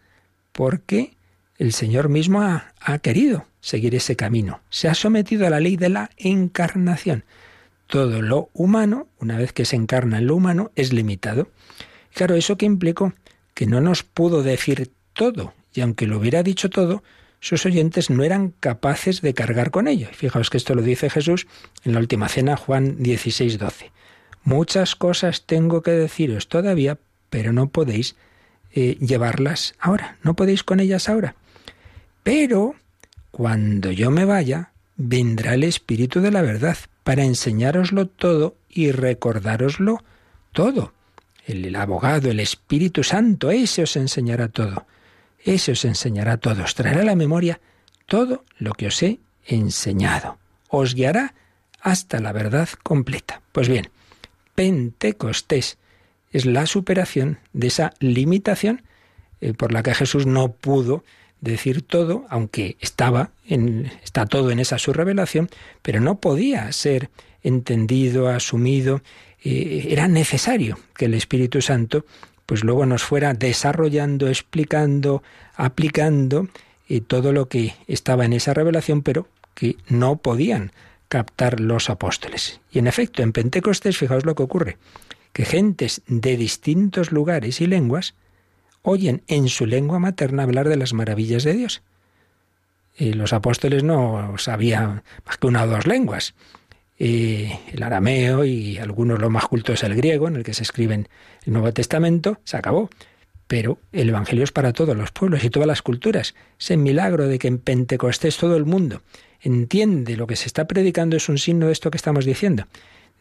porque 0.51 1.13
el 1.57 1.71
Señor 1.71 2.09
mismo 2.09 2.41
ha, 2.41 2.99
querido 2.99 3.45
seguir 3.61 3.95
ese 3.95 4.17
camino. 4.17 4.59
Se 4.69 4.89
ha 4.89 4.95
sometido 4.95 5.47
a 5.47 5.49
la 5.49 5.61
ley 5.61 5.77
de 5.77 5.87
la 5.87 6.09
encarnación. 6.17 7.23
Todo 7.87 8.21
lo 8.21 8.49
humano, 8.51 9.07
una 9.21 9.37
vez 9.37 9.53
que 9.53 9.63
se 9.63 9.77
encarna 9.77 10.17
en 10.17 10.27
lo 10.27 10.35
humano, 10.35 10.73
es 10.75 10.91
limitado. 10.91 11.47
Claro, 12.15 12.35
¿eso 12.35 12.57
que 12.57 12.65
implicó? 12.65 13.11
Que 13.53 13.67
no 13.67 13.81
nos 13.81 14.03
pudo 14.03 14.41
decir 14.41 14.89
todo, 15.11 15.53
y 15.73 15.81
aunque 15.81 16.07
lo 16.07 16.17
hubiera 16.17 16.43
dicho 16.43 16.69
todo, 16.69 17.03
sus 17.41 17.65
oyentes 17.65 18.09
no 18.09 18.23
eran 18.23 18.53
capaces 18.61 19.21
de 19.21 19.33
cargar 19.33 19.69
con 19.69 19.89
ello. 19.89 20.07
Fijaos 20.13 20.49
que 20.49 20.55
esto 20.55 20.75
lo 20.75 20.81
dice 20.81 21.09
Jesús 21.09 21.45
en 21.83 21.93
la 21.93 21.99
última 21.99 22.29
cena, 22.29 22.55
Juan 22.55 23.03
16, 23.03 23.59
12. 23.59 23.91
Muchas 24.45 24.95
cosas 24.95 25.45
tengo 25.45 25.81
que 25.81 25.91
deciros 25.91 26.47
todavía, 26.47 26.97
pero 27.29 27.51
no 27.51 27.67
podéis 27.67 28.15
eh, 28.71 28.97
llevarlas 29.01 29.75
ahora, 29.77 30.17
no 30.23 30.37
podéis 30.37 30.63
con 30.63 30.79
ellas 30.79 31.09
ahora. 31.09 31.35
Pero 32.23 32.75
cuando 33.31 33.91
yo 33.91 34.09
me 34.09 34.23
vaya, 34.23 34.71
vendrá 34.95 35.55
el 35.55 35.65
Espíritu 35.65 36.21
de 36.21 36.31
la 36.31 36.41
verdad 36.41 36.77
para 37.03 37.25
enseñároslo 37.25 38.07
todo 38.07 38.55
y 38.69 38.91
recordároslo 38.91 40.01
todo. 40.53 40.94
El, 41.45 41.75
abogado, 41.75 42.29
el 42.31 42.39
Espíritu 42.39 43.03
Santo, 43.03 43.51
ese 43.51 43.83
os 43.83 43.95
enseñará 43.95 44.47
todo. 44.47 44.85
Ese 45.43 45.73
os 45.73 45.85
enseñará 45.85 46.37
todo. 46.37 46.63
Os 46.63 46.75
traerá 46.75 47.01
a 47.01 47.05
la 47.05 47.15
memoria 47.15 47.59
todo 48.07 48.43
lo 48.57 48.73
que 48.73 48.87
os 48.87 49.01
he 49.03 49.19
enseñado. 49.45 50.37
Os 50.69 50.95
guiará 50.95 51.35
hasta 51.81 52.19
la 52.19 52.31
verdad 52.31 52.69
completa. 52.81 53.41
Pues 53.51 53.69
bien, 53.69 53.89
Pentecostés 54.55 55.77
es 56.31 56.45
la 56.45 56.65
superación 56.65 57.39
de 57.53 57.67
esa 57.67 57.93
limitación 57.99 58.81
eh, 59.41 59.53
por 59.53 59.71
la 59.71 59.83
que 59.83 59.93
Jesús 59.93 60.25
no 60.25 60.51
pudo 60.51 61.03
decir 61.41 61.81
todo, 61.83 62.25
aunque 62.29 62.75
estaba 62.79 63.31
está 64.03 64.25
todo 64.25 64.49
en 64.49 64.59
esa 64.59 64.79
su 64.79 64.93
revelación, 64.93 65.49
pero 65.81 65.99
no 65.99 66.19
podía 66.19 66.71
ser 66.71 67.09
entendido, 67.47 68.27
asumido. 68.27 69.01
Eh, 69.43 69.87
era 69.89 70.07
necesario 70.07 70.77
que 70.95 71.05
el 71.05 71.13
Espíritu 71.13 71.61
Santo, 71.61 72.05
pues 72.45 72.63
luego 72.63 72.85
nos 72.85 73.03
fuera 73.03 73.33
desarrollando, 73.33 74.27
explicando, 74.27 75.23
aplicando 75.55 76.47
eh, 76.89 77.01
todo 77.01 77.31
lo 77.31 77.47
que 77.47 77.75
estaba 77.87 78.25
en 78.25 78.33
esa 78.33 78.53
revelación, 78.53 79.01
pero 79.01 79.27
que 79.53 79.77
no 79.87 80.17
podían 80.17 80.71
captar 81.07 81.59
los 81.59 81.89
apóstoles. 81.89 82.59
Y 82.71 82.79
en 82.79 82.87
efecto, 82.87 83.23
en 83.23 83.31
Pentecostés, 83.31 83.97
fijaos 83.97 84.25
lo 84.25 84.35
que 84.35 84.43
ocurre 84.43 84.77
que 85.35 85.43
gentes 85.43 86.01
de 86.07 86.37
distintos 86.37 87.11
lugares 87.11 87.59
y 87.59 87.67
lenguas 87.67 88.15
oyen 88.83 89.21
en 89.27 89.49
su 89.49 89.65
lengua 89.65 89.99
materna 89.99 90.43
hablar 90.43 90.69
de 90.69 90.77
las 90.77 90.93
maravillas 90.93 91.43
de 91.43 91.53
Dios. 91.53 91.83
eh, 92.97 93.13
los 93.13 93.33
apóstoles 93.33 93.83
no 93.83 94.35
sabían 94.37 95.03
más 95.25 95.37
que 95.37 95.47
una 95.47 95.65
o 95.65 95.67
dos 95.67 95.85
lenguas. 95.87 96.35
El 96.97 97.83
arameo 97.83 98.45
y 98.45 98.77
algunos 98.77 99.19
lo 99.19 99.29
más 99.29 99.47
cultos 99.47 99.83
el 99.83 99.95
griego, 99.95 100.27
en 100.27 100.37
el 100.37 100.43
que 100.43 100.53
se 100.53 100.63
escribe 100.63 100.95
el 100.95 101.07
Nuevo 101.45 101.71
Testamento, 101.73 102.39
se 102.43 102.57
acabó. 102.57 102.89
Pero 103.47 103.77
el 103.91 104.09
Evangelio 104.09 104.43
es 104.43 104.51
para 104.51 104.73
todos 104.73 104.95
los 104.95 105.11
pueblos 105.11 105.43
y 105.43 105.49
todas 105.49 105.67
las 105.67 105.81
culturas. 105.81 106.33
Ese 106.59 106.77
milagro 106.77 107.27
de 107.27 107.37
que 107.37 107.47
en 107.47 107.59
Pentecostés 107.59 108.37
todo 108.37 108.55
el 108.55 108.65
mundo 108.65 109.01
entiende 109.41 110.17
lo 110.17 110.25
que 110.25 110.35
se 110.35 110.47
está 110.47 110.65
predicando 110.65 111.15
es 111.15 111.29
un 111.29 111.37
signo 111.37 111.67
de 111.67 111.73
esto 111.73 111.91
que 111.91 111.97
estamos 111.97 112.25
diciendo, 112.25 112.65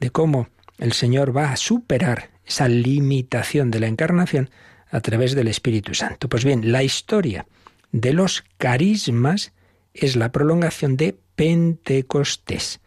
de 0.00 0.10
cómo 0.10 0.48
el 0.78 0.92
Señor 0.92 1.36
va 1.36 1.52
a 1.52 1.56
superar 1.56 2.30
esa 2.46 2.68
limitación 2.68 3.70
de 3.70 3.80
la 3.80 3.86
encarnación 3.86 4.50
a 4.90 5.00
través 5.00 5.34
del 5.34 5.48
Espíritu 5.48 5.94
Santo. 5.94 6.28
Pues 6.28 6.44
bien, 6.44 6.72
la 6.72 6.82
historia 6.82 7.46
de 7.92 8.12
los 8.12 8.44
carismas 8.58 9.52
es 9.92 10.16
la 10.16 10.32
prolongación 10.32 10.96
de 10.96 11.16
Pentecostés. 11.36 12.80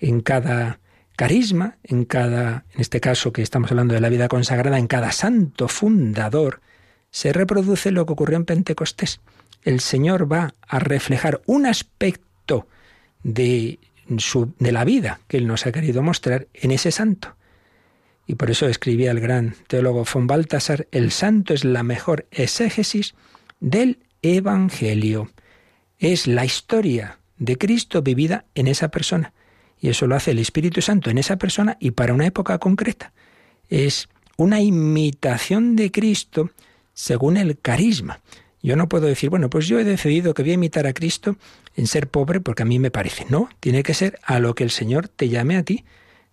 En 0.00 0.20
cada 0.20 0.80
carisma, 1.16 1.78
en 1.82 2.04
cada, 2.04 2.64
en 2.74 2.80
este 2.80 3.00
caso 3.00 3.32
que 3.32 3.42
estamos 3.42 3.70
hablando 3.70 3.94
de 3.94 4.00
la 4.00 4.08
vida 4.08 4.28
consagrada, 4.28 4.78
en 4.78 4.86
cada 4.86 5.10
santo 5.12 5.66
fundador, 5.66 6.60
se 7.10 7.32
reproduce 7.32 7.90
lo 7.90 8.06
que 8.06 8.12
ocurrió 8.12 8.36
en 8.36 8.44
Pentecostés. 8.44 9.20
El 9.62 9.80
Señor 9.80 10.30
va 10.30 10.54
a 10.66 10.78
reflejar 10.78 11.42
un 11.46 11.66
aspecto 11.66 12.68
de, 13.24 13.80
su, 14.18 14.54
de 14.58 14.72
la 14.72 14.84
vida 14.84 15.20
que 15.26 15.38
Él 15.38 15.46
nos 15.46 15.66
ha 15.66 15.72
querido 15.72 16.02
mostrar 16.02 16.46
en 16.54 16.70
ese 16.70 16.92
santo. 16.92 17.34
Y 18.26 18.34
por 18.34 18.50
eso 18.50 18.68
escribía 18.68 19.10
el 19.10 19.20
gran 19.20 19.56
teólogo 19.66 20.04
von 20.12 20.26
Baltasar, 20.26 20.86
el 20.92 21.10
santo 21.10 21.54
es 21.54 21.64
la 21.64 21.82
mejor 21.82 22.26
exégesis 22.30 23.14
del 23.58 23.98
Evangelio. 24.22 25.30
Es 25.98 26.26
la 26.26 26.44
historia 26.44 27.18
de 27.38 27.56
Cristo 27.56 28.02
vivida 28.02 28.44
en 28.54 28.68
esa 28.68 28.90
persona. 28.90 29.32
Y 29.80 29.88
eso 29.88 30.06
lo 30.06 30.16
hace 30.16 30.32
el 30.32 30.38
Espíritu 30.38 30.82
Santo 30.82 31.10
en 31.10 31.18
esa 31.18 31.36
persona 31.36 31.76
y 31.80 31.92
para 31.92 32.14
una 32.14 32.26
época 32.26 32.58
concreta. 32.58 33.12
Es 33.68 34.08
una 34.36 34.60
imitación 34.60 35.76
de 35.76 35.90
Cristo 35.90 36.50
según 36.94 37.36
el 37.36 37.58
carisma. 37.58 38.20
Yo 38.62 38.76
no 38.76 38.88
puedo 38.88 39.06
decir, 39.06 39.30
bueno, 39.30 39.50
pues 39.50 39.68
yo 39.68 39.78
he 39.78 39.84
decidido 39.84 40.34
que 40.34 40.42
voy 40.42 40.50
a 40.50 40.54
imitar 40.54 40.86
a 40.86 40.92
Cristo 40.92 41.36
en 41.76 41.86
ser 41.86 42.08
pobre 42.08 42.40
porque 42.40 42.62
a 42.62 42.66
mí 42.66 42.78
me 42.78 42.90
parece. 42.90 43.26
No, 43.28 43.48
tiene 43.60 43.82
que 43.82 43.94
ser 43.94 44.18
a 44.24 44.40
lo 44.40 44.54
que 44.54 44.64
el 44.64 44.70
Señor 44.70 45.08
te 45.08 45.28
llame 45.28 45.56
a 45.56 45.62
ti. 45.62 45.84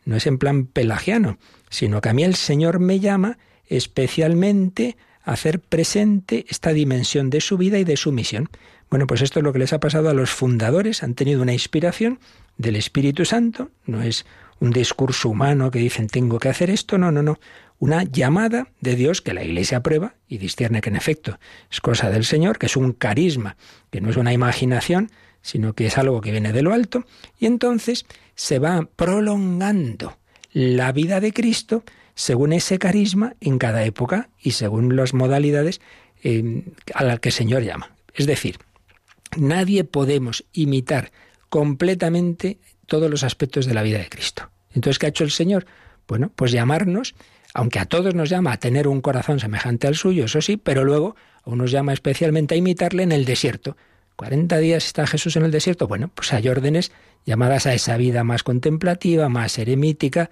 No 0.05 0.15
es 0.15 0.25
en 0.25 0.37
plan 0.37 0.65
pelagiano, 0.65 1.37
sino 1.69 2.01
que 2.01 2.09
a 2.09 2.13
mí 2.13 2.23
el 2.23 2.35
Señor 2.35 2.79
me 2.79 2.99
llama 2.99 3.37
especialmente 3.67 4.97
a 5.23 5.33
hacer 5.33 5.59
presente 5.59 6.45
esta 6.49 6.73
dimensión 6.73 7.29
de 7.29 7.41
su 7.41 7.57
vida 7.57 7.77
y 7.77 7.83
de 7.83 7.97
su 7.97 8.11
misión. 8.11 8.49
Bueno, 8.89 9.07
pues 9.07 9.21
esto 9.21 9.39
es 9.39 9.43
lo 9.43 9.51
que 9.51 9.59
les 9.59 9.73
ha 9.73 9.79
pasado 9.79 10.09
a 10.09 10.13
los 10.13 10.29
fundadores. 10.29 11.03
Han 11.03 11.15
tenido 11.15 11.41
una 11.41 11.53
inspiración 11.53 12.19
del 12.57 12.75
Espíritu 12.75 13.25
Santo. 13.25 13.71
No 13.85 14.01
es 14.01 14.25
un 14.59 14.71
discurso 14.71 15.29
humano 15.29 15.71
que 15.71 15.79
dicen 15.79 16.07
tengo 16.07 16.39
que 16.39 16.49
hacer 16.49 16.69
esto. 16.69 16.97
No, 16.97 17.11
no, 17.11 17.23
no 17.23 17.39
una 17.79 18.03
llamada 18.03 18.67
de 18.81 18.95
Dios 18.95 19.21
que 19.21 19.33
la 19.33 19.43
Iglesia 19.43 19.79
aprueba 19.79 20.15
y 20.27 20.37
discierne 20.37 20.81
que 20.81 20.89
en 20.89 20.95
efecto 20.95 21.39
es 21.71 21.81
cosa 21.81 22.09
del 22.09 22.25
Señor, 22.25 22.57
que 22.57 22.67
es 22.67 22.77
un 22.77 22.93
carisma, 22.93 23.57
que 23.91 24.01
no 24.01 24.09
es 24.09 24.17
una 24.17 24.33
imaginación, 24.33 25.11
sino 25.41 25.73
que 25.73 25.87
es 25.87 25.97
algo 25.97 26.21
que 26.21 26.31
viene 26.31 26.53
de 26.53 26.61
lo 26.61 26.73
alto, 26.73 27.05
y 27.39 27.45
entonces 27.45 28.05
se 28.35 28.59
va 28.59 28.87
prolongando 28.95 30.17
la 30.51 30.91
vida 30.91 31.19
de 31.19 31.33
Cristo 31.33 31.83
según 32.15 32.53
ese 32.53 32.79
carisma 32.79 33.35
en 33.41 33.57
cada 33.57 33.83
época 33.83 34.29
y 34.41 34.51
según 34.51 34.95
las 34.95 35.13
modalidades 35.13 35.81
eh, 36.23 36.63
a 36.93 37.03
las 37.03 37.19
que 37.19 37.29
el 37.29 37.33
Señor 37.33 37.63
llama. 37.63 37.91
Es 38.13 38.25
decir, 38.25 38.57
nadie 39.37 39.83
podemos 39.83 40.45
imitar 40.53 41.11
completamente 41.49 42.59
todos 42.85 43.09
los 43.09 43.23
aspectos 43.23 43.65
de 43.65 43.73
la 43.73 43.83
vida 43.83 43.99
de 43.99 44.09
Cristo. 44.09 44.49
Entonces, 44.73 44.99
¿qué 44.99 45.05
ha 45.05 45.09
hecho 45.09 45.23
el 45.23 45.31
Señor? 45.31 45.65
Bueno, 46.07 46.31
pues 46.35 46.51
llamarnos 46.51 47.15
aunque 47.55 47.79
a 47.79 47.85
todos 47.85 48.13
nos 48.13 48.29
llama 48.29 48.51
a 48.51 48.57
tener 48.57 48.85
un 48.85 48.99
corazón 48.99 49.39
semejante 49.39 49.87
al 49.87 49.95
suyo, 49.95 50.25
eso 50.25 50.41
sí, 50.41 50.57
pero 50.57 50.83
luego 50.83 51.15
a 51.41 51.49
unos 51.49 51.71
llama 51.71 51.93
especialmente 51.93 52.53
a 52.53 52.57
imitarle 52.57 53.01
en 53.01 53.13
el 53.13 53.23
desierto. 53.23 53.77
40 54.15 54.57
días 54.59 54.85
está 54.85 55.07
Jesús 55.07 55.35
en 55.35 55.43
el 55.43 55.51
desierto. 55.51 55.87
Bueno, 55.87 56.09
pues 56.13 56.33
hay 56.33 56.47
órdenes 56.47 56.91
llamadas 57.25 57.65
a 57.65 57.73
esa 57.73 57.97
vida 57.97 58.23
más 58.23 58.43
contemplativa, 58.43 59.29
más 59.29 59.57
eremítica, 59.57 60.29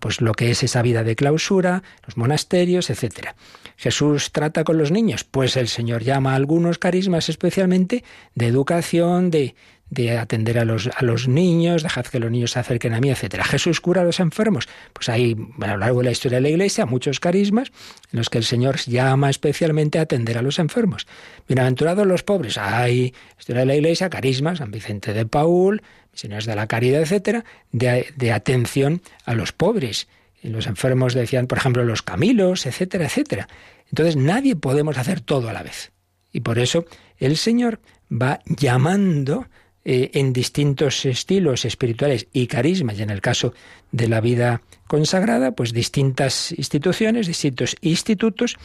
pues 0.00 0.20
lo 0.20 0.32
que 0.32 0.50
es 0.50 0.62
esa 0.62 0.82
vida 0.82 1.04
de 1.04 1.16
clausura, 1.16 1.82
los 2.06 2.16
monasterios, 2.16 2.90
etc. 2.90 3.34
Jesús 3.76 4.32
trata 4.32 4.64
con 4.64 4.78
los 4.78 4.90
niños, 4.90 5.24
pues 5.24 5.56
el 5.56 5.68
Señor 5.68 6.02
llama 6.02 6.32
a 6.32 6.36
algunos 6.36 6.78
carismas 6.78 7.28
especialmente 7.28 8.04
de 8.34 8.46
educación, 8.46 9.30
de, 9.30 9.54
de 9.90 10.16
atender 10.16 10.58
a 10.58 10.64
los, 10.64 10.88
a 10.96 11.04
los 11.04 11.26
niños, 11.26 11.82
dejad 11.82 12.06
que 12.06 12.20
los 12.20 12.30
niños 12.30 12.52
se 12.52 12.60
acerquen 12.60 12.94
a 12.94 13.00
mí, 13.00 13.10
etcétera. 13.10 13.44
Jesús 13.44 13.80
cura 13.80 14.02
a 14.02 14.04
los 14.04 14.20
enfermos. 14.20 14.68
Pues 14.92 15.08
hay 15.08 15.36
a 15.60 15.66
lo 15.66 15.78
largo 15.78 15.98
de 15.98 16.04
la 16.06 16.10
historia 16.12 16.38
de 16.38 16.42
la 16.42 16.48
Iglesia 16.48 16.86
muchos 16.86 17.18
carismas 17.18 17.72
en 18.12 18.18
los 18.18 18.30
que 18.30 18.38
el 18.38 18.44
Señor 18.44 18.78
llama 18.78 19.30
especialmente 19.30 19.98
a 19.98 20.02
atender 20.02 20.38
a 20.38 20.42
los 20.42 20.60
enfermos. 20.60 21.08
Bienaventurados 21.48 22.06
los 22.06 22.22
pobres. 22.22 22.56
Hay 22.56 23.12
historia 23.38 23.60
de 23.60 23.66
la 23.66 23.74
Iglesia 23.74 24.08
carismas, 24.08 24.58
San 24.58 24.70
Vicente 24.70 25.12
de 25.12 25.26
Paul, 25.26 25.82
misioneros 26.12 26.46
de 26.46 26.54
la 26.54 26.68
caridad, 26.68 27.02
etcétera, 27.02 27.44
de, 27.72 28.06
de 28.16 28.32
atención 28.32 29.02
a 29.24 29.34
los 29.34 29.52
pobres. 29.52 30.06
Y 30.40 30.48
los 30.48 30.68
enfermos 30.68 31.14
decían, 31.14 31.48
por 31.48 31.58
ejemplo, 31.58 31.84
los 31.84 32.02
camilos, 32.02 32.64
etcétera, 32.64 33.06
etcétera. 33.06 33.48
Entonces 33.88 34.14
nadie 34.14 34.54
podemos 34.54 34.98
hacer 34.98 35.20
todo 35.20 35.48
a 35.48 35.52
la 35.52 35.64
vez. 35.64 35.90
Y 36.32 36.40
por 36.40 36.60
eso 36.60 36.84
el 37.18 37.36
Señor 37.36 37.80
va 38.10 38.38
llamando 38.46 39.46
eh, 39.92 40.12
en 40.14 40.32
distintos 40.32 41.04
estilos 41.04 41.64
espirituales 41.64 42.28
y 42.32 42.46
carismas, 42.46 42.96
y 42.96 43.02
en 43.02 43.10
el 43.10 43.20
caso 43.20 43.54
de 43.90 44.06
la 44.06 44.20
vida 44.20 44.62
consagrada, 44.86 45.50
pues 45.56 45.72
distintas 45.72 46.52
instituciones, 46.52 47.26
distintos 47.26 47.74
institutos 47.80 48.56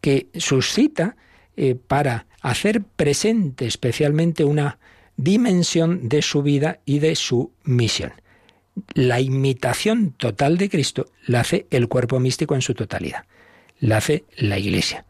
que 0.00 0.28
suscita 0.38 1.16
eh, 1.54 1.74
para 1.74 2.28
hacer 2.40 2.82
presente 2.82 3.66
especialmente 3.66 4.42
una 4.42 4.78
dimensión 5.18 6.08
de 6.08 6.22
su 6.22 6.42
vida 6.42 6.80
y 6.86 7.00
de 7.00 7.14
su 7.14 7.52
misión. 7.62 8.12
La 8.94 9.20
imitación 9.20 10.12
total 10.12 10.56
de 10.56 10.70
Cristo 10.70 11.10
la 11.26 11.40
hace 11.40 11.66
el 11.70 11.88
cuerpo 11.88 12.20
místico 12.20 12.54
en 12.54 12.62
su 12.62 12.72
totalidad, 12.72 13.26
la 13.80 13.98
hace 13.98 14.24
la 14.34 14.58
Iglesia, 14.58 15.04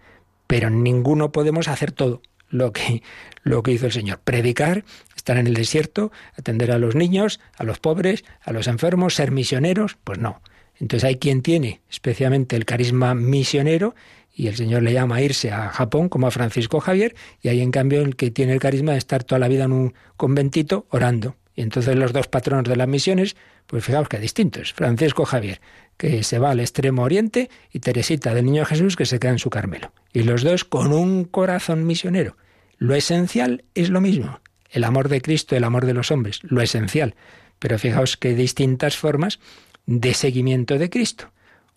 pero 0.48 0.68
ninguno 0.68 1.30
podemos 1.30 1.68
hacer 1.68 1.92
todo 1.92 2.22
lo 2.50 2.72
que, 2.72 3.02
lo 3.42 3.62
que 3.62 3.72
hizo 3.72 3.86
el 3.86 3.92
Señor. 3.92 4.20
Predicar, 4.22 4.84
estar 5.16 5.38
en 5.38 5.46
el 5.46 5.54
desierto, 5.54 6.12
atender 6.36 6.70
a 6.72 6.78
los 6.78 6.94
niños, 6.94 7.40
a 7.56 7.64
los 7.64 7.78
pobres, 7.78 8.24
a 8.42 8.52
los 8.52 8.66
enfermos, 8.66 9.14
ser 9.14 9.30
misioneros, 9.30 9.96
pues 10.04 10.18
no. 10.18 10.42
Entonces 10.78 11.04
hay 11.04 11.16
quien 11.16 11.42
tiene 11.42 11.80
especialmente 11.90 12.56
el 12.56 12.64
carisma 12.64 13.14
misionero 13.14 13.94
y 14.34 14.46
el 14.46 14.56
Señor 14.56 14.82
le 14.82 14.92
llama 14.92 15.16
a 15.16 15.22
irse 15.22 15.50
a 15.50 15.68
Japón 15.68 16.08
como 16.08 16.26
a 16.26 16.30
Francisco 16.30 16.80
Javier 16.80 17.14
y 17.42 17.48
hay 17.48 17.60
en 17.60 17.70
cambio 17.70 18.00
el 18.00 18.16
que 18.16 18.30
tiene 18.30 18.54
el 18.54 18.60
carisma 18.60 18.92
de 18.92 18.98
estar 18.98 19.24
toda 19.24 19.38
la 19.38 19.48
vida 19.48 19.64
en 19.64 19.72
un 19.72 19.94
conventito 20.16 20.86
orando. 20.90 21.36
Y 21.54 21.62
entonces 21.62 21.96
los 21.96 22.12
dos 22.12 22.28
patronos 22.28 22.64
de 22.64 22.76
las 22.76 22.88
misiones, 22.88 23.36
pues 23.70 23.84
fijaos 23.84 24.08
que 24.08 24.18
distintos. 24.18 24.72
Francisco 24.72 25.24
Javier, 25.24 25.60
que 25.96 26.24
se 26.24 26.40
va 26.40 26.50
al 26.50 26.58
extremo 26.58 27.04
oriente, 27.04 27.48
y 27.72 27.78
Teresita 27.78 28.34
del 28.34 28.44
Niño 28.44 28.64
Jesús, 28.64 28.96
que 28.96 29.06
se 29.06 29.20
queda 29.20 29.30
en 29.30 29.38
su 29.38 29.48
Carmelo. 29.48 29.92
Y 30.12 30.24
los 30.24 30.42
dos 30.42 30.64
con 30.64 30.92
un 30.92 31.24
corazón 31.24 31.86
misionero. 31.86 32.36
Lo 32.78 32.96
esencial 32.96 33.62
es 33.76 33.88
lo 33.88 34.00
mismo, 34.00 34.40
el 34.70 34.82
amor 34.82 35.08
de 35.08 35.20
Cristo, 35.20 35.54
el 35.54 35.62
amor 35.62 35.86
de 35.86 35.94
los 35.94 36.10
hombres, 36.10 36.40
lo 36.42 36.60
esencial. 36.62 37.14
Pero 37.60 37.78
fijaos 37.78 38.16
que 38.16 38.34
distintas 38.34 38.96
formas 38.96 39.38
de 39.86 40.14
seguimiento 40.14 40.76
de 40.76 40.90
Cristo. 40.90 41.30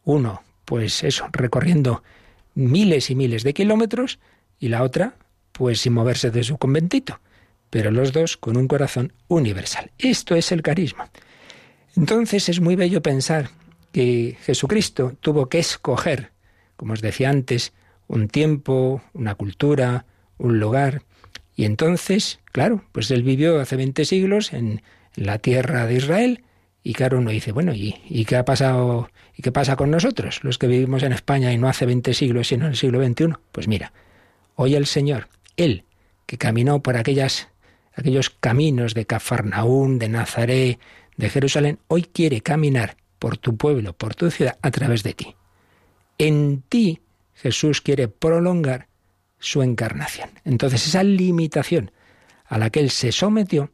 Uno, 0.04 0.42
pues 0.66 1.04
eso, 1.04 1.28
recorriendo 1.32 2.02
miles 2.56 3.12
y 3.12 3.16
miles 3.16 3.44
de 3.44 3.54
kilómetros, 3.54 4.18
y 4.58 4.70
la 4.70 4.82
otra, 4.82 5.14
pues 5.52 5.82
sin 5.82 5.94
moverse 5.94 6.32
de 6.32 6.44
su 6.44 6.58
conventito. 6.58 7.20
Pero 7.70 7.92
los 7.92 8.14
dos 8.14 8.36
con 8.36 8.58
un 8.58 8.68
corazón 8.68 9.14
universal. 9.28 9.92
Esto 10.00 10.34
es 10.34 10.52
el 10.52 10.64
carisma. 10.64 11.12
Entonces 11.96 12.50
es 12.50 12.60
muy 12.60 12.76
bello 12.76 13.02
pensar 13.02 13.50
que 13.92 14.38
Jesucristo 14.42 15.14
tuvo 15.20 15.48
que 15.48 15.60
escoger, 15.60 16.32
como 16.76 16.94
os 16.94 17.02
decía 17.02 17.30
antes, 17.30 17.74
un 18.08 18.28
tiempo, 18.28 19.02
una 19.14 19.36
cultura, 19.36 20.06
un 20.38 20.60
lugar. 20.60 21.04
Y 21.56 21.66
entonces, 21.66 22.40
claro, 22.52 22.84
pues 22.92 23.12
él 23.12 23.24
vivió 23.24 23.60
hace 23.60 23.76
20 23.76 24.06
siglos 24.06 24.54
en, 24.54 24.82
la 25.16 25.38
tierra 25.38 25.86
de 25.86 25.96
Israel 25.96 26.44
y 26.84 26.94
claro, 26.94 27.20
uno 27.20 27.32
dice, 27.32 27.52
bueno, 27.52 27.74
¿y, 27.74 28.02
¿y, 28.10 28.26
qué 28.26 28.36
ha 28.36 28.46
pasado? 28.46 29.10
¿Y 29.38 29.42
qué 29.42 29.52
pasa 29.52 29.76
con 29.76 29.90
nosotros, 29.90 30.40
los 30.44 30.58
que 30.58 30.68
vivimos 30.68 31.04
en 31.04 31.14
España 31.14 31.54
y 31.54 31.58
no 31.58 31.70
hace 31.70 31.86
20 31.86 32.14
siglos, 32.14 32.48
sino 32.48 32.66
en 32.66 32.72
el 32.72 32.78
siglo 32.78 33.04
XXI? 33.04 33.36
Pues 33.52 33.68
mira, 33.68 33.94
hoy 34.56 34.76
el 34.76 34.86
Señor, 34.86 35.30
Él, 35.56 35.86
que 36.26 36.38
caminó 36.38 36.82
por 36.82 36.98
aquellas, 36.98 37.48
aquellos 37.96 38.30
caminos 38.32 38.96
de 38.96 39.06
Cafarnaún, 39.06 39.98
de 39.98 40.10
Nazaret, 40.10 40.80
de 41.18 41.30
Jerusalén, 41.30 41.80
hoy 41.88 42.04
quiere 42.04 42.42
caminar 42.42 42.98
por 43.20 43.38
tu 43.38 43.56
pueblo, 43.56 43.94
por 43.94 44.16
tu 44.16 44.30
ciudad, 44.32 44.58
a 44.62 44.72
través 44.72 45.04
de 45.04 45.14
ti. 45.14 45.36
En 46.18 46.64
ti 46.68 47.02
Jesús 47.34 47.82
quiere 47.82 48.08
prolongar 48.08 48.88
su 49.40 49.62
encarnación. 49.62 50.30
Entonces 50.46 50.88
esa 50.88 51.04
limitación 51.04 51.92
a 52.46 52.58
la 52.58 52.70
que 52.70 52.80
él 52.80 52.90
se 52.90 53.12
sometió, 53.12 53.72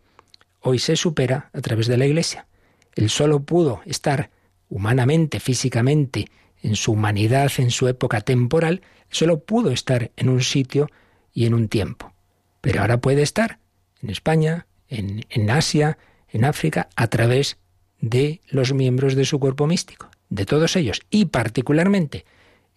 hoy 0.61 0.79
se 0.79 0.95
supera 0.95 1.49
a 1.53 1.61
través 1.61 1.87
de 1.87 1.97
la 1.97 2.05
Iglesia. 2.05 2.47
Él 2.95 3.09
solo 3.09 3.41
pudo 3.41 3.81
estar 3.85 4.29
humanamente, 4.69 5.39
físicamente, 5.39 6.27
en 6.61 6.75
su 6.75 6.91
humanidad, 6.93 7.51
en 7.57 7.71
su 7.71 7.87
época 7.87 8.21
temporal, 8.21 8.81
solo 9.09 9.43
pudo 9.43 9.71
estar 9.71 10.11
en 10.15 10.29
un 10.29 10.41
sitio 10.41 10.89
y 11.33 11.45
en 11.45 11.53
un 11.53 11.69
tiempo. 11.69 12.13
Pero 12.61 12.81
ahora 12.81 12.99
puede 12.99 13.21
estar 13.21 13.59
en 14.01 14.09
España, 14.09 14.67
en, 14.87 15.25
en 15.29 15.49
Asia, 15.49 15.97
en 16.32 16.45
África, 16.45 16.89
a 16.95 17.07
través 17.07 17.57
de 18.01 18.41
los 18.49 18.73
miembros 18.73 19.15
de 19.15 19.25
su 19.25 19.39
cuerpo 19.39 19.67
místico, 19.67 20.09
de 20.30 20.45
todos 20.45 20.75
ellos, 20.75 21.01
y 21.09 21.25
particularmente 21.25 22.25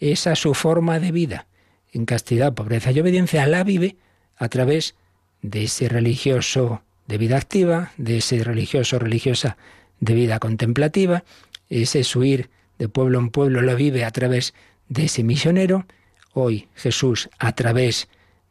esa 0.01 0.35
su 0.35 0.55
forma 0.55 0.99
de 0.99 1.13
vida, 1.13 1.47
en 1.93 2.07
castidad, 2.07 2.55
pobreza 2.55 2.91
y 2.91 3.01
obediencia, 3.01 3.47
la 3.47 3.63
vive 3.65 3.97
a 4.37 4.49
través 4.49 4.97
de 5.43 5.65
ese 5.65 5.89
religioso 5.89 6.83
de 7.07 7.19
vida 7.19 7.37
activa, 7.37 7.93
de 7.97 8.19
ese 8.19 8.43
religioso 8.43 8.99
religiosa 8.99 9.57
de 10.01 10.15
vida 10.15 10.39
contemplativa, 10.39 11.25
ese 11.69 12.05
suir 12.05 12.51
de 12.79 12.89
pueblo 12.89 13.19
en 13.19 13.31
pueblo 13.31 13.61
lo 13.61 13.77
vive 13.77 14.05
a 14.05 14.11
través 14.11 14.55
de 14.89 15.05
ese 15.05 15.23
misionero. 15.23 15.87
Hoy 16.33 16.69
Jesús, 16.75 17.29
a 17.39 17.53
través 17.53 18.09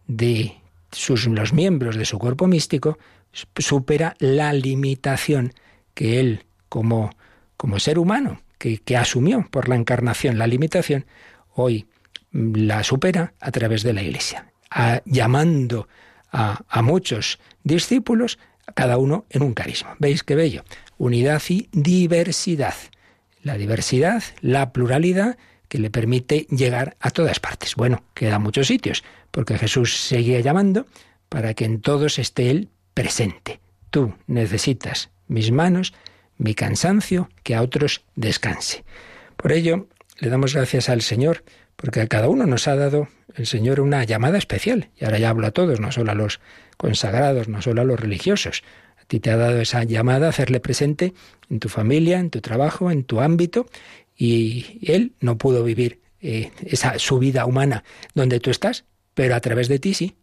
de 0.07 0.55
sus, 0.91 1.27
los 1.27 1.53
miembros 1.53 1.95
de 1.95 2.05
su 2.05 2.19
cuerpo 2.19 2.47
místico, 2.47 2.97
supera 3.57 4.15
la 4.19 4.53
limitación 4.53 5.53
que 5.93 6.19
él, 6.19 6.45
como, 6.69 7.11
como 7.57 7.79
ser 7.79 7.99
humano, 7.99 8.41
que, 8.57 8.77
que 8.79 8.97
asumió 8.97 9.47
por 9.49 9.69
la 9.69 9.75
encarnación 9.75 10.37
la 10.37 10.47
limitación, 10.47 11.05
hoy 11.53 11.87
la 12.31 12.83
supera 12.83 13.33
a 13.39 13.51
través 13.51 13.83
de 13.83 13.93
la 13.93 14.03
Iglesia, 14.03 14.51
llamando 15.05 15.87
a, 16.31 16.63
a, 16.69 16.81
muchos 16.81 17.39
discípulos, 17.63 18.39
cada 18.73 18.97
uno 18.97 19.25
en 19.29 19.43
un 19.43 19.53
carisma. 19.53 19.95
¿Veis 19.99 20.23
qué 20.23 20.35
bello? 20.35 20.63
Unidad 20.97 21.41
y 21.49 21.67
diversidad. 21.71 22.75
La 23.43 23.57
diversidad, 23.57 24.23
la 24.39 24.71
pluralidad 24.71 25.37
que 25.67 25.79
le 25.79 25.89
permite 25.89 26.47
llegar 26.49 26.95
a 26.99 27.11
todas 27.11 27.39
partes. 27.39 27.75
Bueno, 27.75 28.03
queda 28.13 28.39
muchos 28.39 28.67
sitios, 28.67 29.03
porque 29.31 29.57
Jesús 29.57 29.97
seguía 29.97 30.39
llamando 30.41 30.85
para 31.27 31.53
que 31.53 31.65
en 31.65 31.81
todos 31.81 32.19
esté 32.19 32.51
Él 32.51 32.69
presente. 32.93 33.59
Tú 33.89 34.13
necesitas 34.27 35.09
mis 35.27 35.51
manos, 35.51 35.93
mi 36.37 36.55
cansancio, 36.55 37.29
que 37.43 37.55
a 37.55 37.61
otros 37.61 38.03
descanse. 38.15 38.83
Por 39.35 39.51
ello, 39.51 39.87
le 40.19 40.29
damos 40.29 40.53
gracias 40.53 40.89
al 40.89 41.01
Señor 41.01 41.43
porque 41.75 42.01
a 42.01 42.07
cada 42.07 42.29
uno 42.29 42.45
nos 42.45 42.67
ha 42.67 42.75
dado 42.75 43.07
el 43.35 43.47
Señor 43.47 43.79
una 43.79 44.03
llamada 44.03 44.37
especial. 44.37 44.89
Y 44.97 45.05
ahora 45.05 45.17
ya 45.17 45.29
hablo 45.29 45.47
a 45.47 45.51
todos, 45.51 45.79
no 45.79 45.91
solo 45.91 46.11
a 46.11 46.15
los 46.15 46.39
consagrados, 46.77 47.47
no 47.47 47.61
solo 47.61 47.81
a 47.81 47.85
los 47.85 47.99
religiosos. 47.99 48.63
A 49.01 49.05
ti 49.05 49.19
te 49.19 49.31
ha 49.31 49.37
dado 49.37 49.59
esa 49.59 49.83
llamada 49.83 50.27
a 50.27 50.29
hacerle 50.29 50.59
presente 50.59 51.13
en 51.49 51.59
tu 51.59 51.69
familia, 51.69 52.19
en 52.19 52.29
tu 52.29 52.41
trabajo, 52.41 52.91
en 52.91 53.03
tu 53.03 53.19
ámbito. 53.19 53.65
Y 54.15 54.79
Él 54.83 55.13
no 55.19 55.37
pudo 55.37 55.63
vivir 55.63 56.01
eh, 56.21 56.51
esa 56.63 56.99
su 56.99 57.17
vida 57.17 57.45
humana 57.45 57.83
donde 58.13 58.39
tú 58.39 58.51
estás, 58.51 58.85
pero 59.15 59.33
a 59.35 59.39
través 59.39 59.67
de 59.67 59.79
ti 59.79 59.95
sí. 59.95 60.15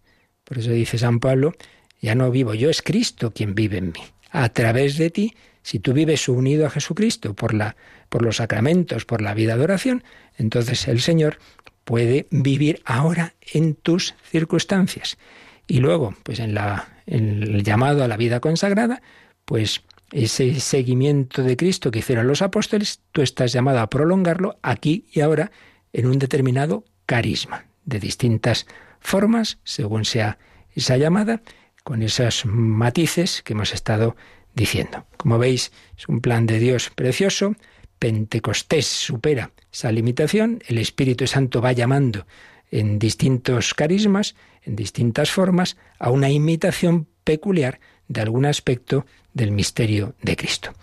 Por 0.45 0.59
eso 0.59 0.71
dice 0.71 0.97
San 0.97 1.19
Pablo, 1.19 1.55
ya 2.01 2.15
no 2.15 2.31
vivo 2.31 2.55
yo, 2.55 2.71
es 2.71 2.83
Cristo 2.83 3.33
quien 3.33 3.55
vive 3.55 3.79
en 3.79 3.87
mí. 3.87 4.01
A 4.31 4.49
través 4.51 4.99
de 4.99 5.11
ti, 5.11 5.35
si 5.63 5.79
tú 5.79 5.93
vives 5.93 6.29
unido 6.29 6.67
a 6.67 6.71
Jesucristo 6.71 7.35
por 7.35 7.55
la 7.55 7.77
por 8.09 8.23
los 8.23 8.37
sacramentos, 8.37 9.05
por 9.05 9.23
la 9.23 9.35
vida 9.35 9.57
de 9.57 9.65
oración, 9.65 10.05
entonces 10.37 10.89
el 10.89 11.01
Señor 11.01 11.39
puede 11.85 12.27
vivir 12.31 12.83
ahora 12.85 13.35
en 13.53 13.75
tus 13.75 14.15
circunstancias. 14.31 15.19
Y 15.67 15.81
luego, 15.81 16.15
pues 16.23 16.39
en, 16.39 16.55
la, 16.55 17.03
en 17.07 17.43
el 17.43 17.63
llamado 17.63 18.03
a 18.03 18.09
la 18.09 18.17
vida 18.17 18.41
consagrada, 18.41 19.03
pues 19.45 19.83
ese 20.13 20.59
seguimiento 20.61 21.43
de 21.43 21.57
Cristo 21.57 21.91
que 21.91 21.99
hicieron 21.99 22.27
los 22.27 22.43
apóstoles, 22.43 23.01
tú 23.13 23.21
estás 23.23 23.53
llamado 23.53 23.81
a 23.81 23.91
prolongarlo 23.91 24.59
aquí 24.63 25.07
y 25.13 25.21
ahora 25.21 25.51
en 25.93 26.07
un 26.07 26.19
determinado 26.19 26.85
carisma, 27.07 27.67
de 27.85 28.01
distintas 28.01 28.67
formas, 29.01 29.59
según 29.65 30.05
sea 30.05 30.39
esa 30.75 30.97
llamada, 30.97 31.43
con 31.89 32.03
esos 32.03 32.45
matices 32.45 33.41
que 33.41 33.55
hemos 33.55 33.73
estado 33.73 34.15
diciendo. 34.55 35.07
Como 35.17 35.39
veis, 35.39 35.73
es 35.97 36.07
un 36.07 36.21
plan 36.21 36.45
de 36.45 36.59
Dios 36.59 36.91
precioso, 36.95 37.57
Pentecostés 37.99 38.85
supera 38.85 39.53
esa 39.73 39.91
limitación, 39.91 40.63
el 40.67 40.77
Espíritu 40.77 41.27
Santo 41.27 41.63
va 41.63 41.73
llamando 41.73 42.27
en 42.71 42.99
distintos 42.99 43.73
carismas, 43.73 44.35
en 44.65 44.77
distintas 44.77 45.31
formas, 45.31 45.79
a 45.99 46.11
una 46.11 46.29
imitación 46.29 47.07
peculiar 47.25 47.81
de 48.07 48.21
algún 48.21 48.45
aspecto 48.45 49.07
del 49.33 49.51
misterio 49.51 50.15
de 50.21 50.37
Cristo. 50.37 50.75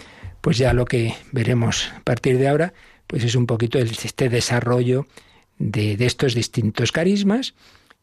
Pues 0.41 0.57
ya 0.57 0.73
lo 0.73 0.85
que 0.85 1.13
veremos 1.31 1.91
a 1.95 1.99
partir 1.99 2.39
de 2.39 2.47
ahora, 2.47 2.73
pues 3.05 3.23
es 3.23 3.35
un 3.35 3.45
poquito 3.45 3.77
este 3.77 4.27
desarrollo 4.27 5.05
de, 5.59 6.03
estos 6.03 6.33
distintos 6.33 6.91
carismas, 6.91 7.53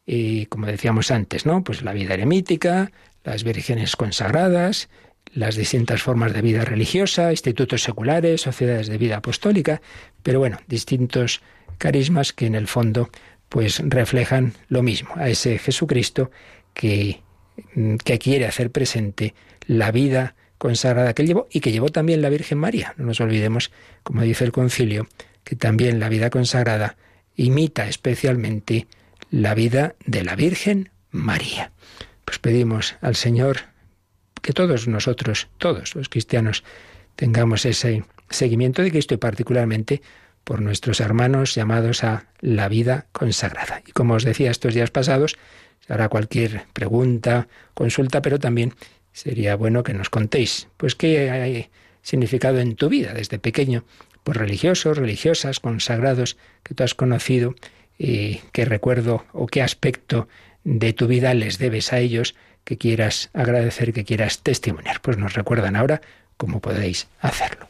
y 0.05 0.47
como 0.47 0.67
decíamos 0.67 1.11
antes, 1.11 1.45
¿no? 1.45 1.63
Pues 1.63 1.81
la 1.81 1.93
vida 1.93 2.13
eremítica, 2.13 2.91
las 3.23 3.43
vírgenes 3.43 3.95
consagradas, 3.95 4.89
las 5.33 5.55
distintas 5.55 6.01
formas 6.03 6.33
de 6.33 6.41
vida 6.41 6.65
religiosa, 6.65 7.31
institutos 7.31 7.83
seculares, 7.83 8.41
sociedades 8.41 8.87
de 8.87 8.97
vida 8.97 9.17
apostólica, 9.17 9.81
pero 10.21 10.39
bueno, 10.39 10.59
distintos 10.67 11.41
carismas 11.77 12.33
que 12.33 12.45
en 12.45 12.55
el 12.55 12.67
fondo 12.67 13.09
pues 13.49 13.81
reflejan 13.85 14.53
lo 14.67 14.81
mismo, 14.81 15.11
a 15.15 15.29
ese 15.29 15.57
Jesucristo 15.59 16.31
que, 16.73 17.21
mm, 17.75 17.97
que 17.97 18.19
quiere 18.19 18.45
hacer 18.45 18.71
presente 18.71 19.33
la 19.67 19.91
vida 19.91 20.35
consagrada 20.57 21.13
que 21.13 21.21
él 21.21 21.27
llevó 21.27 21.47
y 21.51 21.59
que 21.59 21.71
llevó 21.71 21.89
también 21.89 22.21
la 22.21 22.29
Virgen 22.29 22.57
María. 22.57 22.93
No 22.97 23.05
nos 23.05 23.21
olvidemos, 23.21 23.71
como 24.01 24.21
dice 24.21 24.45
el 24.45 24.51
concilio, 24.51 25.07
que 25.43 25.55
también 25.55 25.99
la 25.99 26.09
vida 26.09 26.29
consagrada 26.29 26.95
imita 27.35 27.87
especialmente 27.87 28.87
la 29.33 29.55
vida 29.55 29.95
de 30.05 30.23
la 30.23 30.35
Virgen 30.35 30.91
María. 31.09 31.71
Pues 32.23 32.37
pedimos 32.37 32.97
al 33.01 33.15
Señor 33.15 33.61
que 34.43 34.53
todos 34.53 34.87
nosotros, 34.87 35.47
todos 35.57 35.95
los 35.95 36.07
cristianos, 36.07 36.63
tengamos 37.15 37.65
ese 37.65 38.03
seguimiento 38.29 38.83
de 38.83 38.91
Cristo 38.91 39.15
y 39.15 39.17
particularmente 39.17 40.03
por 40.43 40.61
nuestros 40.61 40.99
hermanos 40.99 41.55
llamados 41.55 42.03
a 42.03 42.27
la 42.41 42.69
vida 42.69 43.07
consagrada. 43.11 43.81
Y 43.87 43.91
como 43.93 44.13
os 44.13 44.23
decía 44.23 44.51
estos 44.51 44.75
días 44.75 44.91
pasados, 44.91 45.35
hará 45.89 46.09
cualquier 46.09 46.67
pregunta, 46.71 47.47
consulta, 47.73 48.21
pero 48.21 48.37
también 48.37 48.75
sería 49.13 49.55
bueno 49.55 49.81
que 49.81 49.95
nos 49.95 50.11
contéis, 50.11 50.67
pues 50.77 50.93
qué 50.93 51.31
hay 51.31 51.71
significado 52.03 52.59
en 52.59 52.75
tu 52.75 52.87
vida 52.87 53.13
desde 53.15 53.39
pequeño, 53.39 53.83
pues 54.23 54.37
religiosos, 54.37 54.95
religiosas, 54.95 55.59
consagrados 55.59 56.37
que 56.61 56.75
tú 56.75 56.83
has 56.83 56.93
conocido 56.93 57.55
y 57.97 58.41
qué 58.51 58.65
recuerdo 58.65 59.25
o 59.33 59.47
qué 59.47 59.61
aspecto 59.61 60.27
de 60.63 60.93
tu 60.93 61.07
vida 61.07 61.33
les 61.33 61.57
debes 61.57 61.93
a 61.93 61.99
ellos 61.99 62.35
que 62.63 62.77
quieras 62.77 63.29
agradecer, 63.33 63.93
que 63.93 64.05
quieras 64.05 64.39
testimoniar. 64.39 65.01
Pues 65.01 65.17
nos 65.17 65.33
recuerdan 65.33 65.75
ahora 65.75 66.01
cómo 66.37 66.59
podéis 66.59 67.07
hacerlo. 67.19 67.67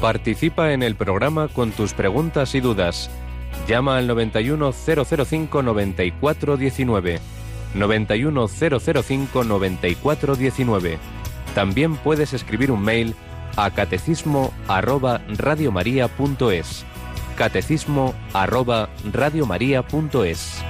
Participa 0.00 0.72
en 0.72 0.82
el 0.82 0.96
programa 0.96 1.48
con 1.48 1.70
tus 1.70 1.94
preguntas 1.94 2.54
y 2.54 2.60
dudas. 2.60 3.10
Llama 3.66 3.96
al 3.96 4.06
91005 4.06 5.62
9419. 5.62 7.20
91005 7.74 9.44
9419. 9.44 10.98
También 11.54 11.96
puedes 11.96 12.34
escribir 12.34 12.70
un 12.70 12.82
mail 12.82 13.14
a 13.56 13.70
catecismo 13.70 14.52
arroba 14.68 15.20
catecismo 17.36 18.14
arroba 18.32 18.88
radiomaria.es. 19.12 20.62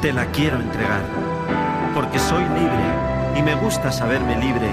Te 0.00 0.12
la 0.12 0.26
quiero 0.26 0.56
entregar, 0.56 1.02
porque 1.94 2.18
soy 2.18 2.42
libre 2.42 2.84
y 3.36 3.42
me 3.42 3.54
gusta 3.54 3.92
saberme 3.92 4.36
libre. 4.36 4.68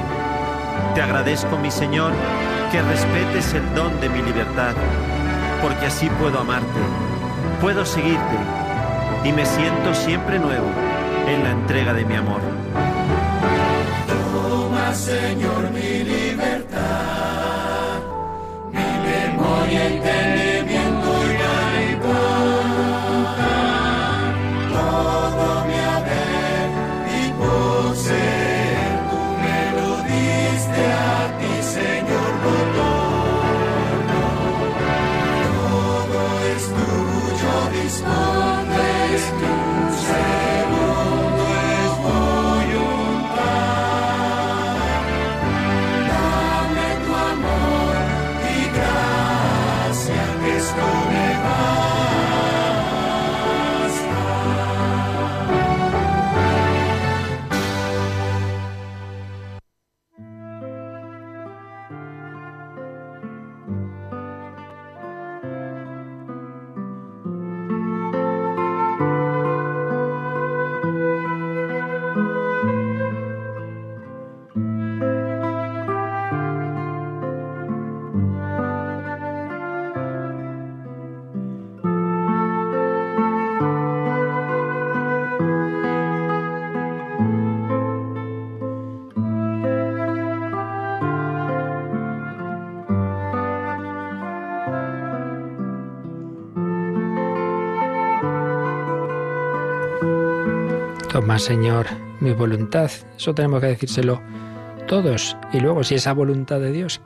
Te 0.96 1.04
agradezco, 1.04 1.58
mi 1.58 1.70
Señor, 1.70 2.12
que 2.72 2.82
respetes 2.82 3.54
el 3.54 3.76
don 3.76 4.02
de 4.02 4.10
mi 4.10 4.24
libertad, 4.24 4.74
porque 5.62 5.86
así 5.86 6.10
puedo 6.20 6.40
amarte, 6.40 6.80
puedo 7.62 7.86
seguirte 7.86 8.38
y 9.24 9.32
me 9.32 9.46
siento 9.46 9.94
siempre 9.94 10.40
nuevo 10.40 10.68
en 11.28 11.44
la 11.44 11.52
entrega 11.52 11.94
de 11.94 12.04
mi 12.04 12.16
amor. 12.16 12.42
Toma, 14.34 14.94
Señor, 14.96 15.70
mi 15.72 15.91
Señor, 101.42 101.88
mi 102.20 102.34
voluntad. 102.34 102.92
Eso 103.18 103.34
tenemos 103.34 103.62
que 103.62 103.68
decírselo 103.68 104.22
todos. 104.88 105.36
Y 105.52 105.60
luego, 105.60 105.84
si 105.84 105.96
esa 105.96 106.14
voluntad 106.14 106.60
de 106.60 106.72
Dios 106.72 107.02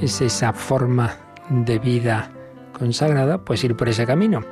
es 0.00 0.20
esa 0.20 0.52
forma 0.52 1.16
de 1.50 1.80
vida 1.80 2.30
consagrada, 2.72 3.44
pues 3.44 3.64
ir 3.64 3.74
por 3.74 3.88
ese 3.88 4.06
camino. 4.06 4.44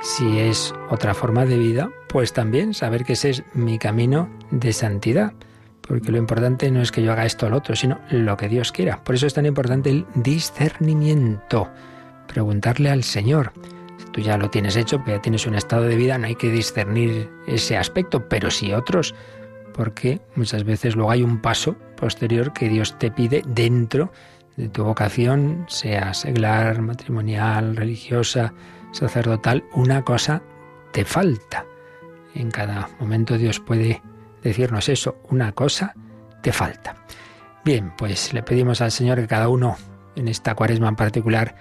Si 0.00 0.38
es 0.38 0.72
otra 0.88 1.12
forma 1.12 1.44
de 1.44 1.58
vida, 1.58 1.90
pues 2.08 2.32
también 2.32 2.72
saber 2.72 3.04
que 3.04 3.12
ese 3.12 3.30
es 3.30 3.42
mi 3.52 3.78
camino 3.78 4.30
de 4.50 4.72
santidad. 4.72 5.34
Porque 5.82 6.10
lo 6.10 6.16
importante 6.16 6.70
no 6.70 6.80
es 6.80 6.90
que 6.90 7.02
yo 7.02 7.12
haga 7.12 7.26
esto 7.26 7.46
o 7.46 7.50
lo 7.50 7.58
otro, 7.58 7.76
sino 7.76 7.98
lo 8.10 8.38
que 8.38 8.48
Dios 8.48 8.72
quiera. 8.72 9.04
Por 9.04 9.14
eso 9.14 9.26
es 9.26 9.34
tan 9.34 9.44
importante 9.44 9.90
el 9.90 10.06
discernimiento. 10.14 11.68
Preguntarle 12.26 12.88
al 12.88 13.04
Señor. 13.04 13.52
Tú 14.12 14.20
ya 14.20 14.36
lo 14.36 14.50
tienes 14.50 14.76
hecho, 14.76 15.02
ya 15.06 15.20
tienes 15.20 15.46
un 15.46 15.54
estado 15.54 15.82
de 15.82 15.96
vida, 15.96 16.18
no 16.18 16.26
hay 16.26 16.34
que 16.34 16.50
discernir 16.50 17.30
ese 17.46 17.76
aspecto, 17.76 18.28
pero 18.28 18.50
sí 18.50 18.72
otros. 18.72 19.14
Porque 19.72 20.20
muchas 20.34 20.64
veces 20.64 20.96
luego 20.96 21.10
hay 21.10 21.22
un 21.22 21.40
paso 21.40 21.76
posterior 21.96 22.52
que 22.52 22.68
Dios 22.68 22.98
te 22.98 23.10
pide 23.10 23.42
dentro 23.46 24.12
de 24.56 24.68
tu 24.68 24.84
vocación, 24.84 25.64
sea 25.68 26.12
seglar, 26.12 26.82
matrimonial, 26.82 27.76
religiosa, 27.76 28.52
sacerdotal, 28.92 29.64
una 29.72 30.02
cosa 30.02 30.42
te 30.92 31.04
falta. 31.04 31.64
En 32.34 32.50
cada 32.50 32.88
momento 32.98 33.38
Dios 33.38 33.60
puede 33.60 34.02
decirnos 34.42 34.88
eso, 34.88 35.16
una 35.30 35.52
cosa 35.52 35.94
te 36.42 36.52
falta. 36.52 36.96
Bien, 37.64 37.92
pues 37.96 38.32
le 38.32 38.42
pedimos 38.42 38.80
al 38.80 38.90
Señor 38.90 39.18
que 39.18 39.26
cada 39.26 39.48
uno 39.48 39.76
en 40.16 40.28
esta 40.28 40.54
cuaresma 40.54 40.88
en 40.88 40.96
particular 40.96 41.54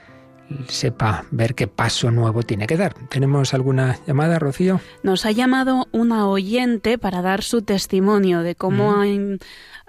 sepa 0.68 1.26
ver 1.32 1.56
qué 1.56 1.68
paso 1.68 2.12
nuevo 2.12 2.43
tiene 2.43 2.68
que 2.68 2.78
dar. 2.78 2.93
¿Tenemos 3.10 3.54
alguna 3.54 3.97
llamada, 4.08 4.39
Rocío? 4.39 4.80
Nos 5.04 5.26
ha 5.26 5.32
llamado 5.32 5.88
una 5.91 6.28
oyente 6.28 6.97
para 6.97 7.22
dar 7.22 7.43
su 7.43 7.62
testimonio 7.62 8.41
de 8.41 8.56
cómo 8.56 8.97
Mm. 9.04 9.38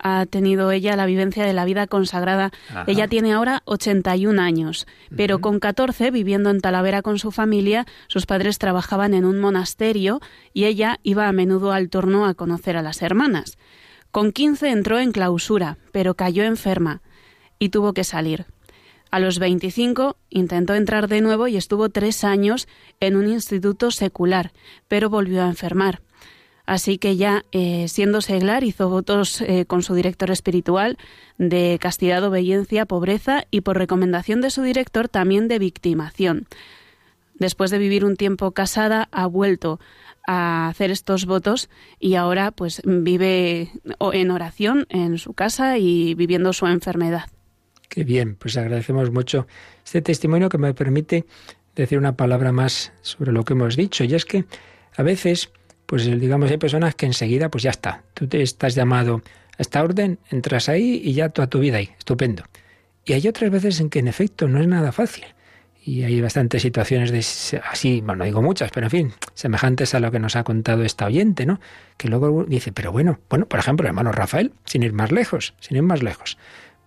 ha, 0.03 0.21
ha 0.21 0.27
tenido 0.27 0.71
ella 0.73 0.97
la 0.97 1.07
vivencia 1.07 1.45
de 1.45 1.53
la 1.53 1.65
vida 1.65 1.87
consagrada. 1.87 2.51
Ajá. 2.71 2.85
Ella 2.87 3.09
tiene 3.09 3.33
ahora 3.35 3.63
81 3.67 4.39
años, 4.39 4.87
pero 5.17 5.37
Ujú. 5.37 5.43
con 5.43 5.61
14, 5.61 6.11
viviendo 6.11 6.51
en 6.51 6.61
Talavera 6.61 7.03
con 7.03 7.19
su 7.19 7.31
familia, 7.31 7.87
sus 8.09 8.27
padres 8.27 8.59
trabajaban 8.59 9.13
en 9.15 9.25
un 9.25 9.39
monasterio 9.39 10.21
y 10.55 10.65
ella 10.65 10.99
iba 11.03 11.29
a 11.29 11.33
menudo 11.33 11.73
al 11.73 11.91
torno 11.91 12.27
a 12.27 12.35
conocer 12.35 12.77
a 12.77 12.83
las 12.83 13.03
hermanas. 13.03 13.59
Con 14.11 14.33
15 14.33 14.71
entró 14.71 14.99
en 14.99 15.13
clausura, 15.13 15.77
pero 15.93 16.15
cayó 16.15 16.43
enferma 16.45 17.01
y 17.59 17.69
tuvo 17.69 17.93
que 17.93 18.03
salir. 18.05 18.47
A 19.11 19.19
los 19.19 19.39
25 19.39 20.17
intentó 20.31 20.75
entrar 20.75 21.09
de 21.09 21.21
nuevo 21.21 21.49
y 21.49 21.57
estuvo 21.57 21.89
tres 21.89 22.23
años 22.23 22.69
en 23.01 23.17
un 23.17 23.29
instituto 23.29 23.91
secular, 23.91 24.53
pero 24.87 25.11
volvió 25.11 25.43
a 25.43 25.49
enfermar. 25.49 26.01
Así 26.65 26.99
que 26.99 27.17
ya, 27.17 27.45
eh, 27.51 27.89
siendo 27.89 28.21
seglar, 28.21 28.63
hizo 28.63 28.89
votos 28.89 29.41
eh, 29.41 29.65
con 29.67 29.83
su 29.83 29.95
director 29.95 30.31
espiritual 30.31 30.99
de 31.37 31.79
castidad, 31.81 32.23
obediencia, 32.23 32.87
pobreza 32.87 33.45
y 33.51 33.63
por 33.63 33.77
recomendación 33.77 34.41
de 34.41 34.51
su 34.51 34.63
director 34.63 35.09
también 35.09 35.49
de 35.49 35.59
victimación. 35.59 36.47
Después 37.35 37.73
de 37.73 37.79
vivir 37.79 38.05
un 38.05 38.15
tiempo 38.15 38.53
casada, 38.53 39.09
ha 39.11 39.27
vuelto 39.27 39.81
a 40.29 40.69
hacer 40.69 40.93
estos 40.93 41.27
votos 41.27 41.69
y 41.99 42.15
ahora 42.15 42.53
pues 42.53 42.83
vive 42.85 43.73
en 44.13 44.31
oración 44.31 44.87
en 44.91 45.19
su 45.19 45.33
casa 45.33 45.79
y 45.79 46.15
viviendo 46.15 46.53
su 46.53 46.67
enfermedad. 46.69 47.25
Qué 47.91 48.05
bien, 48.05 48.37
pues 48.37 48.57
agradecemos 48.57 49.11
mucho 49.11 49.49
este 49.85 50.01
testimonio 50.01 50.49
que 50.49 50.59
me 50.59 50.73
permite 50.75 51.27
decir 51.75 51.99
una 51.99 52.17
palabra 52.17 52.53
más 52.53 52.93
sobre 53.03 53.33
lo 53.33 53.45
que 53.45 53.55
hemos 53.55 53.77
dicho. 53.77 54.05
Y 54.05 54.15
es 54.15 54.25
que 54.25 54.45
a 54.97 55.03
veces, 55.03 55.51
pues 55.87 56.05
digamos, 56.05 56.53
hay 56.53 56.57
personas 56.57 56.95
que 56.95 57.07
enseguida, 57.07 57.51
pues 57.51 57.65
ya 57.65 57.71
está, 57.71 58.05
tú 58.15 58.29
te 58.29 58.43
estás 58.43 58.77
llamado 58.77 59.23
a 59.59 59.63
esta 59.63 59.83
orden, 59.83 60.21
entras 60.31 60.69
ahí 60.69 61.03
y 61.05 61.15
ya 61.15 61.31
toda 61.31 61.49
tu 61.49 61.59
vida 61.59 61.79
ahí, 61.79 61.91
estupendo. 61.99 62.45
Y 63.05 63.15
hay 63.15 63.27
otras 63.27 63.51
veces 63.51 63.81
en 63.81 63.91
que 63.91 63.99
en 63.99 64.07
efecto 64.07 64.47
no 64.47 64.61
es 64.61 64.69
nada 64.69 64.93
fácil. 64.93 65.25
Y 65.85 66.05
hay 66.05 66.21
bastantes 66.21 66.63
situaciones 66.63 67.11
de 67.11 67.61
así, 67.69 68.03
bueno, 68.03 68.17
no 68.17 68.25
digo 68.25 68.41
muchas, 68.41 68.71
pero 68.71 68.87
en 68.87 68.91
fin, 68.91 69.13
semejantes 69.35 69.97
a 69.97 69.99
lo 69.99 70.13
que 70.13 70.21
nos 70.21 70.37
ha 70.37 70.45
contado 70.45 70.85
esta 70.85 71.07
oyente, 71.07 71.45
¿no? 71.45 71.59
Que 71.97 72.07
luego 72.07 72.45
dice, 72.45 72.71
pero 72.71 72.93
bueno, 72.93 73.19
bueno, 73.29 73.47
por 73.47 73.59
ejemplo, 73.59 73.85
el 73.85 73.89
hermano 73.89 74.13
Rafael, 74.13 74.53
sin 74.65 74.85
ir 74.85 74.93
más 74.93 75.11
lejos, 75.11 75.55
sin 75.59 75.79
ir 75.79 75.83
más 75.83 76.05
lejos, 76.05 76.39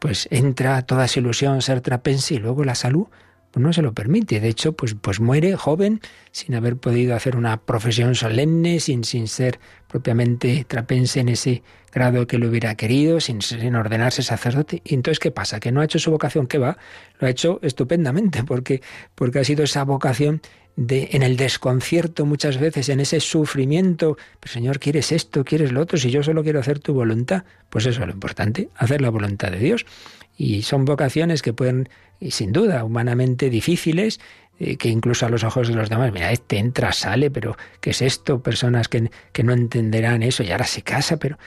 pues 0.04 0.28
entra 0.32 0.82
toda 0.82 1.06
esa 1.06 1.22
ilusión 1.22 1.62
ser 1.62 1.80
trapense 1.80 2.34
y 2.34 2.38
luego 2.38 2.66
la 2.66 2.76
salud 2.76 3.08
pues 3.54 3.64
no 3.64 3.72
se 3.72 3.84
lo 3.84 3.94
permite. 3.94 4.40
De 4.40 4.48
hecho, 4.48 4.74
pues, 4.74 4.96
pues 5.00 5.20
muere 5.20 5.56
joven 5.56 6.02
sin 6.32 6.56
haber 6.56 6.76
podido 6.76 7.16
hacer 7.16 7.36
una 7.36 7.58
profesión 7.62 8.16
solemne, 8.16 8.80
sin, 8.80 9.04
sin 9.04 9.28
ser 9.28 9.60
propiamente 9.88 10.66
trapense 10.68 11.20
en 11.20 11.30
ese 11.30 11.62
grado 11.92 12.26
que 12.26 12.40
lo 12.40 12.50
hubiera 12.50 12.74
querido, 12.74 13.20
sin, 13.20 13.44
sin 13.44 13.76
ordenarse 13.76 14.24
sacerdote. 14.24 14.82
Y 14.84 14.96
entonces, 14.96 15.20
¿qué 15.20 15.30
pasa? 15.30 15.60
Que 15.60 15.72
no 15.72 15.82
ha 15.82 15.86
hecho 15.86 16.00
su 16.00 16.10
vocación, 16.10 16.48
¿qué 16.48 16.58
va? 16.58 16.80
Lo 17.20 17.28
ha 17.28 17.30
hecho 17.30 17.60
estupendamente, 17.62 18.44
porque, 18.44 18.82
porque 19.14 19.38
ha 19.38 19.44
sido 19.44 19.64
esa 19.64 19.84
vocación 19.84 20.42
de, 20.76 21.10
en 21.12 21.22
el 21.22 21.38
desconcierto 21.38 22.26
muchas 22.26 22.58
veces, 22.58 22.90
en 22.90 23.02
ese 23.02 23.20
sufrimiento. 23.20 24.18
Pero 24.40 24.52
Señor, 24.52 24.80
¿quieres 24.80 25.12
esto? 25.12 25.46
¿Quieres 25.46 25.72
lo 25.72 25.82
otro? 25.82 26.00
Si 26.00 26.10
yo 26.10 26.24
solo 26.24 26.42
quiero 26.42 26.60
hacer 26.60 26.80
tu 26.80 26.96
voluntad, 26.96 27.44
pues 27.70 27.86
eso 27.86 28.02
es 28.02 28.08
lo 28.08 28.14
importante, 28.14 28.70
hacer 28.76 29.00
la 29.00 29.12
voluntad 29.12 29.52
de 29.52 29.60
Dios. 29.60 29.86
Y 30.36 30.64
son 30.64 30.86
vocaciones 30.86 31.44
que 31.44 31.54
pueden, 31.54 31.90
y 32.24 32.32
sin 32.32 32.54
duda, 32.54 32.84
humanamente 32.86 33.50
difíciles, 33.50 34.20
eh, 34.60 34.78
que 34.78 34.90
incluso 34.90 35.26
a 35.26 35.30
los 35.30 35.44
ojos 35.44 35.68
de 35.68 35.76
los 35.76 35.90
demás, 35.90 36.14
mira, 36.14 36.32
este 36.32 36.58
entra, 36.58 36.94
sale, 36.94 37.30
pero 37.30 37.58
¿qué 37.82 37.90
es 37.90 38.02
esto? 38.02 38.42
Personas 38.42 38.88
que, 38.88 39.12
que 39.34 39.44
no 39.44 39.52
entenderán 39.52 40.24
eso 40.24 40.42
y 40.44 40.52
ahora 40.52 40.66
se 40.66 40.84
casa, 40.84 41.18
pero 41.18 41.38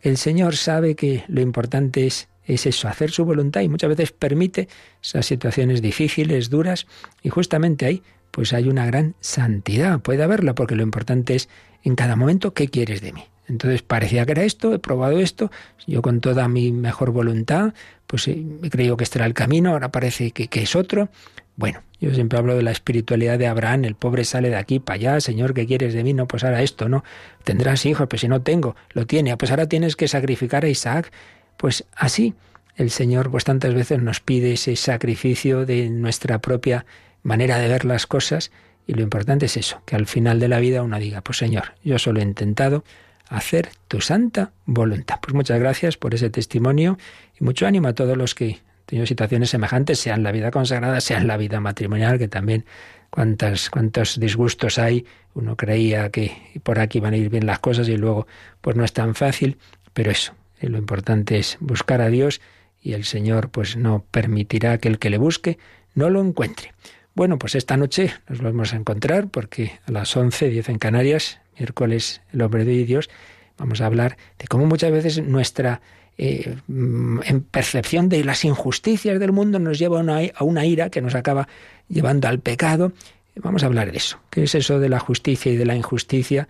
el 0.00 0.16
Señor 0.16 0.56
sabe 0.56 0.94
que 0.94 1.24
lo 1.26 1.40
importante 1.40 2.06
es, 2.06 2.28
es 2.44 2.66
eso, 2.66 2.88
hacer 2.88 3.10
su 3.10 3.24
voluntad 3.24 3.62
y 3.62 3.68
muchas 3.68 3.90
veces 3.90 4.12
permite 4.12 4.68
esas 5.02 5.26
situaciones 5.26 5.82
difíciles, 5.82 6.50
duras, 6.50 6.86
y 7.22 7.28
justamente 7.28 7.86
ahí 7.86 8.02
pues 8.30 8.52
hay 8.52 8.68
una 8.68 8.86
gran 8.86 9.14
santidad. 9.20 10.00
Puede 10.00 10.22
haberla, 10.22 10.54
porque 10.54 10.76
lo 10.76 10.82
importante 10.82 11.34
es 11.34 11.48
en 11.82 11.96
cada 11.96 12.16
momento 12.16 12.54
qué 12.54 12.68
quieres 12.68 13.00
de 13.00 13.12
mí. 13.12 13.24
Entonces 13.52 13.82
parecía 13.82 14.24
que 14.24 14.32
era 14.32 14.44
esto, 14.44 14.72
he 14.72 14.78
probado 14.78 15.20
esto, 15.20 15.50
yo 15.86 16.00
con 16.00 16.22
toda 16.22 16.48
mi 16.48 16.72
mejor 16.72 17.10
voluntad, 17.10 17.74
pues 18.06 18.26
eh, 18.28 18.42
he 18.62 18.70
creído 18.70 18.96
que 18.96 19.04
este 19.04 19.18
era 19.18 19.26
el 19.26 19.34
camino, 19.34 19.72
ahora 19.72 19.92
parece 19.92 20.30
que, 20.30 20.48
que 20.48 20.62
es 20.62 20.74
otro. 20.74 21.10
Bueno, 21.54 21.82
yo 22.00 22.14
siempre 22.14 22.38
hablo 22.38 22.56
de 22.56 22.62
la 22.62 22.70
espiritualidad 22.70 23.38
de 23.38 23.46
Abraham, 23.46 23.84
el 23.84 23.94
pobre 23.94 24.24
sale 24.24 24.48
de 24.48 24.56
aquí 24.56 24.78
para 24.78 24.94
allá, 24.94 25.20
Señor, 25.20 25.52
¿qué 25.52 25.66
quieres 25.66 25.92
de 25.92 26.02
mí? 26.02 26.14
No, 26.14 26.26
pues 26.26 26.44
ahora 26.44 26.62
esto, 26.62 26.88
¿no? 26.88 27.04
Tendrás 27.44 27.84
hijos, 27.84 28.08
pues 28.08 28.22
si 28.22 28.28
no 28.28 28.40
tengo, 28.40 28.74
lo 28.94 29.06
tiene, 29.06 29.32
ah, 29.32 29.36
pues 29.36 29.50
ahora 29.50 29.66
tienes 29.66 29.94
que 29.94 30.08
sacrificar 30.08 30.64
a 30.64 30.68
Isaac. 30.68 31.12
Pues 31.58 31.84
así 31.94 32.34
el 32.76 32.90
Señor 32.90 33.30
pues 33.30 33.44
tantas 33.44 33.74
veces 33.74 34.00
nos 34.00 34.20
pide 34.20 34.54
ese 34.54 34.76
sacrificio 34.76 35.66
de 35.66 35.90
nuestra 35.90 36.40
propia 36.40 36.86
manera 37.22 37.58
de 37.58 37.68
ver 37.68 37.84
las 37.84 38.06
cosas 38.06 38.50
y 38.86 38.94
lo 38.94 39.02
importante 39.02 39.46
es 39.46 39.58
eso, 39.58 39.82
que 39.84 39.94
al 39.94 40.06
final 40.06 40.40
de 40.40 40.48
la 40.48 40.58
vida 40.58 40.82
uno 40.82 40.98
diga, 40.98 41.20
pues 41.20 41.36
Señor, 41.36 41.74
yo 41.84 41.98
solo 41.98 42.20
he 42.20 42.22
intentado 42.22 42.82
hacer 43.28 43.70
tu 43.88 44.00
santa 44.00 44.52
voluntad. 44.66 45.16
Pues 45.20 45.34
muchas 45.34 45.58
gracias 45.58 45.96
por 45.96 46.14
ese 46.14 46.30
testimonio 46.30 46.98
y 47.38 47.44
mucho 47.44 47.66
ánimo 47.66 47.88
a 47.88 47.94
todos 47.94 48.16
los 48.16 48.34
que 48.34 48.54
han 48.54 48.86
tenido 48.86 49.06
situaciones 49.06 49.50
semejantes, 49.50 49.98
sea 49.98 50.14
en 50.14 50.22
la 50.22 50.32
vida 50.32 50.50
consagrada, 50.50 51.00
sea 51.00 51.18
en 51.18 51.26
la 51.26 51.36
vida 51.36 51.60
matrimonial, 51.60 52.18
que 52.18 52.28
también 52.28 52.64
cuántas, 53.10 53.70
cuántos 53.70 54.18
disgustos 54.18 54.78
hay. 54.78 55.06
Uno 55.34 55.56
creía 55.56 56.10
que 56.10 56.60
por 56.62 56.78
aquí 56.78 57.00
van 57.00 57.14
a 57.14 57.16
ir 57.16 57.30
bien 57.30 57.46
las 57.46 57.58
cosas 57.58 57.88
y 57.88 57.96
luego 57.96 58.26
pues 58.60 58.76
no 58.76 58.84
es 58.84 58.92
tan 58.92 59.14
fácil, 59.14 59.58
pero 59.92 60.10
eso, 60.10 60.34
eh, 60.60 60.68
lo 60.68 60.78
importante 60.78 61.38
es 61.38 61.56
buscar 61.60 62.00
a 62.00 62.08
Dios 62.08 62.40
y 62.80 62.94
el 62.94 63.04
Señor 63.04 63.50
pues 63.50 63.76
no 63.76 64.04
permitirá 64.10 64.78
que 64.78 64.88
el 64.88 64.98
que 64.98 65.10
le 65.10 65.18
busque 65.18 65.58
no 65.94 66.10
lo 66.10 66.20
encuentre. 66.20 66.74
Bueno, 67.14 67.38
pues 67.38 67.54
esta 67.54 67.76
noche 67.76 68.14
nos 68.28 68.40
vamos 68.40 68.72
a 68.72 68.76
encontrar 68.76 69.28
porque 69.28 69.78
a 69.86 69.92
las 69.92 70.16
11, 70.16 70.48
10 70.48 70.70
en 70.70 70.78
Canarias, 70.78 71.41
miércoles 71.58 72.20
el 72.32 72.42
hombre 72.42 72.64
de 72.64 72.84
Dios, 72.84 73.10
vamos 73.58 73.80
a 73.80 73.86
hablar 73.86 74.16
de 74.38 74.46
cómo 74.46 74.66
muchas 74.66 74.90
veces 74.90 75.22
nuestra 75.22 75.80
eh, 76.18 76.56
mm, 76.66 77.20
en 77.24 77.42
percepción 77.42 78.08
de 78.08 78.24
las 78.24 78.44
injusticias 78.44 79.18
del 79.18 79.32
mundo 79.32 79.58
nos 79.58 79.78
lleva 79.78 79.98
a 79.98 80.02
una, 80.02 80.20
a 80.34 80.44
una 80.44 80.66
ira 80.66 80.90
que 80.90 81.00
nos 81.00 81.14
acaba 81.14 81.48
llevando 81.88 82.28
al 82.28 82.40
pecado. 82.40 82.92
Vamos 83.36 83.62
a 83.62 83.66
hablar 83.66 83.90
de 83.90 83.96
eso. 83.96 84.20
¿Qué 84.30 84.44
es 84.44 84.54
eso 84.54 84.78
de 84.78 84.88
la 84.88 84.98
justicia 84.98 85.50
y 85.52 85.56
de 85.56 85.64
la 85.64 85.74
injusticia? 85.74 86.48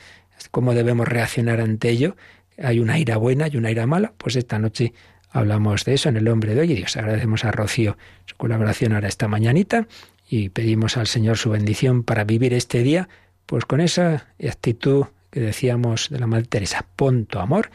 ¿Cómo 0.51 0.75
debemos 0.75 1.07
reaccionar 1.07 1.61
ante 1.61 1.91
ello? 1.91 2.17
¿Hay 2.63 2.81
una 2.81 2.99
ira 2.99 3.17
buena 3.17 3.49
y 3.49 3.57
una 3.57 3.71
ira 3.71 3.87
mala? 3.87 4.13
Pues 4.19 4.37
esta 4.37 4.59
noche 4.59 4.93
hablamos 5.31 5.85
de 5.85 5.95
eso 5.95 6.09
en 6.09 6.17
el 6.17 6.29
hombre 6.29 6.55
de 6.55 6.63
hoy 6.63 6.73
y 6.73 6.75
Dios. 6.75 6.97
Agradecemos 6.97 7.45
a 7.45 7.53
Rocío 7.53 7.97
su 8.27 8.37
colaboración 8.37 8.93
ahora 8.93 9.09
esta 9.09 9.29
mañanita 9.29 9.87
y 10.29 10.49
pedimos 10.49 10.97
al 10.97 11.07
Señor 11.07 11.39
su 11.39 11.51
bendición 11.51 12.03
para 12.03 12.25
vivir 12.25 12.55
este 12.55 12.83
día, 12.83 13.09
pues 13.47 13.65
con 13.65 13.81
esa 13.81 14.29
actitud 14.43 15.07
que 15.31 15.41
decíamos 15.41 16.09
de 16.11 16.19
la 16.19 16.27
Madre 16.27 16.47
Teresa, 16.47 16.87
pon 16.97 17.27
tu 17.27 17.39
amor 17.39 17.71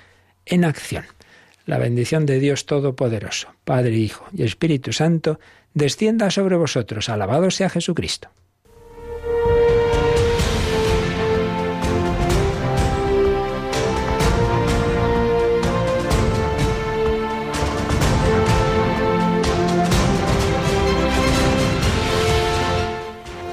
en 0.45 0.65
acción. 0.65 1.05
La 1.65 1.77
bendición 1.77 2.25
de 2.25 2.39
Dios 2.39 2.65
Todopoderoso, 2.65 3.53
Padre, 3.65 3.95
Hijo 3.95 4.25
y 4.33 4.43
Espíritu 4.43 4.93
Santo, 4.93 5.39
descienda 5.73 6.31
sobre 6.31 6.55
vosotros. 6.55 7.09
Alabado 7.09 7.51
sea 7.51 7.69
Jesucristo. 7.69 8.29